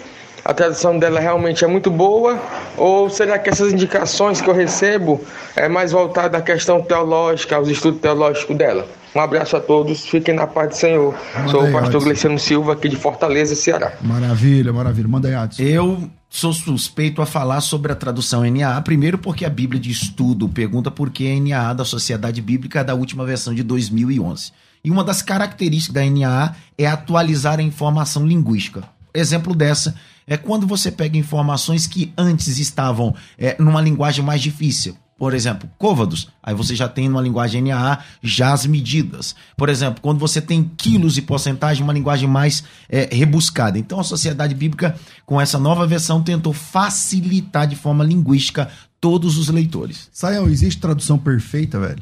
a 0.44 0.54
tradução 0.54 0.98
dela 0.98 1.20
realmente 1.20 1.64
é 1.64 1.68
muito 1.68 1.90
boa, 1.92 2.40
ou 2.78 3.10
será 3.10 3.38
que 3.38 3.50
essas 3.50 3.74
indicações 3.74 4.42
que 4.42 4.50
eu 4.50 4.54
recebo 4.54 5.22
é 5.56 5.68
mais 5.68 5.92
voltada 5.92 6.38
à 6.38 6.42
questão 6.42 6.82
teológica, 6.82 7.56
aos 7.56 7.68
estudos 7.68 8.00
teológicos 8.02 8.56
dela? 8.56 8.88
Um 9.16 9.20
abraço 9.20 9.58
a 9.58 9.60
todos, 9.60 10.06
fiquem 10.06 10.36
na 10.36 10.46
paz 10.46 10.70
do 10.70 10.76
Senhor. 10.76 11.16
Manda 11.36 11.50
Sou 11.50 11.62
aí, 11.62 11.70
o 11.70 11.74
pastor 11.74 12.04
Gleciano 12.04 12.38
Silva, 12.38 12.74
aqui 12.74 12.88
de 12.88 12.96
Fortaleza, 12.96 13.56
Ceará. 13.56 13.94
Maravilha, 14.02 14.72
maravilha. 14.72 15.08
Manda 15.08 15.28
aí, 15.28 15.34
Adson. 15.34 15.64
Eu 15.64 16.10
sou 16.30 16.54
suspeito 16.54 17.22
a 17.22 17.26
falar 17.26 17.60
sobre 17.62 17.92
a 17.92 17.96
tradução 17.96 18.44
NAA, 18.44 18.80
primeiro 18.82 19.18
porque 19.18 19.46
a 19.46 19.50
Bíblia 19.50 19.82
de 19.82 19.90
Estudo 19.90 20.48
pergunta 20.48 20.92
por 20.92 21.10
que 21.10 21.28
a 21.28 21.40
NAA 21.40 21.74
da 21.74 21.86
Sociedade 21.86 22.40
Bíblica 22.40 22.82
é 22.82 22.84
da 22.84 22.94
última 22.94 23.26
versão 23.26 23.54
de 23.54 23.64
2011. 23.64 24.52
E 24.84 24.92
uma 24.92 25.04
das 25.04 25.24
características 25.24 25.94
da 25.94 26.06
NAA 26.06 26.56
é 26.78 26.86
atualizar 26.86 27.60
a 27.60 27.64
informação 27.64 28.26
linguística. 28.28 28.84
Exemplo 29.14 29.56
dessa 29.56 29.96
é 30.30 30.38
quando 30.38 30.66
você 30.66 30.92
pega 30.92 31.18
informações 31.18 31.88
que 31.88 32.14
antes 32.18 32.60
estavam 32.60 33.14
é, 33.38 33.58
numa 33.60 33.82
linguagem 33.82 34.24
mais 34.24 34.42
difícil 34.42 34.96
por 35.20 35.34
exemplo, 35.34 35.70
côvados, 35.78 36.30
aí 36.42 36.56
você 36.56 36.74
já 36.74 36.88
tem 36.88 37.10
numa 37.10 37.22
linguagem 37.22 37.62
NAA 37.62 38.00
já 38.24 38.54
as 38.54 38.66
medidas. 38.66 39.36
Por 39.58 39.68
exemplo, 39.68 40.00
quando 40.02 40.18
você 40.18 40.40
tem 40.40 40.64
quilos 40.78 41.18
e 41.18 41.22
porcentagem, 41.22 41.84
uma 41.84 41.92
linguagem 41.92 42.28
mais 42.28 42.64
é, 42.88 43.14
rebuscada. 43.14 43.78
Então 43.78 44.00
a 44.00 44.04
sociedade 44.04 44.56
bíblica, 44.56 44.96
com 45.26 45.40
essa 45.40 45.60
nova 45.60 45.86
versão, 45.86 46.24
tentou 46.24 46.54
facilitar 46.54 47.68
de 47.68 47.76
forma 47.76 48.02
linguística 48.02 48.70
todos 49.02 49.38
os 49.38 49.50
leitores. 49.50 50.08
Saião, 50.14 50.48
existe 50.48 50.80
tradução 50.80 51.18
perfeita, 51.18 51.78
velho? 51.78 52.02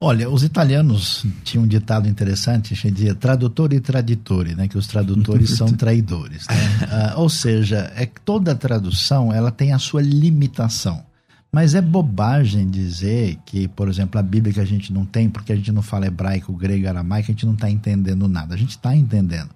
Olha, 0.00 0.28
os 0.28 0.42
italianos 0.42 1.24
tinham 1.44 1.64
um 1.64 1.66
ditado 1.68 2.08
interessante, 2.08 2.74
que 2.74 2.90
dizia 2.90 3.14
tradutor 3.14 3.72
e 3.72 3.80
traditore, 3.80 4.54
né? 4.54 4.68
Que 4.68 4.76
os 4.76 4.86
tradutores 4.86 5.50
são 5.50 5.68
traidores. 5.72 6.46
Né? 6.46 7.14
uh, 7.14 7.20
ou 7.20 7.28
seja, 7.28 7.90
é 7.96 8.04
que 8.04 8.20
toda 8.20 8.54
tradução 8.54 9.32
ela 9.32 9.50
tem 9.50 9.72
a 9.72 9.78
sua 9.78 10.02
limitação. 10.02 11.04
Mas 11.50 11.74
é 11.76 11.80
bobagem 11.80 12.68
dizer 12.68 13.38
que, 13.46 13.68
por 13.68 13.88
exemplo, 13.88 14.18
a 14.18 14.22
Bíblia 14.22 14.52
que 14.52 14.60
a 14.60 14.64
gente 14.64 14.92
não 14.92 15.06
tem, 15.06 15.30
porque 15.30 15.52
a 15.52 15.56
gente 15.56 15.70
não 15.70 15.82
fala 15.82 16.06
hebraico, 16.06 16.52
grego, 16.52 16.88
aramaico, 16.88 17.30
a 17.30 17.32
gente 17.32 17.46
não 17.46 17.54
está 17.54 17.70
entendendo 17.70 18.26
nada. 18.26 18.54
A 18.54 18.58
gente 18.58 18.70
está 18.70 18.94
entendendo. 18.94 19.50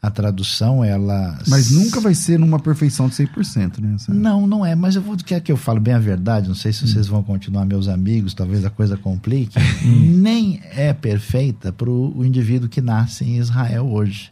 A 0.00 0.10
tradução, 0.10 0.84
ela. 0.84 1.38
Mas 1.48 1.70
nunca 1.70 2.00
vai 2.00 2.14
ser 2.14 2.38
numa 2.38 2.60
perfeição 2.60 3.08
de 3.08 3.16
100%, 3.16 3.80
né? 3.80 3.96
Não, 4.08 4.46
não 4.46 4.64
é. 4.64 4.74
Mas 4.74 4.94
eu 4.94 5.02
vou. 5.02 5.16
Quer 5.16 5.40
que 5.40 5.50
eu 5.50 5.56
falo 5.56 5.80
bem 5.80 5.94
a 5.94 5.98
verdade? 5.98 6.48
Não 6.48 6.54
sei 6.54 6.72
se 6.72 6.86
vocês 6.86 7.08
vão 7.08 7.22
continuar 7.22 7.64
meus 7.64 7.88
amigos, 7.88 8.32
talvez 8.32 8.64
a 8.64 8.70
coisa 8.70 8.96
complique. 8.96 9.58
Nem 9.84 10.60
é 10.64 10.92
perfeita 10.92 11.72
para 11.72 11.90
o 11.90 12.24
indivíduo 12.24 12.68
que 12.68 12.80
nasce 12.80 13.24
em 13.24 13.38
Israel 13.38 13.88
hoje. 13.88 14.30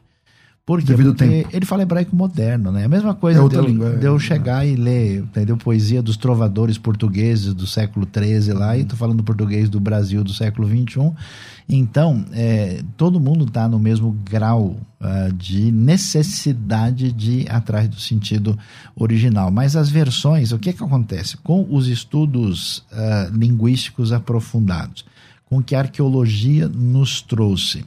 Por 0.67 0.81
quê? 0.81 0.87
Devido 0.87 1.15
Porque 1.15 1.25
tempo. 1.25 1.49
ele 1.53 1.65
fala 1.65 1.83
hebraico 1.83 2.17
moderno, 2.17 2.73
né? 2.73 2.85
A 2.85 2.89
mesma 2.89 3.15
coisa 3.15 3.39
É 3.39 3.43
outra 3.43 3.61
de, 3.61 3.69
eu, 3.69 3.71
língua, 3.71 3.91
é. 3.91 3.97
de 3.99 4.05
eu 4.05 4.19
chegar 4.19 4.67
e 4.67 4.75
ler, 4.75 5.21
entendeu? 5.21 5.57
Poesia 5.57 6.03
dos 6.03 6.17
trovadores 6.17 6.77
portugueses 6.77 7.55
do 7.55 7.69
século 7.69 8.05
XIII 8.13 8.53
lá, 8.53 8.77
e 8.77 8.85
tô 8.85 8.97
falando 8.97 9.23
português 9.23 9.69
do 9.69 9.79
Brasil 9.79 10.25
do 10.25 10.35
século 10.35 10.69
XXI. 10.69 11.13
Então, 11.69 12.25
é, 12.33 12.83
todo 12.97 13.21
mundo 13.21 13.45
está 13.45 13.69
no 13.69 13.79
mesmo 13.79 14.11
grau 14.29 14.77
ah, 15.01 15.29
de 15.33 15.71
necessidade 15.71 17.13
de 17.13 17.43
ir 17.43 17.51
atrás 17.53 17.89
do 17.89 18.01
sentido 18.01 18.59
original. 18.97 19.53
Mas 19.53 19.77
as 19.77 19.89
versões, 19.89 20.51
o 20.51 20.59
que 20.59 20.73
que 20.73 20.83
acontece? 20.83 21.37
Com 21.37 21.65
os 21.71 21.87
estudos 21.87 22.85
ah, 22.91 23.31
linguísticos 23.33 24.13
aprofundados, 24.13 25.05
com 25.45 25.59
o 25.59 25.63
que 25.63 25.77
a 25.77 25.81
arqueologia 25.81 26.69
nos 26.69 27.23
trouxe, 27.23 27.85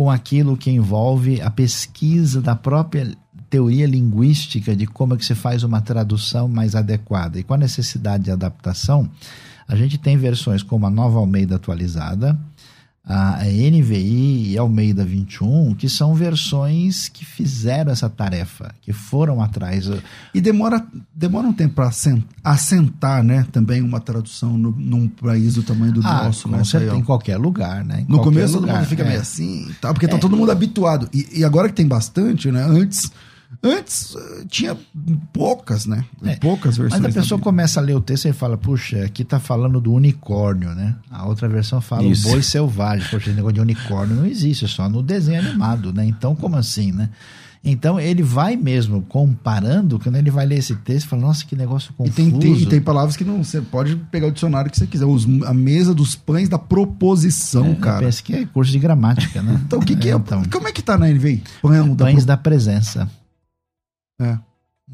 com 0.00 0.10
aquilo 0.10 0.56
que 0.56 0.70
envolve 0.70 1.42
a 1.42 1.50
pesquisa 1.50 2.40
da 2.40 2.56
própria 2.56 3.14
teoria 3.50 3.86
linguística 3.86 4.74
de 4.74 4.86
como 4.86 5.12
é 5.12 5.18
que 5.18 5.24
se 5.26 5.34
faz 5.34 5.62
uma 5.62 5.82
tradução 5.82 6.48
mais 6.48 6.74
adequada. 6.74 7.38
E 7.38 7.42
com 7.42 7.52
a 7.52 7.58
necessidade 7.58 8.24
de 8.24 8.30
adaptação, 8.30 9.10
a 9.68 9.76
gente 9.76 9.98
tem 9.98 10.16
versões 10.16 10.62
como 10.62 10.86
a 10.86 10.90
Nova 10.90 11.18
Almeida 11.18 11.56
atualizada, 11.56 12.34
a 13.04 13.42
NVI 13.44 14.52
e 14.52 14.58
Almeida 14.58 15.04
21, 15.04 15.74
que 15.74 15.88
são 15.88 16.14
versões 16.14 17.08
que 17.08 17.24
fizeram 17.24 17.90
essa 17.90 18.08
tarefa, 18.08 18.74
que 18.82 18.92
foram 18.92 19.42
atrás. 19.42 19.88
E 20.34 20.40
demora, 20.40 20.86
demora 21.14 21.48
um 21.48 21.52
tempo 21.52 21.74
para 21.74 21.90
assentar, 22.44 23.22
né? 23.24 23.46
Também 23.50 23.80
uma 23.82 24.00
tradução 24.00 24.56
no, 24.56 24.70
num 24.70 25.08
país 25.08 25.54
do 25.54 25.62
tamanho 25.62 25.92
do 25.92 26.00
Ah, 26.06 26.24
nosso, 26.24 26.48
com 26.48 26.56
né? 26.56 26.64
certeza, 26.64 26.94
em 26.96 27.02
qualquer 27.02 27.36
lugar, 27.36 27.84
né? 27.84 28.04
Em 28.06 28.12
No 28.12 28.20
começo 28.20 28.52
todo 28.52 28.62
lugar, 28.62 28.78
mundo 28.78 28.88
fica 28.88 29.02
é. 29.02 29.08
meio 29.08 29.20
assim, 29.20 29.68
tal, 29.80 29.92
porque 29.94 30.06
tá 30.06 30.18
todo 30.18 30.36
mundo 30.36 30.52
habituado. 30.52 31.08
E, 31.12 31.40
e 31.40 31.44
agora 31.44 31.68
que 31.68 31.74
tem 31.74 31.88
bastante, 31.88 32.50
né? 32.52 32.62
Antes, 32.64 33.10
antes 33.62 34.14
eh, 34.16 34.44
tinha 34.48 34.76
poucas, 35.32 35.86
né? 35.86 36.04
É, 36.22 36.36
Poucas 36.36 36.76
versões. 36.76 37.00
Mas 37.02 37.10
a 37.16 37.20
pessoa 37.20 37.40
começa 37.40 37.80
a 37.80 37.82
ler 37.82 37.94
o 37.94 38.00
texto 38.00 38.26
e 38.28 38.32
fala, 38.32 38.56
puxa, 38.56 39.04
aqui 39.04 39.24
tá 39.24 39.38
falando 39.38 39.80
do 39.80 39.92
unicórnio, 39.92 40.70
né? 40.74 40.94
A 41.10 41.26
outra 41.26 41.48
versão 41.48 41.80
fala 41.80 42.04
Isso. 42.04 42.28
o 42.28 42.30
boi 42.32 42.42
selvagem. 42.42 43.06
Poxa, 43.10 43.28
esse 43.30 43.36
negócio 43.36 43.54
de 43.54 43.60
unicórnio 43.60 44.16
não 44.16 44.26
existe, 44.26 44.64
é 44.64 44.68
só 44.68 44.88
no 44.88 45.02
desenho 45.02 45.40
animado, 45.40 45.92
né? 45.92 46.04
Então, 46.06 46.34
como 46.34 46.56
assim, 46.56 46.92
né? 46.92 47.10
Então, 47.62 48.00
ele 48.00 48.22
vai 48.22 48.56
mesmo 48.56 49.02
comparando, 49.02 49.98
quando 49.98 50.16
ele 50.16 50.30
vai 50.30 50.46
ler 50.46 50.56
esse 50.60 50.74
texto, 50.76 51.08
fala, 51.08 51.20
nossa, 51.20 51.44
que 51.44 51.54
negócio 51.54 51.90
E 51.90 51.94
confuso. 51.94 52.16
tem, 52.16 52.30
tem, 52.38 52.54
e 52.54 52.64
tem 52.64 52.80
palavras 52.80 53.18
que 53.18 53.24
não. 53.24 53.44
Você 53.44 53.60
pode 53.60 53.96
pegar 54.10 54.28
o 54.28 54.32
dicionário 54.32 54.70
que 54.70 54.78
você 54.78 54.86
quiser. 54.86 55.04
Os- 55.04 55.26
a 55.44 55.52
mesa 55.52 55.94
dos 55.94 56.14
pães 56.14 56.48
da 56.48 56.58
proposição, 56.58 57.74
cara. 57.74 57.98
Pensa 58.06 58.22
que 58.22 58.34
é 58.34 58.46
curso 58.46 58.72
de 58.72 58.78
gramática, 58.78 59.42
né? 59.42 59.60
Então, 59.66 59.78
o 59.78 59.84
que, 59.84 59.94
que 59.94 60.08
é? 60.08 60.14
Então, 60.14 60.42
Como 60.50 60.68
é 60.68 60.72
que 60.72 60.80
tá 60.80 60.96
na 60.96 61.06
NVI? 61.10 61.42
Pão 61.60 61.94
da 61.94 62.04
pães 62.06 62.16
pro- 62.16 62.24
da 62.26 62.36
presença. 62.38 63.10
É. 64.20 64.38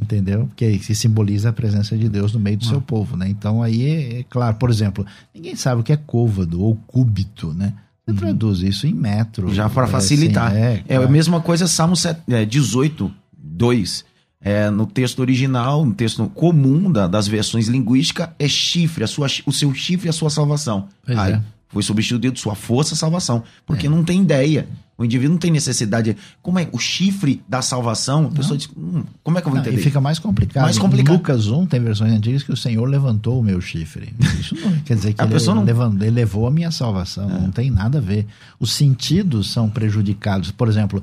Entendeu? 0.00 0.46
Porque 0.46 0.78
que 0.78 0.94
simboliza 0.94 1.48
a 1.48 1.52
presença 1.52 1.96
de 1.96 2.08
Deus 2.08 2.32
no 2.34 2.38
meio 2.40 2.58
do 2.58 2.66
Ah. 2.66 2.68
seu 2.68 2.80
povo, 2.82 3.16
né? 3.16 3.28
Então 3.28 3.62
aí 3.62 3.84
é, 3.86 4.20
é 4.20 4.22
claro, 4.24 4.56
por 4.56 4.68
exemplo, 4.70 5.06
ninguém 5.34 5.56
sabe 5.56 5.80
o 5.80 5.84
que 5.84 5.92
é 5.92 5.96
côvado 5.96 6.62
ou 6.62 6.76
cúbito, 6.86 7.52
né? 7.54 7.72
Você 8.06 8.14
traduz 8.14 8.60
isso 8.60 8.86
em 8.86 8.92
metro. 8.94 9.52
Já 9.54 9.68
para 9.68 9.84
é, 9.86 9.90
facilitar. 9.90 10.48
assim, 10.52 10.58
é, 10.60 10.82
claro. 10.86 11.04
a 11.04 11.08
mesma 11.08 11.40
coisa, 11.40 11.66
Salmo 11.66 11.96
set- 11.96 12.20
é, 12.28 12.44
18, 12.44 13.10
2. 13.36 14.04
É, 14.38 14.70
no 14.70 14.86
texto 14.86 15.18
original, 15.20 15.84
no 15.84 15.92
texto 15.94 16.28
comum 16.28 16.92
da- 16.92 17.08
das 17.08 17.26
versões 17.26 17.66
linguísticas, 17.66 18.28
é 18.38 18.46
chifre, 18.46 19.02
a 19.02 19.06
sua, 19.08 19.26
o 19.46 19.52
seu 19.52 19.74
chifre 19.74 20.06
é 20.06 20.10
a 20.10 20.12
sua 20.12 20.30
salvação. 20.30 20.88
Pois 21.04 21.18
Aí, 21.18 21.32
é. 21.32 21.42
Foi 21.68 21.82
substituído 21.82 22.38
sua 22.38 22.54
força 22.54 22.94
salvação. 22.94 23.42
Porque 23.66 23.88
não 23.88 24.04
tem 24.04 24.22
ideia. 24.22 24.66
O 24.98 25.04
indivíduo 25.04 25.32
não 25.32 25.38
tem 25.38 25.50
necessidade. 25.50 26.16
Como 26.40 26.58
é 26.58 26.66
o 26.72 26.78
chifre 26.78 27.42
da 27.46 27.60
salvação? 27.60 28.28
A 28.28 28.30
pessoa 28.30 28.56
diz, 28.56 28.66
hum, 28.74 29.04
como 29.22 29.36
é 29.36 29.42
que 29.42 29.46
eu 29.46 29.50
vou 29.50 29.58
Não, 29.60 29.66
entender? 29.66 29.78
e 29.78 29.84
fica 29.84 30.00
mais 30.00 30.18
complicado. 30.18 30.62
Mais 30.62 30.78
Em 30.78 30.80
complicado. 30.80 31.12
Lucas 31.16 31.48
1 31.48 31.66
tem 31.66 31.80
versões 31.80 32.12
antigas 32.14 32.42
que 32.42 32.50
o 32.52 32.56
Senhor 32.56 32.86
levantou 32.86 33.38
o 33.38 33.42
meu 33.42 33.60
chifre. 33.60 34.14
Isso 34.40 34.54
não 34.54 34.72
quer 34.78 34.94
dizer 34.94 35.12
que 35.12 35.20
A 35.20 35.24
ele, 35.24 35.34
pessoa 35.34 35.54
não- 35.54 35.62
É. 35.62 35.66
levantou, 35.66 36.00
ele 36.06 36.10
levou 36.16 36.46
a 36.46 36.50
minha 36.50 36.70
salvação. 36.70 37.28
Não 37.28 37.50
tem 37.50 37.70
nada 37.70 37.98
a 37.98 38.00
ver. 38.00 38.26
Os 38.58 38.72
sentidos 38.72 39.50
são 39.50 39.68
prejudicados. 39.68 40.50
Por 40.50 40.66
exemplo, 40.66 41.02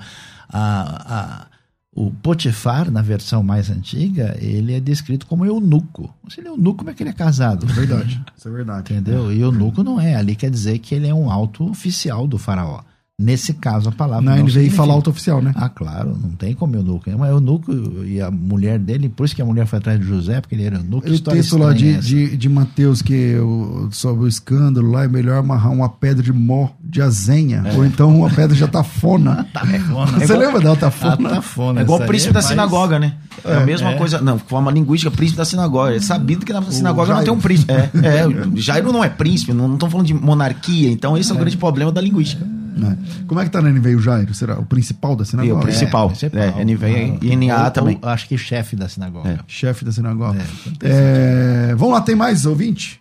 a, 0.50 1.44
a- 1.44 1.53
o 1.96 2.10
Potifar, 2.12 2.90
na 2.90 3.02
versão 3.02 3.44
mais 3.44 3.70
antiga, 3.70 4.36
ele 4.40 4.74
é 4.74 4.80
descrito 4.80 5.28
como 5.28 5.46
eunuco. 5.46 6.14
Se 6.28 6.40
ele 6.40 6.48
é 6.48 6.52
eunuco, 6.52 6.80
como 6.80 6.90
é 6.90 6.94
que 6.94 7.04
ele 7.04 7.12
é 7.12 7.14
casado? 7.14 7.68
Verdade. 7.68 8.20
Isso 8.36 8.48
é 8.48 8.52
verdade. 8.52 8.94
Entendeu? 8.94 9.32
E 9.32 9.42
eunuco 9.42 9.84
não 9.84 10.02
é. 10.02 10.16
Ali 10.16 10.36
quer 10.36 10.50
dizer 10.50 10.80
que 10.80 10.96
ele 10.96 11.08
é 11.08 11.14
um 11.14 11.30
alto 11.30 11.70
oficial 11.70 12.28
do 12.28 12.38
faraó. 12.40 12.82
Nesse 13.24 13.54
caso, 13.54 13.88
a 13.90 13.92
palavra. 13.92 14.22
Na 14.26 14.36
não 14.36 14.44
NVI 14.44 14.52
significa- 14.52 14.76
fala 14.78 14.94
alto 14.94 15.10
oficial, 15.10 15.42
né? 15.42 15.54
ah, 15.56 15.70
claro, 15.70 16.18
não 16.22 16.32
tem 16.32 16.54
como 16.54 16.76
eunuco. 16.76 17.10
Mas 17.18 17.30
eunuco 17.30 17.72
e 18.06 18.22
a 18.22 18.30
mulher 18.30 18.78
dele, 18.78 19.08
por 19.08 19.26
isso 19.26 19.34
que 19.36 19.42
a 19.42 19.46
mulher 19.46 19.66
foi 19.66 19.80
atrás 19.80 20.00
de 20.00 20.06
José, 20.06 20.42
porque 20.42 20.56
ele 20.56 20.64
era 20.66 20.76
eunuco. 20.78 21.08
E 21.08 21.12
o 21.12 21.14
História 21.14 21.40
texto 21.42 21.58
lá 21.58 21.72
de, 21.74 21.90
essa. 21.92 22.02
de, 22.02 22.36
de 22.36 22.50
Mateus, 22.50 23.02
que 23.02 23.36
o, 23.38 23.88
sobre 23.92 24.26
o 24.26 24.28
escândalo 24.28 24.92
lá, 24.92 25.06
é 25.06 25.08
melhor 25.08 25.38
amarrar 25.38 25.72
uma 25.72 25.88
pedra 25.88 26.22
de 26.22 26.34
mó 26.34 26.68
de 26.84 27.02
azenha, 27.02 27.64
ou 27.76 27.86
então 27.86 28.14
uma 28.16 28.30
pedra 28.30 28.56
de 28.56 28.64
atafona. 28.64 29.48
Tafona. 29.54 30.20
Você 30.20 30.36
lembra 30.36 30.60
da 30.60 30.70
altafona? 30.72 31.14
A 31.14 31.36
tafona, 31.36 31.80
É 31.80 31.84
igual 31.84 32.02
o 32.02 32.06
príncipe 32.06 32.32
é 32.32 32.34
da 32.34 32.40
mais- 32.40 32.46
sinagoga, 32.48 33.00
né? 33.00 33.14
É, 33.46 33.56
a 33.56 33.60
mesma 33.66 33.92
é. 33.92 33.98
coisa. 33.98 34.20
Não, 34.22 34.38
forma 34.38 34.70
linguística, 34.72 35.10
príncipe 35.10 35.38
da 35.38 35.46
sinagoga. 35.46 35.96
É 35.96 36.00
sabido 36.00 36.46
que 36.46 36.52
na 36.54 36.62
sinagoga 36.64 37.08
não 37.08 37.16
Jairo. 37.16 37.26
tem 37.26 37.34
um 37.34 37.40
príncipe. 37.42 37.72
É, 37.72 37.90
é, 38.22 38.28
o 38.48 38.58
Jairo 38.60 38.92
não 38.92 39.04
é 39.04 39.10
príncipe, 39.10 39.54
não 39.54 39.74
estão 39.74 39.90
falando 39.90 40.08
de 40.08 40.14
monarquia, 40.14 40.92
então 40.92 41.18
esse 41.18 41.32
é 41.32 41.36
o 41.36 41.38
grande 41.38 41.58
problema 41.58 41.92
da 41.92 42.02
linguística. 42.02 42.46
Né? 42.76 42.98
Como 43.28 43.40
é 43.40 43.46
que 43.46 43.52
tá 43.52 43.62
na 43.62 43.70
NVI 43.70 43.96
o 43.96 44.00
Jairo? 44.00 44.34
Será 44.34 44.60
o 44.60 44.66
principal 44.66 45.16
da 45.16 45.22
E 45.22 45.24
o 45.24 45.26
sinagoga? 45.28 45.62
principal. 45.62 46.12
É, 46.34 46.64
NVI 46.66 47.20
e 47.22 47.36
NA 47.36 47.70
também. 47.72 48.00
ou 48.02 48.10
acho 48.10 48.28
que 48.28 48.38
chefe 48.38 48.76
da 48.76 48.90
sinagoga. 48.90 49.30
É. 49.30 49.40
Chefe 49.48 49.86
da 49.86 49.92
sinagoga. 49.92 50.40
É, 50.84 51.70
É, 51.72 51.76
vamos 51.76 51.94
lá, 51.94 52.02
tem 52.02 52.16
mais 52.16 52.46
ouvinte? 52.46 53.00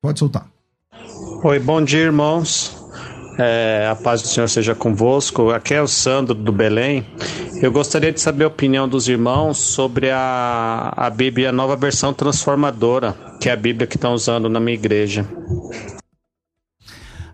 Pode 0.00 0.18
soltar. 0.18 0.46
Oi, 1.42 1.58
bom 1.58 1.82
dia, 1.82 2.00
irmãos. 2.00 2.76
É, 3.40 3.88
a 3.90 3.94
paz 3.94 4.20
do 4.22 4.28
Senhor 4.28 4.48
seja 4.48 4.74
convosco. 4.74 5.50
Aqui 5.50 5.74
é 5.74 5.80
o 5.82 5.86
Sandro 5.86 6.34
do 6.34 6.50
Belém. 6.52 7.04
Eu 7.62 7.70
gostaria 7.72 8.12
de 8.12 8.20
saber 8.20 8.44
a 8.44 8.48
opinião 8.48 8.88
dos 8.88 9.08
irmãos 9.08 9.58
sobre 9.58 10.10
a, 10.10 10.92
a 10.96 11.10
Bíblia, 11.10 11.50
a 11.50 11.52
nova 11.52 11.76
versão 11.76 12.12
transformadora, 12.12 13.14
que 13.40 13.48
é 13.48 13.52
a 13.52 13.56
Bíblia 13.56 13.86
que 13.86 13.96
estão 13.96 14.12
usando 14.14 14.48
na 14.48 14.58
minha 14.60 14.74
igreja. 14.76 15.24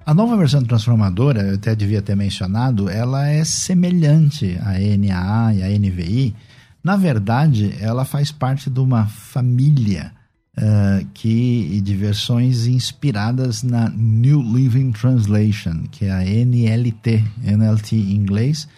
A 0.07 0.12
nova 0.12 0.36
versão 0.36 0.62
transformadora, 0.62 1.40
eu 1.42 1.55
até 1.55 1.74
devia 1.74 2.02
ter 2.02 2.14
mencionado, 2.14 2.90
ela 2.90 3.26
é 3.26 3.42
semelhante 3.42 4.59
à 4.62 4.78
NAA 4.78 5.55
e 5.55 5.62
à 5.62 5.78
NVI. 5.78 6.34
Na 6.82 6.94
verdade, 6.96 7.74
ela 7.80 8.05
faz 8.05 8.30
parte 8.30 8.68
de 8.68 8.80
uma 8.80 9.07
família 9.07 10.12
ah, 10.57 11.02
que 11.14 11.80
de 11.82 11.96
versões 11.96 12.66
inspiradas 12.66 13.62
na 13.62 13.88
New 13.88 14.42
Living 14.42 14.92
Translation, 14.92 15.84
que 15.90 16.05
é 16.05 16.11
a 16.12 16.22
NLT, 16.22 17.24
NLT 17.42 17.96
em 17.96 18.14
inglês, 18.14 18.68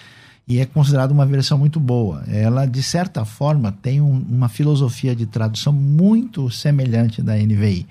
e 0.47 0.61
é 0.61 0.65
considerada 0.65 1.13
uma 1.13 1.27
versão 1.27 1.59
muito 1.59 1.81
boa. 1.81 2.23
Ela, 2.29 2.67
de 2.67 2.83
certa 2.85 3.25
forma, 3.25 3.73
tem 3.73 4.01
um- 4.01 4.25
uma 4.31 4.49
filosofia 4.49 5.15
de 5.17 5.27
tradução 5.27 5.73
muito 5.73 6.49
semelhante 6.51 7.21
da 7.21 7.37
NVI. 7.37 7.85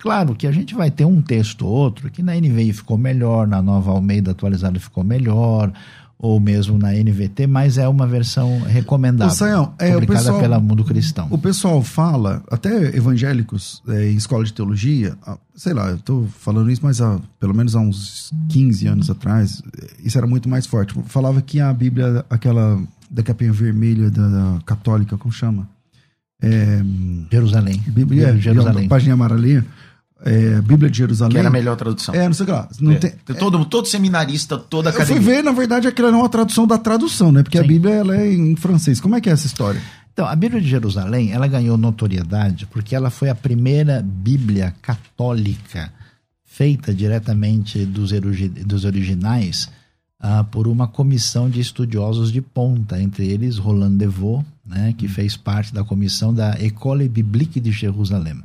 Claro 0.00 0.34
que 0.34 0.46
a 0.46 0.52
gente 0.52 0.74
vai 0.74 0.90
ter 0.90 1.04
um 1.04 1.20
texto 1.22 1.66
ou 1.66 1.72
outro 1.72 2.10
que 2.10 2.22
na 2.22 2.34
NVI 2.34 2.72
ficou 2.72 2.96
melhor, 2.98 3.46
na 3.46 3.60
nova 3.60 3.90
Almeida 3.90 4.30
atualizada 4.30 4.80
ficou 4.80 5.04
melhor, 5.04 5.72
ou 6.18 6.38
mesmo 6.38 6.76
na 6.78 6.92
NVT, 6.92 7.46
mas 7.46 7.78
é 7.78 7.88
uma 7.88 8.06
versão 8.06 8.60
recomendável, 8.60 9.32
Ô, 9.32 9.36
Sayão, 9.36 9.74
é, 9.78 9.90
o 9.90 10.00
publicada 10.00 10.18
pessoal- 10.18 10.40
pela 10.40 10.60
Mundo 10.60 10.84
Cristão. 10.84 11.28
O 11.30 11.38
pessoal 11.38 11.82
fala, 11.82 12.42
até 12.50 12.94
evangélicos 12.94 13.82
é, 13.88 14.10
em 14.10 14.16
escola 14.16 14.44
de 14.44 14.52
teologia, 14.52 15.16
ah, 15.26 15.38
sei 15.54 15.72
lá, 15.72 15.88
eu 15.90 15.98
tô 15.98 16.26
falando 16.38 16.70
isso, 16.70 16.82
mas 16.84 17.00
há, 17.00 17.18
pelo 17.38 17.54
menos 17.54 17.74
há 17.74 17.80
uns 17.80 18.30
15 18.50 18.86
anos 18.86 19.08
atrás, 19.08 19.62
eh, 19.82 19.86
isso 20.04 20.18
era 20.18 20.26
muito 20.26 20.46
mais 20.48 20.66
forte. 20.66 20.94
Falava 21.06 21.40
que 21.40 21.58
a 21.58 21.72
Bíblia, 21.72 22.22
aquela 22.28 22.78
da 23.10 23.22
capinha 23.22 23.52
vermelha 23.52 24.10
da, 24.10 24.28
da 24.28 24.60
católica, 24.66 25.16
como 25.16 25.32
chama? 25.32 25.66
É, 26.42 26.82
Jerusalém. 27.30 27.82
Bíblia, 27.88 28.28
é, 28.28 28.36
Jerusalém. 28.36 28.88
página 28.88 29.14
amarelinha, 29.14 29.64
é, 30.24 30.60
Bíblia 30.60 30.90
de 30.90 30.98
Jerusalém. 30.98 31.32
Que 31.32 31.38
era 31.38 31.48
a 31.48 31.52
melhor 31.52 31.76
tradução. 31.76 32.14
É, 32.14 32.26
não 32.26 32.32
sei 32.34 32.44
o 32.44 32.46
que 32.46 32.52
lá. 32.52 32.68
Não 32.80 32.92
É. 32.92 32.96
tem, 32.96 33.12
todo, 33.38 33.64
todo 33.64 33.86
seminarista, 33.88 34.56
toda 34.58 34.90
eu 34.90 34.92
fui 34.94 35.02
academia. 35.02 35.36
ver, 35.36 35.42
na 35.42 35.52
verdade, 35.52 35.88
não 35.98 36.08
é 36.08 36.12
uma 36.12 36.28
tradução 36.28 36.66
da 36.66 36.78
tradução, 36.78 37.30
né? 37.32 37.42
Porque 37.42 37.58
a 37.58 37.62
Sim. 37.62 37.68
Bíblia 37.68 37.94
ela 37.94 38.16
é 38.16 38.32
em 38.32 38.54
francês. 38.56 39.00
Como 39.00 39.14
é 39.16 39.20
que 39.20 39.28
é 39.28 39.32
essa 39.32 39.46
história? 39.46 39.80
Então, 40.12 40.26
a 40.26 40.34
Bíblia 40.36 40.60
de 40.60 40.68
Jerusalém, 40.68 41.32
ela 41.32 41.46
ganhou 41.46 41.78
notoriedade 41.78 42.66
porque 42.66 42.94
ela 42.94 43.08
foi 43.10 43.30
a 43.30 43.34
primeira 43.34 44.02
Bíblia 44.04 44.74
católica 44.82 45.92
feita 46.44 46.92
diretamente 46.92 47.86
dos, 47.86 48.12
erugi- 48.12 48.48
dos 48.48 48.84
originais 48.84 49.70
ah, 50.18 50.44
por 50.44 50.68
uma 50.68 50.86
comissão 50.86 51.48
de 51.48 51.60
estudiosos 51.60 52.30
de 52.30 52.42
ponta, 52.42 53.00
entre 53.00 53.26
eles 53.26 53.56
Roland 53.56 53.96
Devaux, 53.96 54.44
né, 54.66 54.94
que 54.98 55.08
fez 55.08 55.36
parte 55.36 55.72
da 55.72 55.82
comissão 55.82 56.34
da 56.34 56.50
École 56.60 57.08
Biblique 57.08 57.58
de 57.60 57.72
Jerusalém. 57.72 58.42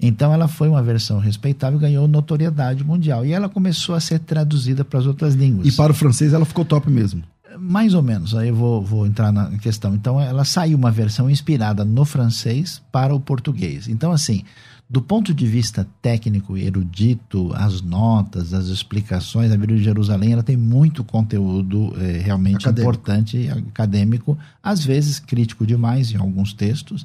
Então 0.00 0.32
ela 0.32 0.46
foi 0.46 0.68
uma 0.68 0.82
versão 0.82 1.18
respeitável 1.18 1.78
e 1.78 1.82
ganhou 1.82 2.06
notoriedade 2.06 2.84
mundial. 2.84 3.26
E 3.26 3.32
ela 3.32 3.48
começou 3.48 3.94
a 3.94 4.00
ser 4.00 4.20
traduzida 4.20 4.84
para 4.84 5.00
as 5.00 5.06
outras 5.06 5.34
línguas. 5.34 5.66
E 5.66 5.72
para 5.72 5.90
o 5.92 5.94
francês 5.94 6.32
ela 6.32 6.44
ficou 6.44 6.64
top 6.64 6.88
mesmo. 6.88 7.22
Mais 7.58 7.94
ou 7.94 8.02
menos, 8.02 8.36
aí 8.36 8.48
eu 8.48 8.54
vou, 8.54 8.80
vou 8.80 9.06
entrar 9.06 9.32
na 9.32 9.50
questão. 9.58 9.94
Então 9.94 10.20
ela 10.20 10.44
saiu 10.44 10.78
uma 10.78 10.92
versão 10.92 11.28
inspirada 11.28 11.84
no 11.84 12.04
francês 12.04 12.80
para 12.92 13.12
o 13.12 13.18
português. 13.18 13.88
Então, 13.88 14.12
assim, 14.12 14.44
do 14.90 15.02
ponto 15.02 15.34
de 15.34 15.46
vista 15.46 15.86
técnico 16.00 16.56
e 16.56 16.64
erudito, 16.64 17.52
as 17.54 17.82
notas, 17.82 18.54
as 18.54 18.68
explicações, 18.68 19.52
a 19.52 19.56
Bíblia 19.56 19.76
de 19.78 19.84
Jerusalém 19.84 20.32
ela 20.32 20.42
tem 20.42 20.56
muito 20.56 21.04
conteúdo 21.04 21.92
é, 22.00 22.12
realmente 22.18 22.56
Acadêmico. 22.66 22.80
importante, 22.90 23.48
acadêmico, 23.50 24.38
às 24.62 24.82
vezes 24.82 25.18
crítico 25.18 25.66
demais 25.66 26.10
em 26.10 26.16
alguns 26.16 26.54
textos, 26.54 27.04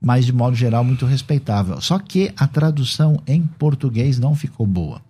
mas 0.00 0.24
de 0.26 0.32
modo 0.32 0.54
geral 0.54 0.84
muito 0.84 1.06
respeitável. 1.06 1.80
Só 1.80 1.98
que 1.98 2.32
a 2.36 2.46
tradução 2.46 3.20
em 3.26 3.42
português 3.42 4.16
não 4.18 4.36
ficou 4.36 4.64
boa. 4.66 5.02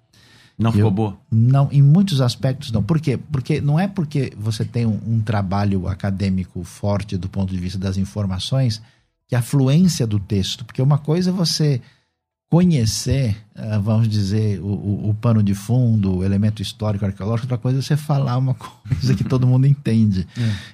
Não 0.58 0.72
ficou 0.72 0.86
Eu- 0.86 0.90
boa? 0.94 1.18
Não, 1.30 1.68
em 1.70 1.82
muitos 1.82 2.22
aspectos 2.22 2.70
não. 2.72 2.82
Por 2.82 3.00
quê? 3.00 3.18
Porque 3.18 3.60
não 3.60 3.78
é 3.78 3.86
porque 3.86 4.32
você 4.38 4.64
tem 4.64 4.86
um, 4.86 4.98
um 5.06 5.20
trabalho 5.20 5.88
acadêmico 5.88 6.64
forte 6.64 7.18
do 7.18 7.28
ponto 7.28 7.52
de 7.52 7.58
vista 7.60 7.78
das 7.78 7.98
informações 7.98 8.80
que 9.28 9.34
a 9.36 9.42
fluência 9.42 10.06
do 10.06 10.18
texto. 10.18 10.64
Porque 10.64 10.80
uma 10.80 10.96
coisa 10.96 11.28
é 11.30 11.32
você 11.32 11.82
conhecer, 12.51 13.36
ah, 13.55 13.78
vamos 13.78 14.09
dizer, 14.09 14.61
o, 14.61 14.66
o- 14.66 15.11
o 15.11 15.14
pano 15.14 15.42
de 15.42 15.55
fundo, 15.55 16.18
o 16.18 16.24
elemento 16.24 16.62
histórico, 16.62 17.05
arqueológico, 17.05 17.47
outra 17.47 17.59
coisa 17.59 17.78
é 17.78 17.82
você 17.82 17.97
falar 17.97 18.36
uma 18.38 18.55
coisa 18.55 19.14
que 19.14 19.24
todo 19.24 19.47
mundo 19.47 19.66
entende. 19.66 20.26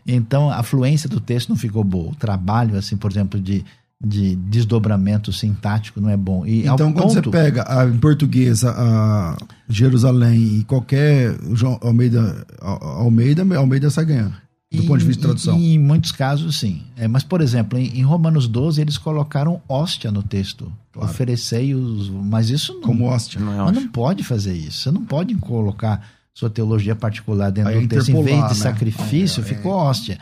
Então, 0.07 0.51
a 0.51 0.62
fluência 0.62 1.09
do 1.09 1.21
texto 1.21 1.49
não 1.49 1.57
ficou 1.57 1.83
boa. 1.83 2.11
O 2.12 2.14
trabalho, 2.14 2.77
assim, 2.77 2.97
por 2.97 3.11
exemplo, 3.11 3.41
de, 3.41 3.64
de 4.05 4.37
desdobramento 4.37 5.33
sintático 5.33 6.01
não 6.01 6.11
é 6.11 6.16
bom. 6.16 6.45
E 6.45 6.66
Então, 6.75 6.93
quando 6.93 7.09
você 7.14 7.23
pega 7.33 7.64
a, 7.66 7.87
em 7.87 7.99
português 7.99 8.62
a, 8.64 9.37
Jerusalém 9.68 10.59
e 10.61 10.64
qualquer 10.64 11.35
João 11.55 11.79
Almeida, 11.83 12.47
Al- 12.61 12.83
Almeida, 12.83 13.43
Almeida 13.57 13.89
sai 13.91 14.05
ganhando. 14.05 14.35
Do 14.73 14.83
Em- 14.85 14.87
ponto 14.87 14.99
de 15.01 15.05
vista 15.07 15.21
de 15.23 15.27
tradução. 15.27 15.59
Em, 15.59 15.75
em 15.75 15.79
muitos 15.81 16.12
casos, 16.12 16.61
sim. 16.61 16.83
É, 16.97 17.09
mas, 17.09 17.25
por 17.25 17.41
exemplo, 17.41 17.77
em, 17.77 17.99
em 17.99 18.03
Romanos 18.03 18.47
12, 18.47 18.81
eles 18.81 18.97
colocaram 18.97 19.61
hóstia 19.68 20.12
no 20.12 20.23
texto. 20.23 20.73
Claro. 20.93 21.11
Oferecei 21.11 21.75
os. 21.75 22.09
Mas 22.09 22.51
isso 22.51 22.75
não. 22.75 22.83
Como 22.83 23.05
hóstia. 23.07 23.41
Não 23.41 23.53
é 23.53 23.57
Mas 23.57 23.66
hóstia. 23.68 23.81
não 23.83 23.89
pode 23.89 24.23
fazer 24.23 24.55
isso. 24.55 24.83
Você 24.83 24.91
não 24.93 25.05
pode 25.05 25.35
colocar 25.35 26.09
sua 26.33 26.49
teologia 26.49 26.95
particular 26.95 27.51
dentro 27.51 27.73
Aí 27.73 27.81
do 27.81 27.89
texto. 27.89 28.11
Em 28.11 28.23
vez 28.23 28.37
de 28.37 28.43
né? 28.43 28.55
sacrifício, 28.55 29.41
É, 29.43 29.45
é. 29.45 29.49
ficou 29.49 29.73
hóstia. 29.73 30.18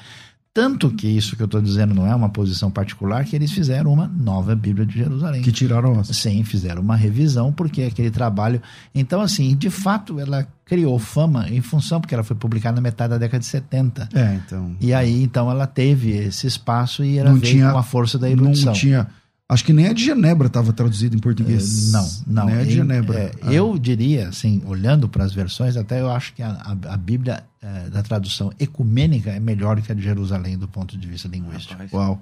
Tanto 0.55 0.90
que 0.90 1.07
isso 1.07 1.36
que 1.36 1.42
eu 1.42 1.46
estou 1.46 1.61
dizendo 1.62 1.94
não 1.94 2.07
é 2.07 2.12
uma 2.14 2.28
posição 2.30 2.68
particular, 2.70 3.24
que 3.24 3.36
eles 3.36 3.53
fizeram 3.53 3.92
uma 3.92 4.09
nova 4.09 4.57
Bíblia 4.57 4.84
de 4.84 4.96
Jerusalém. 4.99 5.40
Que 5.42 5.53
tiraram 5.53 5.90
a 5.94 5.99
hóstia. 6.01 6.14
Sim, 6.14 6.42
fizeram 6.42 6.82
uma 6.82 6.96
revisão, 6.96 7.53
porque 7.53 7.82
aquele 7.82 8.11
trabalho. 8.11 8.61
Então, 8.94 9.20
assim, 9.20 9.55
de 9.55 9.70
fato, 9.70 10.18
ela 10.18 10.49
criou 10.64 10.99
fama 10.99 11.49
em 11.49 11.61
função, 11.61 12.01
porque 12.01 12.12
ela 12.14 12.24
foi 12.24 12.34
publicada 12.34 12.74
na 12.76 12.80
metade 12.82 13.11
da 13.11 13.18
década 13.18 13.38
de 13.38 13.46
70. 13.46 14.09
É, 14.12 14.34
então. 14.44 14.74
E 14.80 14.92
aí, 14.92 15.22
então, 15.22 15.49
ela 15.51 15.66
teve 15.66 16.11
esse 16.11 16.46
espaço 16.49 17.05
e 17.05 17.18
ela 17.18 17.30
Não 17.30 17.38
veio 17.38 17.53
tinha- 17.55 17.70
com 17.70 17.78
a 17.78 17.82
força 17.82 18.18
da 18.18 18.28
erudição. 18.28 18.66
Não 18.66 18.72
tinha. 18.72 19.07
Acho 19.51 19.64
que 19.64 19.72
nem 19.72 19.86
a 19.86 19.92
de 19.94 20.05
Genebra 20.05 20.46
estava 20.46 20.72
traduzida 20.74 21.16
em 21.16 21.18
português. 21.18 21.88
Eh, 21.88 21.92
Não, 21.92 22.11
não. 22.26 22.46
Nem 22.46 22.57
a 22.57 22.62
de 22.64 22.68
Em- 22.70 22.72
Genebra. 22.76 23.18
é, 23.18 23.32
Ah. 23.42 23.53
Eu 23.53 23.78
diria, 23.78 24.28
assim, 24.28 24.62
olhando 24.66 25.09
para 25.09 25.24
as 25.24 25.32
versões, 25.32 25.74
até 25.76 26.01
eu 26.03 26.11
acho 26.11 26.34
que 26.34 26.42
a, 26.42 26.51
a- 26.51 26.92
a 26.92 26.96
Bíblia 26.99 27.42
eh, 27.62 27.88
da 27.90 28.03
tradução 28.03 28.53
ecumênica 28.59 29.30
é 29.30 29.40
melhor 29.40 29.76
do 29.76 29.82
que 29.82 29.90
a 29.90 29.94
de 29.94 30.03
Jerusalém 30.03 30.59
do 30.59 30.68
ponto 30.68 30.96
de 30.99 31.07
vista 31.09 31.28
linguístico. 31.28 31.72
Rapaz. 31.72 31.92
Uau. 31.92 32.20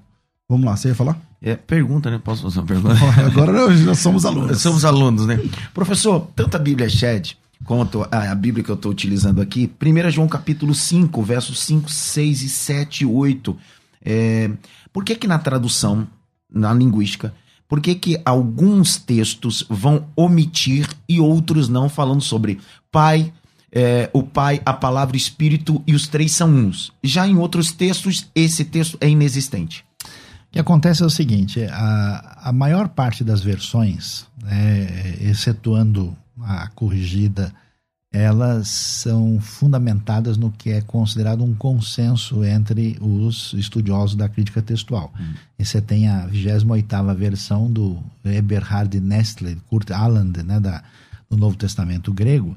Vamos 0.49 0.65
lá, 0.65 0.77
você 0.77 0.89
ia 0.89 0.95
falar? 0.95 1.21
É, 1.43 1.57
pergunta, 1.57 2.09
né? 2.09 2.21
Posso 2.23 2.43
fazer 2.45 2.61
uma 2.61 2.67
pergunta? 2.67 2.95
Agora 3.27 3.51
nós 3.53 3.81
nós 3.85 3.99
somos 3.99 4.25
alunos. 4.25 4.63
Somos 4.63 4.85
alunos, 4.85 5.27
né? 5.27 5.41
Professor, 5.75 6.29
tanto 6.37 6.57
a 6.57 6.61
Bíblia 6.61 6.89
Shed 6.89 7.37
quanto 7.65 8.07
a, 8.11 8.31
a 8.31 8.35
Bíblia 8.37 8.63
que 8.63 8.71
eu 8.71 8.77
estou 8.77 8.93
utilizando 8.93 9.43
aqui, 9.43 9.69
1 9.83 10.11
João 10.13 10.29
capítulo 10.29 10.73
5, 10.73 11.21
versos 11.25 11.59
5, 11.65 11.91
6 11.91 12.43
e 12.43 12.49
7 12.49 13.01
e 13.03 13.07
8. 13.07 13.57
É, 14.05 14.51
por 14.93 15.05
que 15.05 15.17
que 15.17 15.27
na 15.27 15.39
tradução, 15.41 16.07
na 16.53 16.73
linguística, 16.73 17.35
por 17.69 17.81
que 17.81 17.95
que 17.95 18.21
alguns 18.25 18.97
textos 18.97 19.65
vão 19.69 20.07
omitir 20.15 20.89
e 21.09 21.19
outros 21.19 21.69
não, 21.69 21.89
falando 21.89 22.23
sobre 22.23 22.61
Pai, 22.93 23.33
é, 23.73 24.09
o 24.13 24.23
Pai, 24.23 24.63
a 24.65 24.73
palavra 24.73 25.17
Espírito 25.17 25.83
e 25.87 25.95
os 25.95 26.07
três 26.07 26.33
são 26.33 26.49
uns? 26.49 26.93
Já 27.03 27.27
em 27.27 27.37
outros 27.37 27.73
textos, 27.73 28.31
esse 28.35 28.65
texto 28.65 28.97
é 29.01 29.09
inexistente. 29.09 29.85
O 30.03 30.53
que 30.53 30.59
acontece 30.61 31.03
é 31.03 31.07
o 31.07 31.11
seguinte: 31.11 31.65
a, 31.65 32.39
a 32.45 32.53
maior 32.53 32.89
parte 32.89 33.25
das 33.25 33.41
versões, 33.41 34.27
né, 34.41 35.17
excetuando 35.21 36.17
a 36.41 36.69
corrigida, 36.69 37.53
elas 38.13 38.69
são 38.69 39.39
fundamentadas 39.41 40.37
no 40.37 40.51
que 40.51 40.71
é 40.71 40.81
considerado 40.81 41.45
um 41.45 41.55
consenso 41.55 42.45
entre 42.45 42.97
os 43.01 43.53
estudiosos 43.55 44.17
da 44.17 44.29
crítica 44.29 44.63
textual. 44.63 45.13
E 45.59 45.65
você 45.65 45.81
tem 45.81 46.09
a 46.09 46.27
28ª 46.29 47.15
versão 47.15 47.71
do 47.71 48.03
Eberhard 48.25 48.99
Nestle, 49.01 49.57
Kurt 49.69 49.91
Aland, 49.91 50.43
né, 50.43 50.59
da, 50.61 50.83
do 51.29 51.37
Novo 51.37 51.57
Testamento 51.57 52.13
grego, 52.13 52.57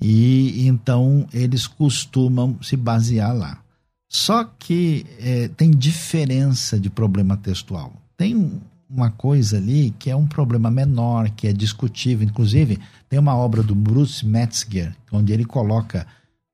e 0.00 0.66
então 0.66 1.26
eles 1.32 1.66
costumam 1.66 2.56
se 2.62 2.76
basear 2.76 3.34
lá. 3.34 3.60
Só 4.08 4.44
que 4.44 5.04
eh, 5.18 5.50
tem 5.56 5.70
diferença 5.70 6.78
de 6.80 6.88
problema 6.88 7.36
textual. 7.36 7.92
Tem 8.16 8.60
uma 8.90 9.10
coisa 9.10 9.58
ali 9.58 9.94
que 9.98 10.10
é 10.10 10.16
um 10.16 10.26
problema 10.26 10.70
menor, 10.70 11.30
que 11.30 11.46
é 11.46 11.52
discutível. 11.52 12.26
Inclusive, 12.26 12.78
tem 13.08 13.18
uma 13.18 13.36
obra 13.36 13.62
do 13.62 13.74
Bruce 13.74 14.24
Metzger, 14.24 14.94
onde 15.12 15.32
ele 15.32 15.44
coloca 15.44 16.06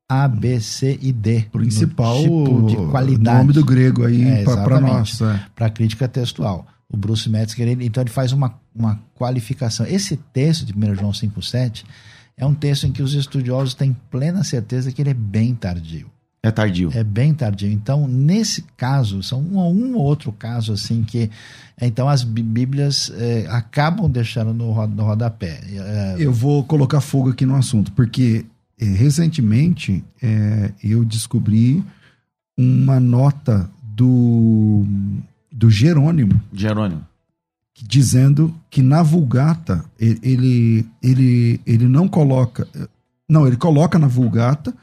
A, 0.08 0.26
B, 0.26 0.60
C 0.60 0.98
e 1.00 1.12
D. 1.12 1.42
Principal 1.52 2.22
tipo 2.22 2.66
de 2.66 2.76
qualidade 2.90 3.38
nome 3.38 3.52
do 3.52 3.64
grego 3.64 4.04
aí 4.04 4.22
É, 4.22 4.44
para 4.44 4.80
nós. 4.80 5.20
é. 5.20 5.40
para 5.54 5.70
crítica 5.70 6.08
textual. 6.08 6.66
O 6.88 6.96
Bruce 6.96 7.28
Metzger, 7.28 7.66
ele, 7.68 7.86
então 7.86 8.02
ele 8.02 8.10
faz 8.10 8.32
uma, 8.32 8.54
uma 8.74 9.00
qualificação. 9.14 9.86
Esse 9.86 10.16
texto 10.16 10.64
de 10.66 10.72
1 10.72 10.94
João 10.96 11.10
5,7 11.12 11.84
é 12.36 12.44
um 12.44 12.54
texto 12.54 12.86
em 12.86 12.92
que 12.92 13.02
os 13.02 13.14
estudiosos 13.14 13.74
têm 13.74 13.96
plena 14.10 14.44
certeza 14.44 14.92
que 14.92 15.00
ele 15.00 15.10
é 15.10 15.14
bem 15.14 15.54
tardio. 15.54 16.10
É 16.46 16.50
tardio. 16.50 16.90
É 16.92 17.02
bem 17.02 17.32
tardio. 17.32 17.70
Então, 17.70 18.06
nesse 18.06 18.62
caso, 18.76 19.22
são 19.22 19.40
um 19.40 19.56
ou 19.56 19.72
um 19.74 19.94
ou 19.94 20.02
outro 20.02 20.30
caso 20.30 20.74
assim 20.74 21.02
que 21.02 21.30
então 21.80 22.06
as 22.08 22.22
bí- 22.22 22.42
bíblias 22.42 23.10
eh, 23.16 23.46
acabam 23.48 24.10
deixando 24.10 24.52
no, 24.52 24.86
no 24.86 25.02
rodapé. 25.04 25.60
Eh, 25.66 26.16
Eu 26.18 26.32
vou 26.32 26.62
colocar 26.62 27.00
fogo 27.00 27.30
aqui 27.30 27.46
no 27.46 27.56
assunto, 27.56 27.90
porque 27.92 28.44
eh, 28.78 28.84
recentemente 28.84 30.04
eh, 30.22 30.70
eu 30.84 31.02
descobri 31.04 31.82
uma 32.58 33.00
nota 33.00 33.68
do, 33.82 34.84
do 35.50 35.70
Jerônimo 35.70 36.40
Jerônimo. 36.52 37.02
que- 37.74 37.86
dizendo 37.86 38.54
que 38.70 38.82
na 38.82 39.02
Vulgata 39.02 39.82
ele, 39.98 40.86
ele, 41.02 41.58
ele 41.66 41.88
não 41.88 42.06
coloca. 42.06 42.68
Não, 43.26 43.46
ele 43.46 43.56
coloca 43.56 43.98
na 43.98 44.06
Vulgata 44.06 44.74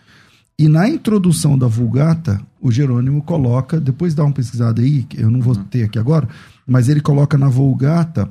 e 0.64 0.68
na 0.68 0.88
introdução 0.90 1.58
da 1.58 1.68
Vulgata 1.68 2.42
o 2.62 2.72
Jerônimo 2.72 3.22
coloca, 3.24 3.80
depois 3.80 4.14
dá 4.14 4.24
uma 4.24 4.34
pesquisada 4.34 4.82
aí, 4.82 5.04
que 5.04 5.20
eu 5.20 5.32
não 5.32 5.42
vou 5.42 5.56
ter 5.56 5.84
aqui 5.84 5.98
agora, 5.98 6.28
mas 6.68 6.88
ele 6.90 7.02
coloca 7.02 7.38
na 7.38 7.48
Vulgata 7.50 8.30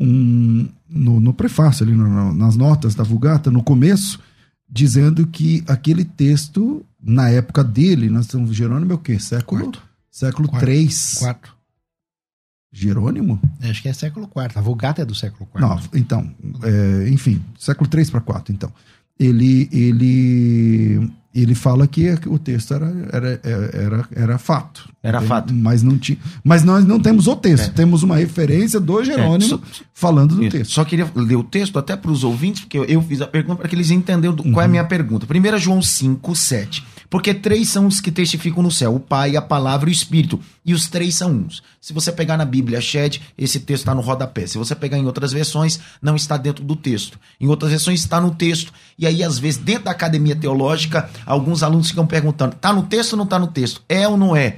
um, 0.00 0.68
no, 0.88 1.20
no 1.20 1.32
prefácio 1.34 1.84
ali, 1.86 1.94
no- 1.94 2.08
no- 2.08 2.34
nas 2.34 2.56
notas 2.56 2.94
da 2.94 3.04
Vulgata, 3.04 3.50
no 3.50 3.62
começo, 3.62 4.18
dizendo 4.68 5.26
que 5.26 5.62
aquele 5.68 6.04
texto, 6.04 6.84
na 7.02 7.28
época 7.28 7.62
dele, 7.62 8.08
nós 8.10 8.24
estamos 8.26 8.54
Jerônimo 8.56 8.92
é 8.92 8.94
o 8.94 8.98
quê? 8.98 9.18
Século? 9.18 9.62
Quarto. 9.62 9.82
Século 10.10 10.48
Quarto. 10.48 10.64
3. 10.64 11.14
quarto. 11.18 11.56
Jerônimo? 12.72 13.40
Acho 13.62 13.82
que 13.82 13.88
é 13.88 13.92
século 13.92 14.26
IV. 14.34 14.52
A 14.54 14.60
Vulgata 14.60 15.02
é 15.02 15.04
do 15.04 15.14
século 15.14 15.48
IV. 15.54 15.60
Não, 15.60 15.80
então, 15.94 16.30
é, 16.62 17.08
enfim, 17.10 17.42
século 17.58 17.88
3 17.88 18.10
para 18.10 18.20
4, 18.20 18.54
então. 18.54 18.72
Ele, 19.18 19.68
ele, 19.72 21.10
ele 21.34 21.54
fala 21.54 21.86
que 21.86 22.12
o 22.26 22.38
texto 22.38 22.74
era, 22.74 22.92
era, 23.12 23.40
era, 23.72 24.08
era 24.14 24.38
fato. 24.38 24.88
Era 25.02 25.18
Entende? 25.18 25.28
fato. 25.28 25.54
Mas, 25.54 25.82
não 25.82 25.96
tinha, 25.96 26.18
mas 26.42 26.64
nós 26.64 26.84
não 26.84 26.98
temos 26.98 27.26
o 27.28 27.36
texto, 27.36 27.66
É. 27.66 27.72
temos 27.72 28.02
uma 28.02 28.16
referência 28.16 28.80
do 28.80 29.02
Jerônimo 29.04 29.48
só- 29.48 29.60
falando 29.94 30.34
do 30.34 30.42
Isso. 30.42 30.50
texto. 30.56 30.72
Só 30.72 30.84
queria 30.84 31.08
ler 31.14 31.36
o 31.36 31.44
texto 31.44 31.78
até 31.78 31.96
para 31.96 32.10
os 32.10 32.24
ouvintes, 32.24 32.62
porque 32.62 32.78
eu, 32.78 32.84
eu 32.84 33.00
fiz 33.02 33.20
a 33.20 33.26
pergunta 33.26 33.56
para 33.60 33.68
que 33.68 33.74
eles 33.76 33.90
entendam 33.90 34.34
do- 34.34 34.42
qual 34.42 34.60
é 34.62 34.64
a 34.64 34.68
minha 34.68 34.84
pergunta. 34.84 35.24
1 35.26 35.58
João 35.58 35.80
5, 35.80 36.34
7. 36.34 36.84
Porque 37.10 37.34
três 37.34 37.68
são 37.68 37.88
os 37.88 38.00
que 38.00 38.12
testificam 38.12 38.62
no 38.62 38.70
céu: 38.70 38.94
o 38.94 39.00
Pai, 39.00 39.36
a 39.36 39.42
Palavra 39.42 39.90
e 39.90 39.92
o 39.92 39.94
Espírito. 39.94 40.40
E 40.64 40.72
os 40.72 40.88
três 40.88 41.16
são 41.16 41.32
uns. 41.32 41.60
Se 41.80 41.92
você 41.92 42.12
pegar 42.12 42.36
na 42.36 42.44
Bíblia 42.44 42.80
Shed, 42.80 43.20
esse 43.36 43.58
texto 43.58 43.82
está 43.82 43.94
no 43.94 44.00
rodapé. 44.00 44.46
Se 44.46 44.56
você 44.56 44.76
pegar 44.76 44.96
em 44.96 45.04
outras 45.04 45.32
versões, 45.32 45.80
não 46.00 46.14
está 46.14 46.36
dentro 46.36 46.64
do 46.64 46.76
texto. 46.76 47.18
Em 47.40 47.48
outras 47.48 47.72
versões, 47.72 48.00
está 48.00 48.20
no 48.20 48.30
texto. 48.30 48.72
E 48.96 49.06
aí, 49.06 49.24
às 49.24 49.38
vezes, 49.38 49.58
dentro 49.58 49.84
da 49.84 49.90
academia 49.90 50.36
teológica, 50.36 51.10
alguns 51.26 51.64
alunos 51.64 51.88
ficam 51.88 52.06
perguntando: 52.06 52.54
está 52.54 52.72
no 52.72 52.84
texto 52.84 53.14
ou 53.14 53.18
não 53.18 53.24
está 53.24 53.38
no 53.38 53.48
texto? 53.48 53.82
É 53.88 54.06
ou 54.06 54.16
não 54.16 54.36
é? 54.36 54.56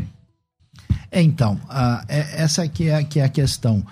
É, 1.11 1.21
então, 1.21 1.61
uh, 1.69 2.05
é, 2.09 2.43
essa 2.43 2.63
aqui 2.63 2.89
é, 2.89 3.03
que 3.05 3.21
é 3.21 3.25
a 3.25 3.29
questão. 3.29 3.85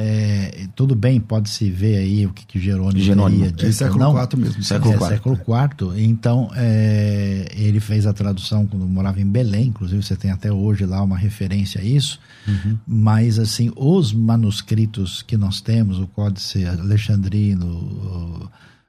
É, 0.00 0.68
tudo 0.76 0.94
bem, 0.94 1.18
pode-se 1.18 1.68
ver 1.68 1.96
aí 1.96 2.24
o 2.24 2.32
que, 2.32 2.46
que 2.46 2.60
Jerônimo, 2.60 3.00
Jerônimo 3.00 3.40
teria 3.40 3.52
dito. 3.52 3.66
É 3.66 3.72
século 3.72 3.98
não, 3.98 4.22
IV 4.22 4.36
mesmo. 4.36 4.62
Século 4.62 4.94
é, 4.94 5.08
século 5.08 5.34
IV. 5.34 6.00
Então, 6.00 6.48
é, 6.54 7.48
ele 7.56 7.80
fez 7.80 8.06
a 8.06 8.12
tradução 8.12 8.64
quando 8.64 8.86
morava 8.86 9.20
em 9.20 9.26
Belém, 9.26 9.66
inclusive 9.66 10.00
você 10.00 10.14
tem 10.14 10.30
até 10.30 10.52
hoje 10.52 10.86
lá 10.86 11.02
uma 11.02 11.18
referência 11.18 11.80
a 11.80 11.84
isso. 11.84 12.20
Uhum. 12.46 12.78
Mas, 12.86 13.40
assim, 13.40 13.72
os 13.74 14.12
manuscritos 14.12 15.20
que 15.20 15.36
nós 15.36 15.60
temos, 15.60 15.98
o 15.98 16.06
Códice 16.06 16.64
Alexandrino, 16.64 18.48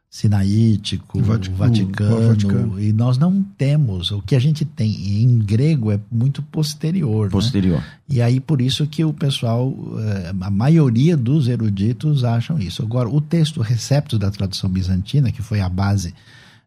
sinaítico, 0.10 1.22
Vaticano, 1.22 1.58
Vaticano, 1.58 2.28
Vaticano, 2.30 2.82
e 2.82 2.92
nós 2.92 3.18
não 3.20 3.44
temos. 3.44 4.10
O 4.10 4.22
que 4.22 4.36
a 4.36 4.40
gente 4.40 4.66
tem 4.66 5.22
em 5.22 5.38
grego 5.38 5.92
é 5.92 6.00
muito 6.12 6.42
posterior. 6.42 7.26
Né? 7.28 7.32
Posterior. 7.32 7.78
Né? 7.78 7.86
E 8.10 8.22
aí 8.22 8.40
por 8.40 8.60
isso 8.60 8.88
que 8.88 9.06
o 9.06 9.14
pessoal, 9.14 9.72
eh, 10.00 10.34
a 10.42 10.50
maioria 10.50 11.16
dos 11.16 11.48
eruditos 11.48 12.24
acham 12.24 12.58
isso. 12.58 12.82
Agora, 12.82 13.08
o 13.08 13.22
texto 13.22 13.62
Receptos 13.62 14.18
da 14.18 14.32
tradução 14.32 14.68
bizantina, 14.68 15.32
que 15.32 15.44
foi 15.44 15.62
a 15.62 15.70
base 15.70 16.14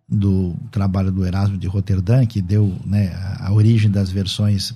do 0.09 0.55
trabalho 0.71 1.11
do 1.11 1.27
Erasmo 1.27 1.59
de 1.59 1.67
Roterdã, 1.67 2.25
que 2.25 2.41
deu 2.41 2.73
né, 2.85 3.13
a 3.41 3.53
origem 3.53 3.91
das 3.91 4.09
versões 4.09 4.73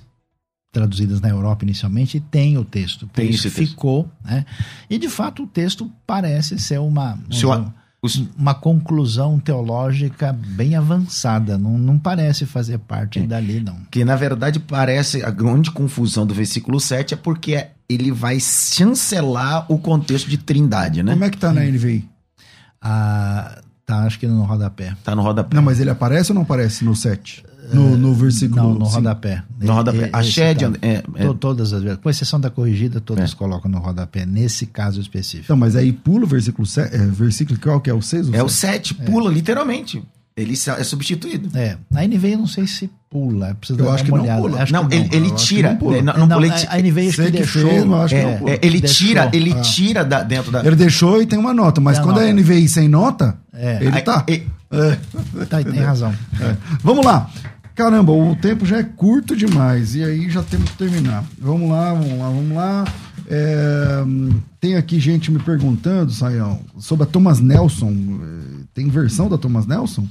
traduzidas 0.73 1.21
na 1.21 1.29
Europa 1.29 1.63
inicialmente, 1.63 2.19
tem 2.19 2.57
o 2.57 2.65
texto. 2.65 3.07
Por 3.07 3.13
tem 3.13 3.29
isso 3.29 3.49
ficou. 3.49 4.11
Né? 4.25 4.45
E 4.89 4.97
de 4.97 5.07
fato 5.07 5.43
o 5.43 5.47
texto 5.47 5.89
parece 6.05 6.59
ser 6.59 6.79
uma. 6.79 7.17
uma. 7.59 7.86
Uma 8.37 8.53
conclusão 8.53 9.39
teológica 9.39 10.31
bem 10.31 10.75
avançada. 10.75 11.57
Não, 11.57 11.77
não 11.77 11.97
parece 11.97 12.45
fazer 12.45 12.77
parte 12.77 13.19
é. 13.19 13.23
dali, 13.23 13.59
não. 13.59 13.77
Que 13.89 14.05
na 14.05 14.15
verdade 14.15 14.59
parece 14.59 15.23
a 15.23 15.31
grande 15.31 15.71
confusão 15.71 16.25
do 16.25 16.33
versículo 16.33 16.79
7 16.79 17.15
é 17.15 17.17
porque 17.17 17.67
ele 17.89 18.11
vai 18.11 18.39
chancelar 18.39 19.65
o 19.71 19.79
contexto 19.79 20.29
de 20.29 20.37
trindade, 20.37 21.01
né? 21.01 21.13
Como 21.13 21.25
é 21.25 21.29
que 21.29 21.37
tá 21.37 21.51
na 21.51 21.61
NVI? 21.61 22.07
Ah, 22.81 23.61
tá, 23.85 24.03
acho 24.03 24.19
que 24.19 24.27
no 24.27 24.43
rodapé. 24.43 24.95
Tá 25.03 25.15
no 25.15 25.21
rodapé. 25.21 25.55
Não, 25.55 25.63
mas 25.63 25.79
ele 25.79 25.89
aparece 25.89 26.31
ou 26.31 26.35
não 26.35 26.43
aparece 26.43 26.85
no 26.85 26.95
7? 26.95 27.43
No, 27.73 27.97
no 27.97 28.13
versículo. 28.13 28.61
Não, 28.61 28.73
no 28.73 28.85
rodapé. 28.85 29.43
No 29.59 29.73
rodapé. 29.73 30.09
a 30.13 30.23
shed. 30.23 30.63
É, 30.81 31.03
é, 31.15 31.33
todas 31.39 31.73
as 31.73 31.83
vezes. 31.83 31.99
Com 31.99 32.09
exceção 32.09 32.39
da 32.39 32.49
corrigida, 32.49 33.01
todas 33.01 33.33
é. 33.33 33.35
colocam 33.35 33.69
no 33.69 33.79
rodapé, 33.79 34.25
nesse 34.25 34.65
caso 34.65 35.01
específico. 35.01 35.45
Então, 35.45 35.57
mas 35.57 35.75
aí 35.75 35.91
pula 35.91 36.23
o 36.23 36.27
versículo 36.27 36.65
7. 36.65 36.95
É, 36.95 36.99
versículo 37.07 37.59
qual 37.59 37.81
que 37.81 37.89
é 37.89 37.93
o 37.93 38.01
6? 38.01 38.33
É 38.33 38.43
o 38.43 38.49
7, 38.49 38.93
pula, 38.93 39.29
literalmente. 39.29 40.03
Ele 40.37 40.53
é 40.53 40.83
substituído. 40.83 41.49
É. 41.57 41.77
A 41.95 42.05
NVI 42.05 42.33
eu 42.33 42.37
não 42.37 42.45
sei 42.45 42.67
se 42.67 42.87
pula. 43.09 43.55
Precisa 43.55 43.81
eu 43.81 43.91
acho 43.91 44.03
que 44.03 44.11
olhada. 44.11 44.39
não 44.39 44.41
pula. 44.41 44.61
Acho 44.61 44.71
não, 44.71 44.87
ele, 44.91 45.09
ele 45.11 45.31
tira. 45.31 45.75
Não, 45.81 45.89
não, 45.89 46.13
não, 46.13 46.27
não, 46.27 46.37
a 46.37 46.77
NVI 46.77 47.09
acho 47.09 47.23
que 47.23 47.31
deixou. 47.31 47.67
Fez, 47.67 47.91
acho 47.91 48.15
que 48.15 48.21
é, 48.21 48.41
é, 48.45 48.59
ele 48.61 48.79
deixou. 48.79 49.07
tira, 49.07 49.29
ele 49.33 49.51
ah. 49.51 49.61
tira 49.61 50.05
da, 50.05 50.21
dentro 50.21 50.51
da. 50.51 50.63
Ele 50.63 50.75
deixou 50.75 51.19
e 51.19 51.25
tem 51.25 51.39
uma 51.39 51.55
nota, 51.55 51.81
mas 51.81 51.97
quando 51.97 52.17
nota. 52.17 52.29
a 52.29 52.33
NVI 52.33 52.69
sem 52.69 52.87
nota, 52.87 53.35
é. 53.51 53.83
ele 53.83 53.99
tá. 54.01 54.23
É. 54.69 54.97
Tá, 55.49 55.63
tem 55.63 55.79
razão. 55.79 56.13
Vamos 56.83 57.03
lá. 57.03 57.31
Caramba, 57.77 58.11
o 58.11 58.35
tempo 58.35 58.65
já 58.65 58.77
é 58.77 58.83
curto 58.83 59.35
demais 59.35 59.93
e 59.93 60.03
aí 60.03 60.27
já 60.31 60.41
temos 60.41 60.71
que 60.71 60.77
terminar. 60.77 61.23
Vamos 61.37 61.69
lá, 61.69 61.93
vamos 61.93 62.17
lá, 62.17 62.29
vamos 62.29 62.55
lá. 62.55 62.85
É, 63.27 64.03
tem 64.59 64.75
aqui 64.75 64.99
gente 64.99 65.31
me 65.31 65.37
perguntando, 65.37 66.11
Saião, 66.11 66.59
sobre 66.79 67.03
a 67.03 67.05
Thomas 67.05 67.39
Nelson. 67.39 67.93
Tem 68.73 68.89
versão 68.89 69.29
da 69.29 69.37
Thomas 69.37 69.67
Nelson? 69.67 70.07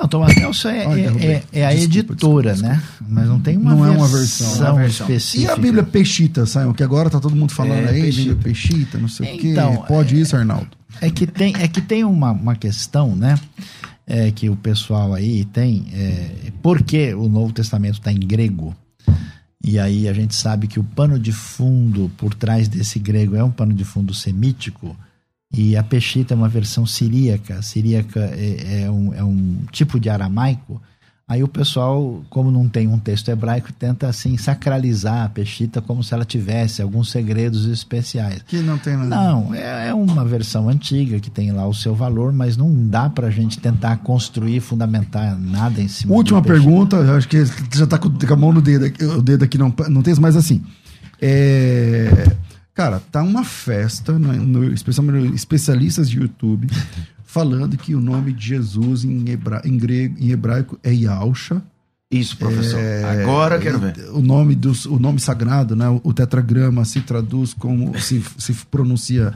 Não, 0.00 0.06
Thomas 0.06 0.36
Nelson 0.36 0.68
é, 0.68 0.86
Ai, 0.86 1.00
é, 1.00 1.06
é, 1.06 1.44
é, 1.52 1.66
a 1.66 1.70
desculpa, 1.70 1.98
editora, 1.98 2.52
desculpa, 2.52 2.52
desculpa, 2.52 2.68
né? 2.68 2.82
Mas 3.08 3.28
não 3.28 3.40
tem 3.40 3.56
uma, 3.58 3.74
não 3.74 3.78
versão, 3.82 3.94
é 3.94 3.98
uma 3.98 4.08
versão, 4.08 4.60
uma 4.60 4.80
versão 4.82 5.06
específica. 5.08 5.52
E 5.52 5.54
a 5.54 5.56
Bíblia 5.56 5.82
Peixita, 5.82 6.46
Saião, 6.46 6.72
que 6.72 6.84
agora 6.84 7.10
tá 7.10 7.18
todo 7.18 7.34
mundo 7.34 7.52
falando 7.52 7.86
é, 7.86 7.88
aí, 7.88 8.02
Peixita. 8.02 8.34
Bíblia 8.34 8.44
Peixita, 8.44 8.98
não 8.98 9.08
sei 9.08 9.40
então, 9.42 9.74
o 9.74 9.80
quê. 9.80 9.88
Pode 9.88 10.20
isso, 10.20 10.36
Arnaldo? 10.36 10.68
É 11.00 11.10
que 11.10 11.26
tem, 11.26 11.56
é 11.58 11.66
que 11.66 11.80
tem 11.80 12.04
uma, 12.04 12.30
uma 12.30 12.54
questão, 12.54 13.16
né? 13.16 13.36
É, 14.06 14.30
que 14.30 14.48
o 14.48 14.56
pessoal 14.56 15.14
aí 15.14 15.44
tem, 15.44 15.86
é, 15.92 16.52
porque 16.62 17.14
o 17.14 17.28
Novo 17.28 17.52
Testamento 17.52 17.94
está 17.94 18.12
em 18.12 18.20
grego, 18.20 18.74
e 19.64 19.78
aí 19.78 20.08
a 20.08 20.12
gente 20.12 20.34
sabe 20.34 20.66
que 20.66 20.80
o 20.80 20.84
pano 20.84 21.18
de 21.18 21.32
fundo 21.32 22.10
por 22.16 22.34
trás 22.34 22.68
desse 22.68 22.98
grego 22.98 23.36
é 23.36 23.44
um 23.44 23.50
pano 23.50 23.72
de 23.72 23.84
fundo 23.84 24.12
semítico, 24.12 24.96
e 25.54 25.76
a 25.76 25.82
Peshita 25.82 26.32
é 26.32 26.36
uma 26.36 26.48
versão 26.48 26.86
siríaca. 26.86 27.60
Siríaca 27.60 28.20
é, 28.20 28.84
é, 28.84 28.90
um, 28.90 29.12
é 29.12 29.22
um 29.22 29.58
tipo 29.70 30.00
de 30.00 30.08
aramaico 30.08 30.80
Aí 31.26 31.42
o 31.42 31.48
pessoal, 31.48 32.22
como 32.28 32.50
não 32.50 32.68
tem 32.68 32.88
um 32.88 32.98
texto 32.98 33.30
hebraico, 33.30 33.72
tenta 33.72 34.08
assim 34.08 34.36
sacralizar 34.36 35.24
a 35.24 35.28
Peshita 35.28 35.80
como 35.80 36.02
se 36.02 36.12
ela 36.12 36.24
tivesse 36.24 36.82
alguns 36.82 37.10
segredos 37.10 37.66
especiais. 37.66 38.42
Que 38.46 38.58
não 38.58 38.76
tem 38.76 38.96
nada. 38.96 39.08
Não, 39.08 39.54
é, 39.54 39.88
é 39.88 39.94
uma 39.94 40.24
versão 40.24 40.68
antiga 40.68 41.20
que 41.20 41.30
tem 41.30 41.52
lá 41.52 41.66
o 41.66 41.72
seu 41.72 41.94
valor, 41.94 42.32
mas 42.32 42.56
não 42.56 42.70
dá 42.88 43.08
para 43.08 43.28
a 43.28 43.30
gente 43.30 43.58
tentar 43.60 43.98
construir, 43.98 44.60
fundamentar 44.60 45.38
nada 45.38 45.80
em 45.80 45.88
cima. 45.88 46.12
Última 46.12 46.42
pergunta, 46.42 46.98
acho 47.16 47.28
que 47.28 47.44
já 47.72 47.84
está 47.84 47.98
com, 47.98 48.10
com, 48.10 48.32
a 48.34 48.36
mão 48.36 48.52
no 48.52 48.60
dedo, 48.60 48.84
aqui, 48.86 49.04
o 49.04 49.22
dedo 49.22 49.44
aqui 49.44 49.56
não, 49.56 49.72
não 49.88 50.02
tem, 50.02 50.14
mas 50.16 50.36
assim, 50.36 50.62
é, 51.20 52.30
cara, 52.74 53.00
tá 53.10 53.22
uma 53.22 53.44
festa, 53.44 54.18
no, 54.18 54.32
no, 54.32 54.74
especialmente 54.74 55.34
especialistas 55.34 56.10
de 56.10 56.18
YouTube 56.18 56.66
falando 57.32 57.78
que 57.78 57.94
o 57.94 58.00
nome 58.00 58.30
de 58.30 58.48
Jesus 58.48 59.06
em, 59.06 59.30
hebra... 59.30 59.62
em, 59.64 59.78
grego, 59.78 60.16
em 60.20 60.30
hebraico 60.32 60.78
é 60.82 60.92
Yalcha. 60.92 61.62
Isso, 62.10 62.36
professor. 62.36 62.78
É, 62.78 63.22
Agora 63.22 63.58
quero 63.58 63.78
ver. 63.78 63.94
O 64.12 64.20
nome, 64.20 64.54
dos, 64.54 64.84
o 64.84 64.98
nome 64.98 65.18
sagrado, 65.18 65.74
né? 65.74 65.86
O 66.04 66.12
tetragrama 66.12 66.84
se 66.84 67.00
traduz 67.00 67.54
como 67.54 67.98
se, 67.98 68.22
se 68.36 68.52
pronuncia 68.70 69.32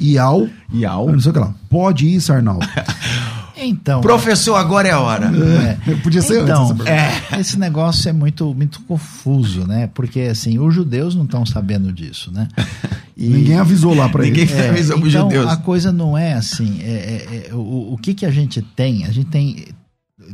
Ial. 0.00 0.48
Ial. 0.72 1.10
Não 1.10 1.18
sei 1.18 1.30
o 1.32 1.34
que 1.34 1.40
lá. 1.40 1.52
Pode 1.68 2.14
isso, 2.14 2.32
Arnaldo. 2.32 2.64
Então. 3.56 4.02
Professor, 4.02 4.56
agora 4.56 4.88
é 4.88 4.90
a 4.90 5.00
hora. 5.00 5.32
É. 5.88 5.94
Podia 6.02 6.20
ser 6.20 6.42
então, 6.42 6.70
antes. 6.70 6.86
É. 6.86 7.40
Esse 7.40 7.58
negócio 7.58 8.08
é 8.08 8.12
muito, 8.12 8.54
muito 8.54 8.82
confuso, 8.82 9.66
né? 9.66 9.88
Porque 9.94 10.20
assim, 10.20 10.58
os 10.58 10.74
judeus 10.74 11.14
não 11.14 11.24
estão 11.24 11.46
sabendo 11.46 11.92
disso, 11.92 12.30
né? 12.30 12.48
E, 13.16 13.28
Ninguém 13.30 13.58
avisou 13.58 13.94
lá 13.94 14.08
para 14.08 14.26
eles. 14.26 14.50
Ninguém 14.50 14.56
é, 14.56 14.68
avisou 14.68 14.98
então, 14.98 15.10
judeus. 15.22 15.50
A 15.50 15.56
coisa 15.56 15.90
não 15.90 16.18
é 16.18 16.34
assim. 16.34 16.80
É, 16.82 16.84
é, 16.84 17.48
é, 17.50 17.54
o, 17.54 17.94
o 17.94 17.98
que, 17.98 18.12
que 18.12 18.26
a 18.26 18.30
gente 18.30 18.60
tem? 18.60 19.06
A 19.06 19.10
gente 19.10 19.30
tem 19.30 19.64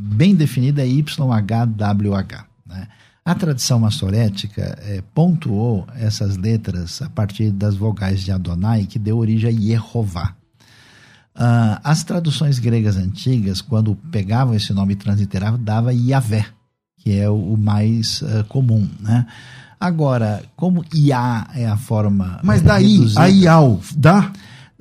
bem 0.00 0.34
definida 0.34 0.84
YHWH. 0.84 2.44
Né? 2.66 2.88
A 3.24 3.34
tradição 3.36 3.78
maçorética 3.78 4.76
é, 4.82 5.00
pontuou 5.14 5.86
essas 5.94 6.36
letras 6.36 7.00
a 7.02 7.08
partir 7.08 7.52
das 7.52 7.76
vogais 7.76 8.22
de 8.22 8.32
Adonai, 8.32 8.86
que 8.86 8.98
deu 8.98 9.18
origem 9.18 9.48
a 9.48 9.52
Yehová. 9.52 10.34
Uh, 11.34 11.80
as 11.82 12.04
traduções 12.04 12.58
gregas 12.58 12.96
antigas, 12.96 13.60
quando 13.60 13.96
pegavam 14.10 14.54
esse 14.54 14.72
nome 14.72 14.94
transliterável, 14.94 15.58
dava 15.58 15.92
Yahvé, 15.92 16.46
que 16.98 17.18
é 17.18 17.28
o, 17.28 17.56
mais 17.56 18.20
uh, 18.22 18.44
comum, 18.48 18.88
né? 19.00 19.26
Agora, 19.80 20.44
como 20.54 20.84
Iá 20.94 21.48
é 21.54 21.66
a 21.66 21.76
forma. 21.76 22.38
Mas 22.44 22.62
daí, 22.62 22.98
reduzida, 22.98 23.22
a 23.22 23.26
Ial, 23.26 23.80
dá? 23.96 24.32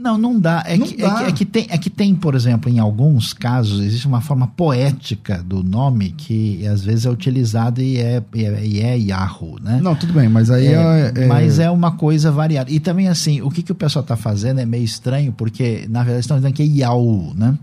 Não, 0.01 0.17
não 0.17 0.39
dá. 0.39 0.63
É, 0.65 0.75
não 0.75 0.87
que, 0.87 0.97
dá. 0.97 1.07
É, 1.07 1.09
que, 1.09 1.23
é, 1.23 1.31
que, 1.31 1.45
tem, 1.45 1.67
é 1.69 1.77
que 1.77 1.89
tem, 1.89 2.15
por 2.15 2.33
exemplo, 2.33 2.71
em 2.71 2.79
alguns 2.79 3.33
casos, 3.33 3.79
existe 3.79 4.07
uma 4.07 4.19
forma 4.19 4.47
poética 4.47 5.43
do 5.43 5.63
nome 5.63 6.09
que 6.09 6.65
às 6.65 6.83
vezes 6.83 7.05
é 7.05 7.09
utilizada 7.09 7.83
e 7.83 7.97
é, 7.97 8.23
e 8.33 8.45
é, 8.45 8.65
e 8.65 8.81
é 8.81 8.97
Yahoo, 8.97 9.59
né? 9.61 9.79
Não, 9.81 9.95
tudo 9.95 10.13
bem, 10.13 10.27
mas 10.27 10.49
aí 10.49 10.67
é, 10.67 10.73
é, 10.73 11.23
é 11.23 11.27
Mas 11.27 11.59
é 11.59 11.69
uma 11.69 11.91
coisa 11.91 12.31
variada. 12.31 12.71
E 12.71 12.79
também, 12.79 13.09
assim, 13.09 13.41
o 13.41 13.51
que, 13.51 13.61
que 13.61 13.71
o 13.71 13.75
pessoal 13.75 14.01
está 14.01 14.15
fazendo 14.15 14.59
é 14.59 14.65
meio 14.65 14.83
estranho, 14.83 15.31
porque 15.31 15.85
na 15.87 15.99
verdade 15.99 16.21
estão 16.21 16.37
dizendo 16.37 16.53
que 16.53 16.63
é 16.63 16.65
Yahoo, 16.65 17.35
né? 17.35 17.55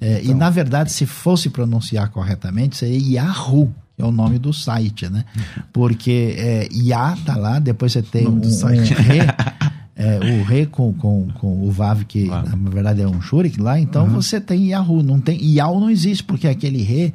É, 0.00 0.18
então. 0.20 0.32
E 0.32 0.34
na 0.34 0.50
verdade, 0.50 0.90
se 0.90 1.06
fosse 1.06 1.48
pronunciar 1.48 2.08
corretamente, 2.10 2.76
seria 2.76 3.20
Yahoo 3.20 3.72
é 3.98 4.04
o 4.04 4.12
nome 4.12 4.38
do 4.38 4.52
site, 4.52 5.08
né? 5.08 5.24
Porque 5.72 6.36
é, 6.38 6.68
Yah 6.72 7.16
tá 7.26 7.36
lá, 7.36 7.58
depois 7.58 7.92
você 7.92 8.00
tem 8.00 8.28
um, 8.28 8.36
um 8.36 8.40
Re, 8.40 9.18
é, 9.98 10.40
o 10.40 10.44
Re 10.44 10.64
com, 10.66 10.94
com, 10.94 11.28
com 11.34 11.66
o 11.66 11.70
Vav, 11.70 12.04
que 12.04 12.26
claro. 12.26 12.56
na 12.56 12.70
verdade 12.70 13.02
é 13.02 13.08
um 13.08 13.20
Shurik 13.20 13.60
lá, 13.60 13.78
então 13.78 14.04
uhum. 14.04 14.12
você 14.12 14.40
tem 14.40 14.68
Yahoo, 14.68 15.02
não 15.02 15.20
tem, 15.20 15.38
Yao 15.42 15.80
não 15.80 15.90
existe, 15.90 16.22
porque 16.22 16.46
aquele 16.46 16.82
Re 16.82 17.12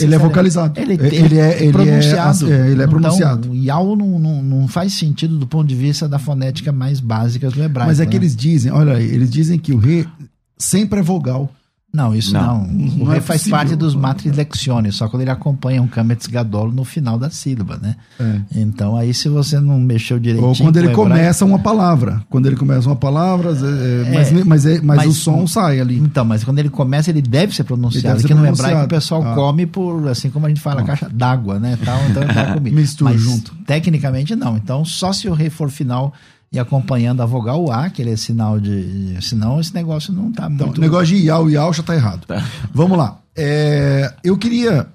ele 0.00 0.14
é 0.14 0.18
vocalizado. 0.18 0.80
Ele, 0.80 0.94
ele, 0.94 1.16
ele 1.16 1.38
é, 1.38 1.62
ele 1.62 1.72
pronunciado. 1.72 2.52
É, 2.52 2.70
ele 2.70 2.82
é 2.82 2.86
pronunciado. 2.86 3.48
Então, 3.48 3.54
Yao 3.54 3.94
não, 3.94 4.18
não, 4.18 4.42
não, 4.42 4.68
faz 4.68 4.94
sentido 4.94 5.38
do 5.38 5.46
ponto 5.46 5.68
de 5.68 5.74
vista 5.74 6.08
da 6.08 6.18
fonética 6.18 6.72
mais 6.72 6.98
básica 6.98 7.50
do 7.50 7.62
hebraico. 7.62 7.90
Mas 7.90 8.00
é 8.00 8.04
né? 8.04 8.10
que 8.10 8.16
eles 8.16 8.34
dizem, 8.34 8.72
olha 8.72 8.94
aí, 8.94 9.04
eles 9.04 9.30
dizem 9.30 9.58
que 9.58 9.72
o 9.72 9.78
Re 9.78 10.08
sempre 10.56 11.00
é 11.00 11.02
vogal. 11.02 11.50
Não, 11.96 12.14
isso 12.14 12.34
não. 12.34 12.64
não. 12.64 12.64
O 12.64 12.98
não 12.98 13.06
rei 13.06 13.18
é 13.18 13.20
faz 13.22 13.40
possível. 13.40 13.58
parte 13.58 13.74
dos 13.74 13.94
matrilexiones, 13.94 14.96
só 14.96 15.08
quando 15.08 15.22
ele 15.22 15.30
acompanha 15.30 15.80
um 15.80 15.86
cametz 15.86 16.26
gadol 16.26 16.70
no 16.70 16.84
final 16.84 17.18
da 17.18 17.30
sílaba, 17.30 17.78
né? 17.78 17.96
É. 18.20 18.40
Então 18.56 18.96
aí 18.96 19.14
se 19.14 19.30
você 19.30 19.58
não 19.58 19.80
mexeu 19.80 20.18
direitinho... 20.18 20.48
Ou 20.48 20.54
quando 20.54 20.76
ele 20.76 20.90
começa 20.90 21.42
uma 21.46 21.58
palavra. 21.58 22.22
Quando 22.28 22.44
ele 22.44 22.56
começa 22.56 22.86
uma 22.86 22.96
palavra, 22.96 23.50
é, 23.50 24.14
mas, 24.14 24.30
mas, 24.32 24.64
mas, 24.64 24.82
mas, 24.82 25.06
o 25.06 25.12
som 25.14 25.46
sai 25.46 25.80
ali. 25.80 25.96
Então, 25.96 26.22
mas 26.22 26.44
quando 26.44 26.58
ele 26.58 26.68
começa, 26.68 27.08
ele 27.08 27.22
deve 27.22 27.54
ser 27.54 27.64
pronunciado. 27.64 28.20
Aqui 28.20 28.34
no 28.34 28.46
hebraico 28.46 28.84
o 28.84 28.88
pessoal 28.88 29.22
ah. 29.22 29.34
come 29.34 29.64
por, 29.64 30.06
assim 30.08 30.28
como 30.28 30.44
a 30.44 30.48
gente 30.50 30.60
fala, 30.60 30.82
ah. 30.82 30.84
caixa 30.84 31.08
d'água, 31.08 31.58
né? 31.58 31.78
Tal, 31.82 31.98
então 32.10 32.26
vai 32.26 32.54
comer. 32.54 32.72
Mistura 32.76 33.12
mas, 33.12 33.22
junto. 33.22 33.54
Tecnicamente 33.66 34.36
não. 34.36 34.58
Então 34.58 34.84
só 34.84 35.14
se 35.14 35.28
o 35.28 35.32
rei 35.32 35.48
for 35.48 35.70
final 35.70 36.12
e 36.52 36.58
acompanhando 36.58 37.22
a 37.22 37.26
vogal 37.26 37.70
A, 37.70 37.90
que 37.90 38.00
ele 38.02 38.12
é 38.12 38.16
sinal 38.16 38.58
de. 38.60 39.16
Senão 39.20 39.60
esse 39.60 39.74
negócio 39.74 40.12
não 40.12 40.30
está 40.30 40.48
então, 40.50 40.66
muito. 40.66 40.78
O 40.78 40.80
negócio 40.80 41.16
de 41.16 41.24
iau, 41.24 41.50
iau 41.50 41.72
já 41.72 41.80
está 41.80 41.94
errado. 41.94 42.26
Tá. 42.26 42.44
Vamos 42.72 42.96
lá. 42.96 43.18
É, 43.36 44.14
eu 44.24 44.36
queria 44.36 44.86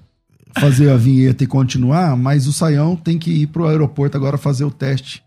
fazer 0.58 0.90
a 0.90 0.96
vinheta 0.96 1.44
e 1.44 1.46
continuar, 1.46 2.16
mas 2.16 2.46
o 2.46 2.52
Saião 2.52 2.96
tem 2.96 3.18
que 3.18 3.30
ir 3.30 3.46
para 3.46 3.62
o 3.62 3.66
aeroporto 3.66 4.16
agora 4.16 4.36
fazer 4.36 4.64
o 4.64 4.70
teste 4.70 5.22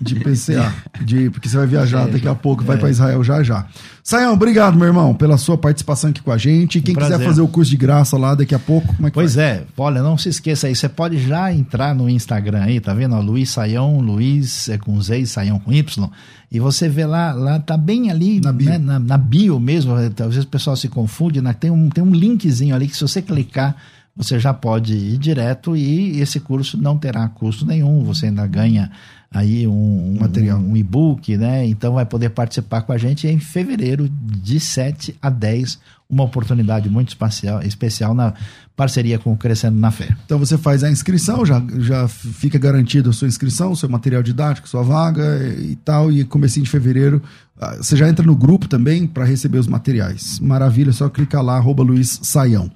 de 0.00 0.14
PCA, 0.16 0.72
de, 1.04 1.30
porque 1.30 1.48
você 1.48 1.56
vai 1.56 1.66
viajar 1.66 2.08
é, 2.08 2.12
daqui 2.12 2.28
a 2.28 2.34
pouco, 2.34 2.64
vai 2.64 2.76
é. 2.76 2.78
para 2.78 2.90
Israel 2.90 3.22
já 3.24 3.42
já. 3.42 3.66
Saião, 4.02 4.32
obrigado, 4.32 4.76
meu 4.78 4.86
irmão, 4.86 5.14
pela 5.14 5.36
sua 5.36 5.58
participação 5.58 6.10
aqui 6.10 6.22
com 6.22 6.32
a 6.32 6.38
gente. 6.38 6.80
Quem 6.80 6.96
um 6.96 6.98
quiser 6.98 7.18
fazer 7.20 7.40
o 7.40 7.48
curso 7.48 7.70
de 7.70 7.76
graça 7.76 8.16
lá 8.16 8.34
daqui 8.34 8.54
a 8.54 8.58
pouco, 8.58 8.94
como 8.94 9.06
é 9.06 9.10
que 9.10 9.14
Pois 9.14 9.36
é, 9.36 9.64
olha, 9.76 10.02
não 10.02 10.16
se 10.16 10.28
esqueça 10.28 10.66
aí, 10.66 10.74
você 10.74 10.88
pode 10.88 11.18
já 11.18 11.52
entrar 11.52 11.94
no 11.94 12.08
Instagram 12.08 12.62
aí, 12.62 12.80
tá 12.80 12.94
vendo? 12.94 13.14
Ó, 13.14 13.20
Luiz 13.20 13.50
Saião, 13.50 14.00
Luiz 14.00 14.68
é 14.68 14.78
com 14.78 15.00
Z, 15.00 15.26
Saião 15.26 15.58
com 15.58 15.72
Y. 15.72 16.10
E 16.50 16.58
você 16.58 16.88
vê 16.88 17.04
lá, 17.04 17.32
lá 17.32 17.58
tá 17.58 17.76
bem 17.76 18.10
ali, 18.10 18.40
na 18.40 18.52
bio, 18.52 18.70
né, 18.70 18.78
na, 18.78 18.98
na 18.98 19.18
bio 19.18 19.60
mesmo, 19.60 19.92
às 19.94 20.08
vezes 20.08 20.44
o 20.44 20.48
pessoal 20.48 20.76
se 20.76 20.88
confunde, 20.88 21.42
né? 21.42 21.52
tem, 21.52 21.70
um, 21.70 21.90
tem 21.90 22.02
um 22.02 22.12
linkzinho 22.12 22.74
ali 22.74 22.88
que 22.88 22.96
se 22.96 23.02
você 23.02 23.20
clicar 23.20 23.76
você 24.18 24.36
já 24.36 24.52
pode 24.52 24.94
ir 24.94 25.16
direto 25.16 25.76
e 25.76 26.20
esse 26.20 26.40
curso 26.40 26.76
não 26.76 26.98
terá 26.98 27.28
custo 27.28 27.64
nenhum, 27.64 28.02
você 28.02 28.26
ainda 28.26 28.44
ganha 28.48 28.90
aí 29.30 29.66
um, 29.66 29.72
um 29.72 30.18
material, 30.20 30.58
um, 30.58 30.72
um 30.72 30.76
e-book, 30.76 31.36
né? 31.36 31.66
Então 31.66 31.94
vai 31.94 32.06
poder 32.06 32.30
participar 32.30 32.82
com 32.82 32.92
a 32.92 32.98
gente 32.98 33.26
em 33.26 33.38
fevereiro, 33.38 34.08
de 34.08 34.58
7 34.58 35.16
a 35.20 35.30
10, 35.30 35.78
uma 36.08 36.24
oportunidade 36.24 36.88
muito 36.88 37.08
espacial, 37.08 37.62
especial 37.62 38.14
na 38.14 38.32
parceria 38.74 39.18
com 39.18 39.32
o 39.32 39.36
Crescendo 39.36 39.78
na 39.78 39.90
Fé. 39.90 40.08
Então 40.24 40.38
você 40.38 40.56
faz 40.56 40.82
a 40.82 40.90
inscrição, 40.90 41.44
já, 41.44 41.62
já 41.78 42.08
fica 42.08 42.58
garantido 42.58 43.10
a 43.10 43.12
sua 43.12 43.28
inscrição, 43.28 43.74
seu 43.74 43.88
material 43.88 44.22
didático, 44.22 44.68
sua 44.68 44.82
vaga 44.82 45.38
e 45.58 45.76
tal, 45.76 46.10
e 46.10 46.24
comecinho 46.24 46.64
de 46.64 46.70
fevereiro 46.70 47.20
ah, 47.60 47.76
você 47.76 47.96
já 47.96 48.08
entra 48.08 48.24
no 48.24 48.36
grupo 48.36 48.68
também 48.68 49.06
para 49.06 49.24
receber 49.24 49.58
os 49.58 49.66
materiais. 49.66 50.38
Maravilha, 50.38 50.92
só 50.92 51.08
clicar 51.08 51.42
lá, 51.42 51.56
arroba 51.56 51.82
Luiz 51.82 52.20
Saião. 52.22 52.70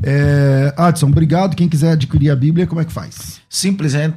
É, 0.00 0.72
Adson, 0.76 1.08
obrigado. 1.08 1.56
Quem 1.56 1.68
quiser 1.68 1.92
adquirir 1.92 2.30
a 2.30 2.36
Bíblia, 2.36 2.66
como 2.66 2.80
é 2.80 2.84
que 2.84 2.92
faz? 2.92 3.40
Simples, 3.48 3.94
é. 3.94 4.12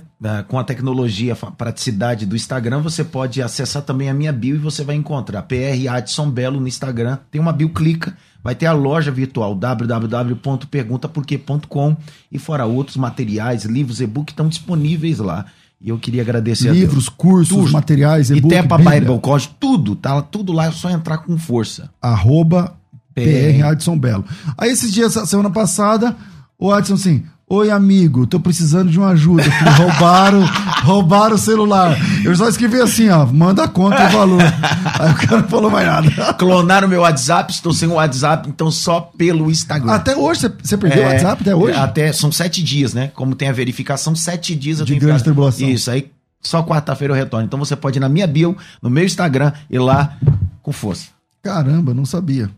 Com 0.47 0.59
a 0.59 0.63
tecnologia, 0.63 1.35
a 1.41 1.51
praticidade 1.51 2.27
do 2.27 2.35
Instagram, 2.35 2.81
você 2.81 3.03
pode 3.03 3.41
acessar 3.41 3.81
também 3.81 4.07
a 4.07 4.13
minha 4.13 4.31
bio 4.31 4.55
e 4.55 4.59
você 4.59 4.83
vai 4.83 4.95
encontrar 4.95 5.41
PR 5.41 5.89
Adson 5.89 6.29
Belo 6.29 6.59
no 6.59 6.67
Instagram. 6.67 7.17
Tem 7.31 7.41
uma 7.41 7.51
bio, 7.51 7.69
clica, 7.69 8.15
vai 8.43 8.55
ter 8.55 8.65
a 8.65 8.73
loja 8.73 9.11
virtual 9.11 9.53
www.perguntaporquê.com 9.55 11.95
e 12.31 12.39
fora 12.39 12.65
outros 12.65 12.97
materiais, 12.97 13.65
livros, 13.65 14.01
e-book 14.01 14.31
estão 14.31 14.47
disponíveis 14.47 15.19
lá. 15.19 15.45
E 15.79 15.89
eu 15.89 15.97
queria 15.97 16.21
agradecer 16.21 16.71
Livros, 16.71 17.09
cursos, 17.09 17.57
tudo. 17.57 17.71
materiais, 17.71 18.29
e-book, 18.29 18.53
Tepa 18.53 18.77
Bible 18.77 19.19
College, 19.19 19.49
tudo, 19.59 19.95
tá 19.95 20.21
tudo 20.21 20.53
lá, 20.53 20.67
é 20.67 20.71
só 20.71 20.91
entrar 20.91 21.17
com 21.19 21.35
força. 21.39 21.89
Arroba 21.99 22.75
PR 23.15 23.65
Adson 23.65 23.97
Belo. 23.97 24.23
Aí 24.57 24.69
esses 24.69 24.93
dias, 24.93 25.13
semana 25.27 25.49
passada, 25.49 26.15
o 26.57 26.71
Adson 26.71 26.93
assim, 26.93 27.25
Oi, 27.53 27.69
amigo, 27.69 28.25
tô 28.25 28.39
precisando 28.39 28.89
de 28.89 28.97
uma 28.97 29.09
ajuda. 29.09 29.43
roubaram, 29.75 30.45
roubaram 30.85 31.35
o 31.35 31.37
celular. 31.37 31.97
Eu 32.23 32.33
só 32.33 32.47
escrevi 32.47 32.79
assim, 32.79 33.09
ó, 33.09 33.25
manda 33.25 33.65
a 33.65 33.67
conta 33.67 34.01
e 34.05 34.07
o 34.07 34.09
valor. 34.09 34.41
Aí 34.41 35.11
o 35.11 35.15
cara 35.15 35.41
não 35.41 35.49
falou 35.49 35.69
mais 35.69 35.85
nada. 35.85 36.33
Clonaram 36.35 36.87
meu 36.87 37.01
WhatsApp, 37.01 37.51
estou 37.51 37.73
sem 37.73 37.89
o 37.89 37.95
WhatsApp, 37.95 38.47
então 38.47 38.71
só 38.71 39.01
pelo 39.01 39.51
Instagram. 39.51 39.91
Até 39.91 40.15
hoje, 40.15 40.49
você 40.63 40.77
perdeu 40.77 41.03
é, 41.03 41.07
o 41.07 41.09
WhatsApp 41.09 41.41
até 41.41 41.53
hoje? 41.53 41.77
Até, 41.77 42.13
são 42.13 42.31
sete 42.31 42.63
dias, 42.63 42.93
né? 42.93 43.11
Como 43.13 43.35
tem 43.35 43.49
a 43.49 43.51
verificação, 43.51 44.15
sete 44.15 44.55
dias 44.55 44.79
eu 44.79 44.85
de 44.85 44.93
tenho 44.93 45.07
grande 45.07 45.21
tribulação. 45.21 45.67
Isso, 45.67 45.91
aí 45.91 46.09
só 46.41 46.63
quarta-feira 46.63 47.13
eu 47.13 47.17
retorno. 47.17 47.45
Então 47.45 47.59
você 47.59 47.75
pode 47.75 47.97
ir 47.97 47.99
na 47.99 48.07
minha 48.07 48.27
bio, 48.27 48.55
no 48.81 48.89
meu 48.89 49.03
Instagram, 49.03 49.51
e 49.69 49.77
lá 49.77 50.15
com 50.63 50.71
força. 50.71 51.07
Caramba, 51.43 51.93
não 51.93 52.05
sabia. 52.05 52.49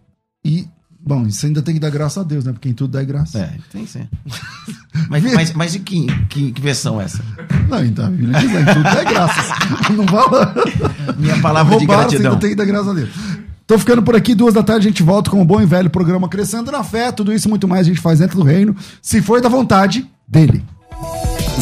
E 0.46 0.68
Bom, 1.06 1.28
isso 1.28 1.46
ainda 1.46 1.62
tem 1.62 1.74
que 1.74 1.82
dar 1.82 1.90
graça 1.90 2.22
a 2.22 2.24
Deus, 2.24 2.46
né? 2.46 2.54
Porque 2.54 2.70
em 2.70 2.74
tudo 2.74 2.92
dá 2.92 3.04
graça. 3.04 3.38
É, 3.38 3.58
tem 3.70 3.86
sim. 3.86 4.08
mas, 5.10 5.24
mas, 5.34 5.54
mas 5.54 5.76
e 5.76 5.80
que, 5.80 6.08
que, 6.30 6.52
que 6.54 6.62
versão 6.62 7.02
é 7.02 7.04
essa? 7.04 7.22
Não, 7.68 7.84
então, 7.84 8.06
a 8.06 8.10
Bíblia 8.10 8.40
diz, 8.40 8.52
em 8.52 8.66
tudo 8.66 8.84
dá 8.84 9.04
graça. 9.04 9.54
Não 9.92 10.08
fala. 10.08 10.56
Minha 11.18 11.42
palavra 11.42 11.76
Roubaram, 11.76 12.08
de 12.08 12.16
gratidão. 12.16 12.32
ainda 12.32 12.42
tem 12.42 12.52
que 12.52 12.56
dar 12.56 12.66
graça 12.66 12.92
a 12.92 12.94
Deus. 12.94 13.10
Tô 13.68 13.78
ficando 13.78 14.02
por 14.02 14.16
aqui, 14.16 14.34
duas 14.34 14.54
da 14.54 14.64
tarde 14.64 14.88
a 14.88 14.90
gente 14.90 15.04
volta 15.04 15.30
com 15.30 15.42
um 15.42 15.46
bom 15.46 15.62
e 15.62 15.66
velho 15.66 15.90
programa 15.90 16.30
Crescendo 16.30 16.72
na 16.72 16.84
Fé. 16.84 17.12
Tudo 17.12 17.34
isso 17.34 17.48
e 17.48 17.50
muito 17.50 17.68
mais 17.68 17.82
a 17.82 17.90
gente 17.90 18.00
faz 18.00 18.20
dentro 18.20 18.38
do 18.38 18.44
reino, 18.44 18.74
se 19.02 19.22
for 19.22 19.42
da 19.42 19.50
vontade 19.50 20.10
dele. 20.26 20.64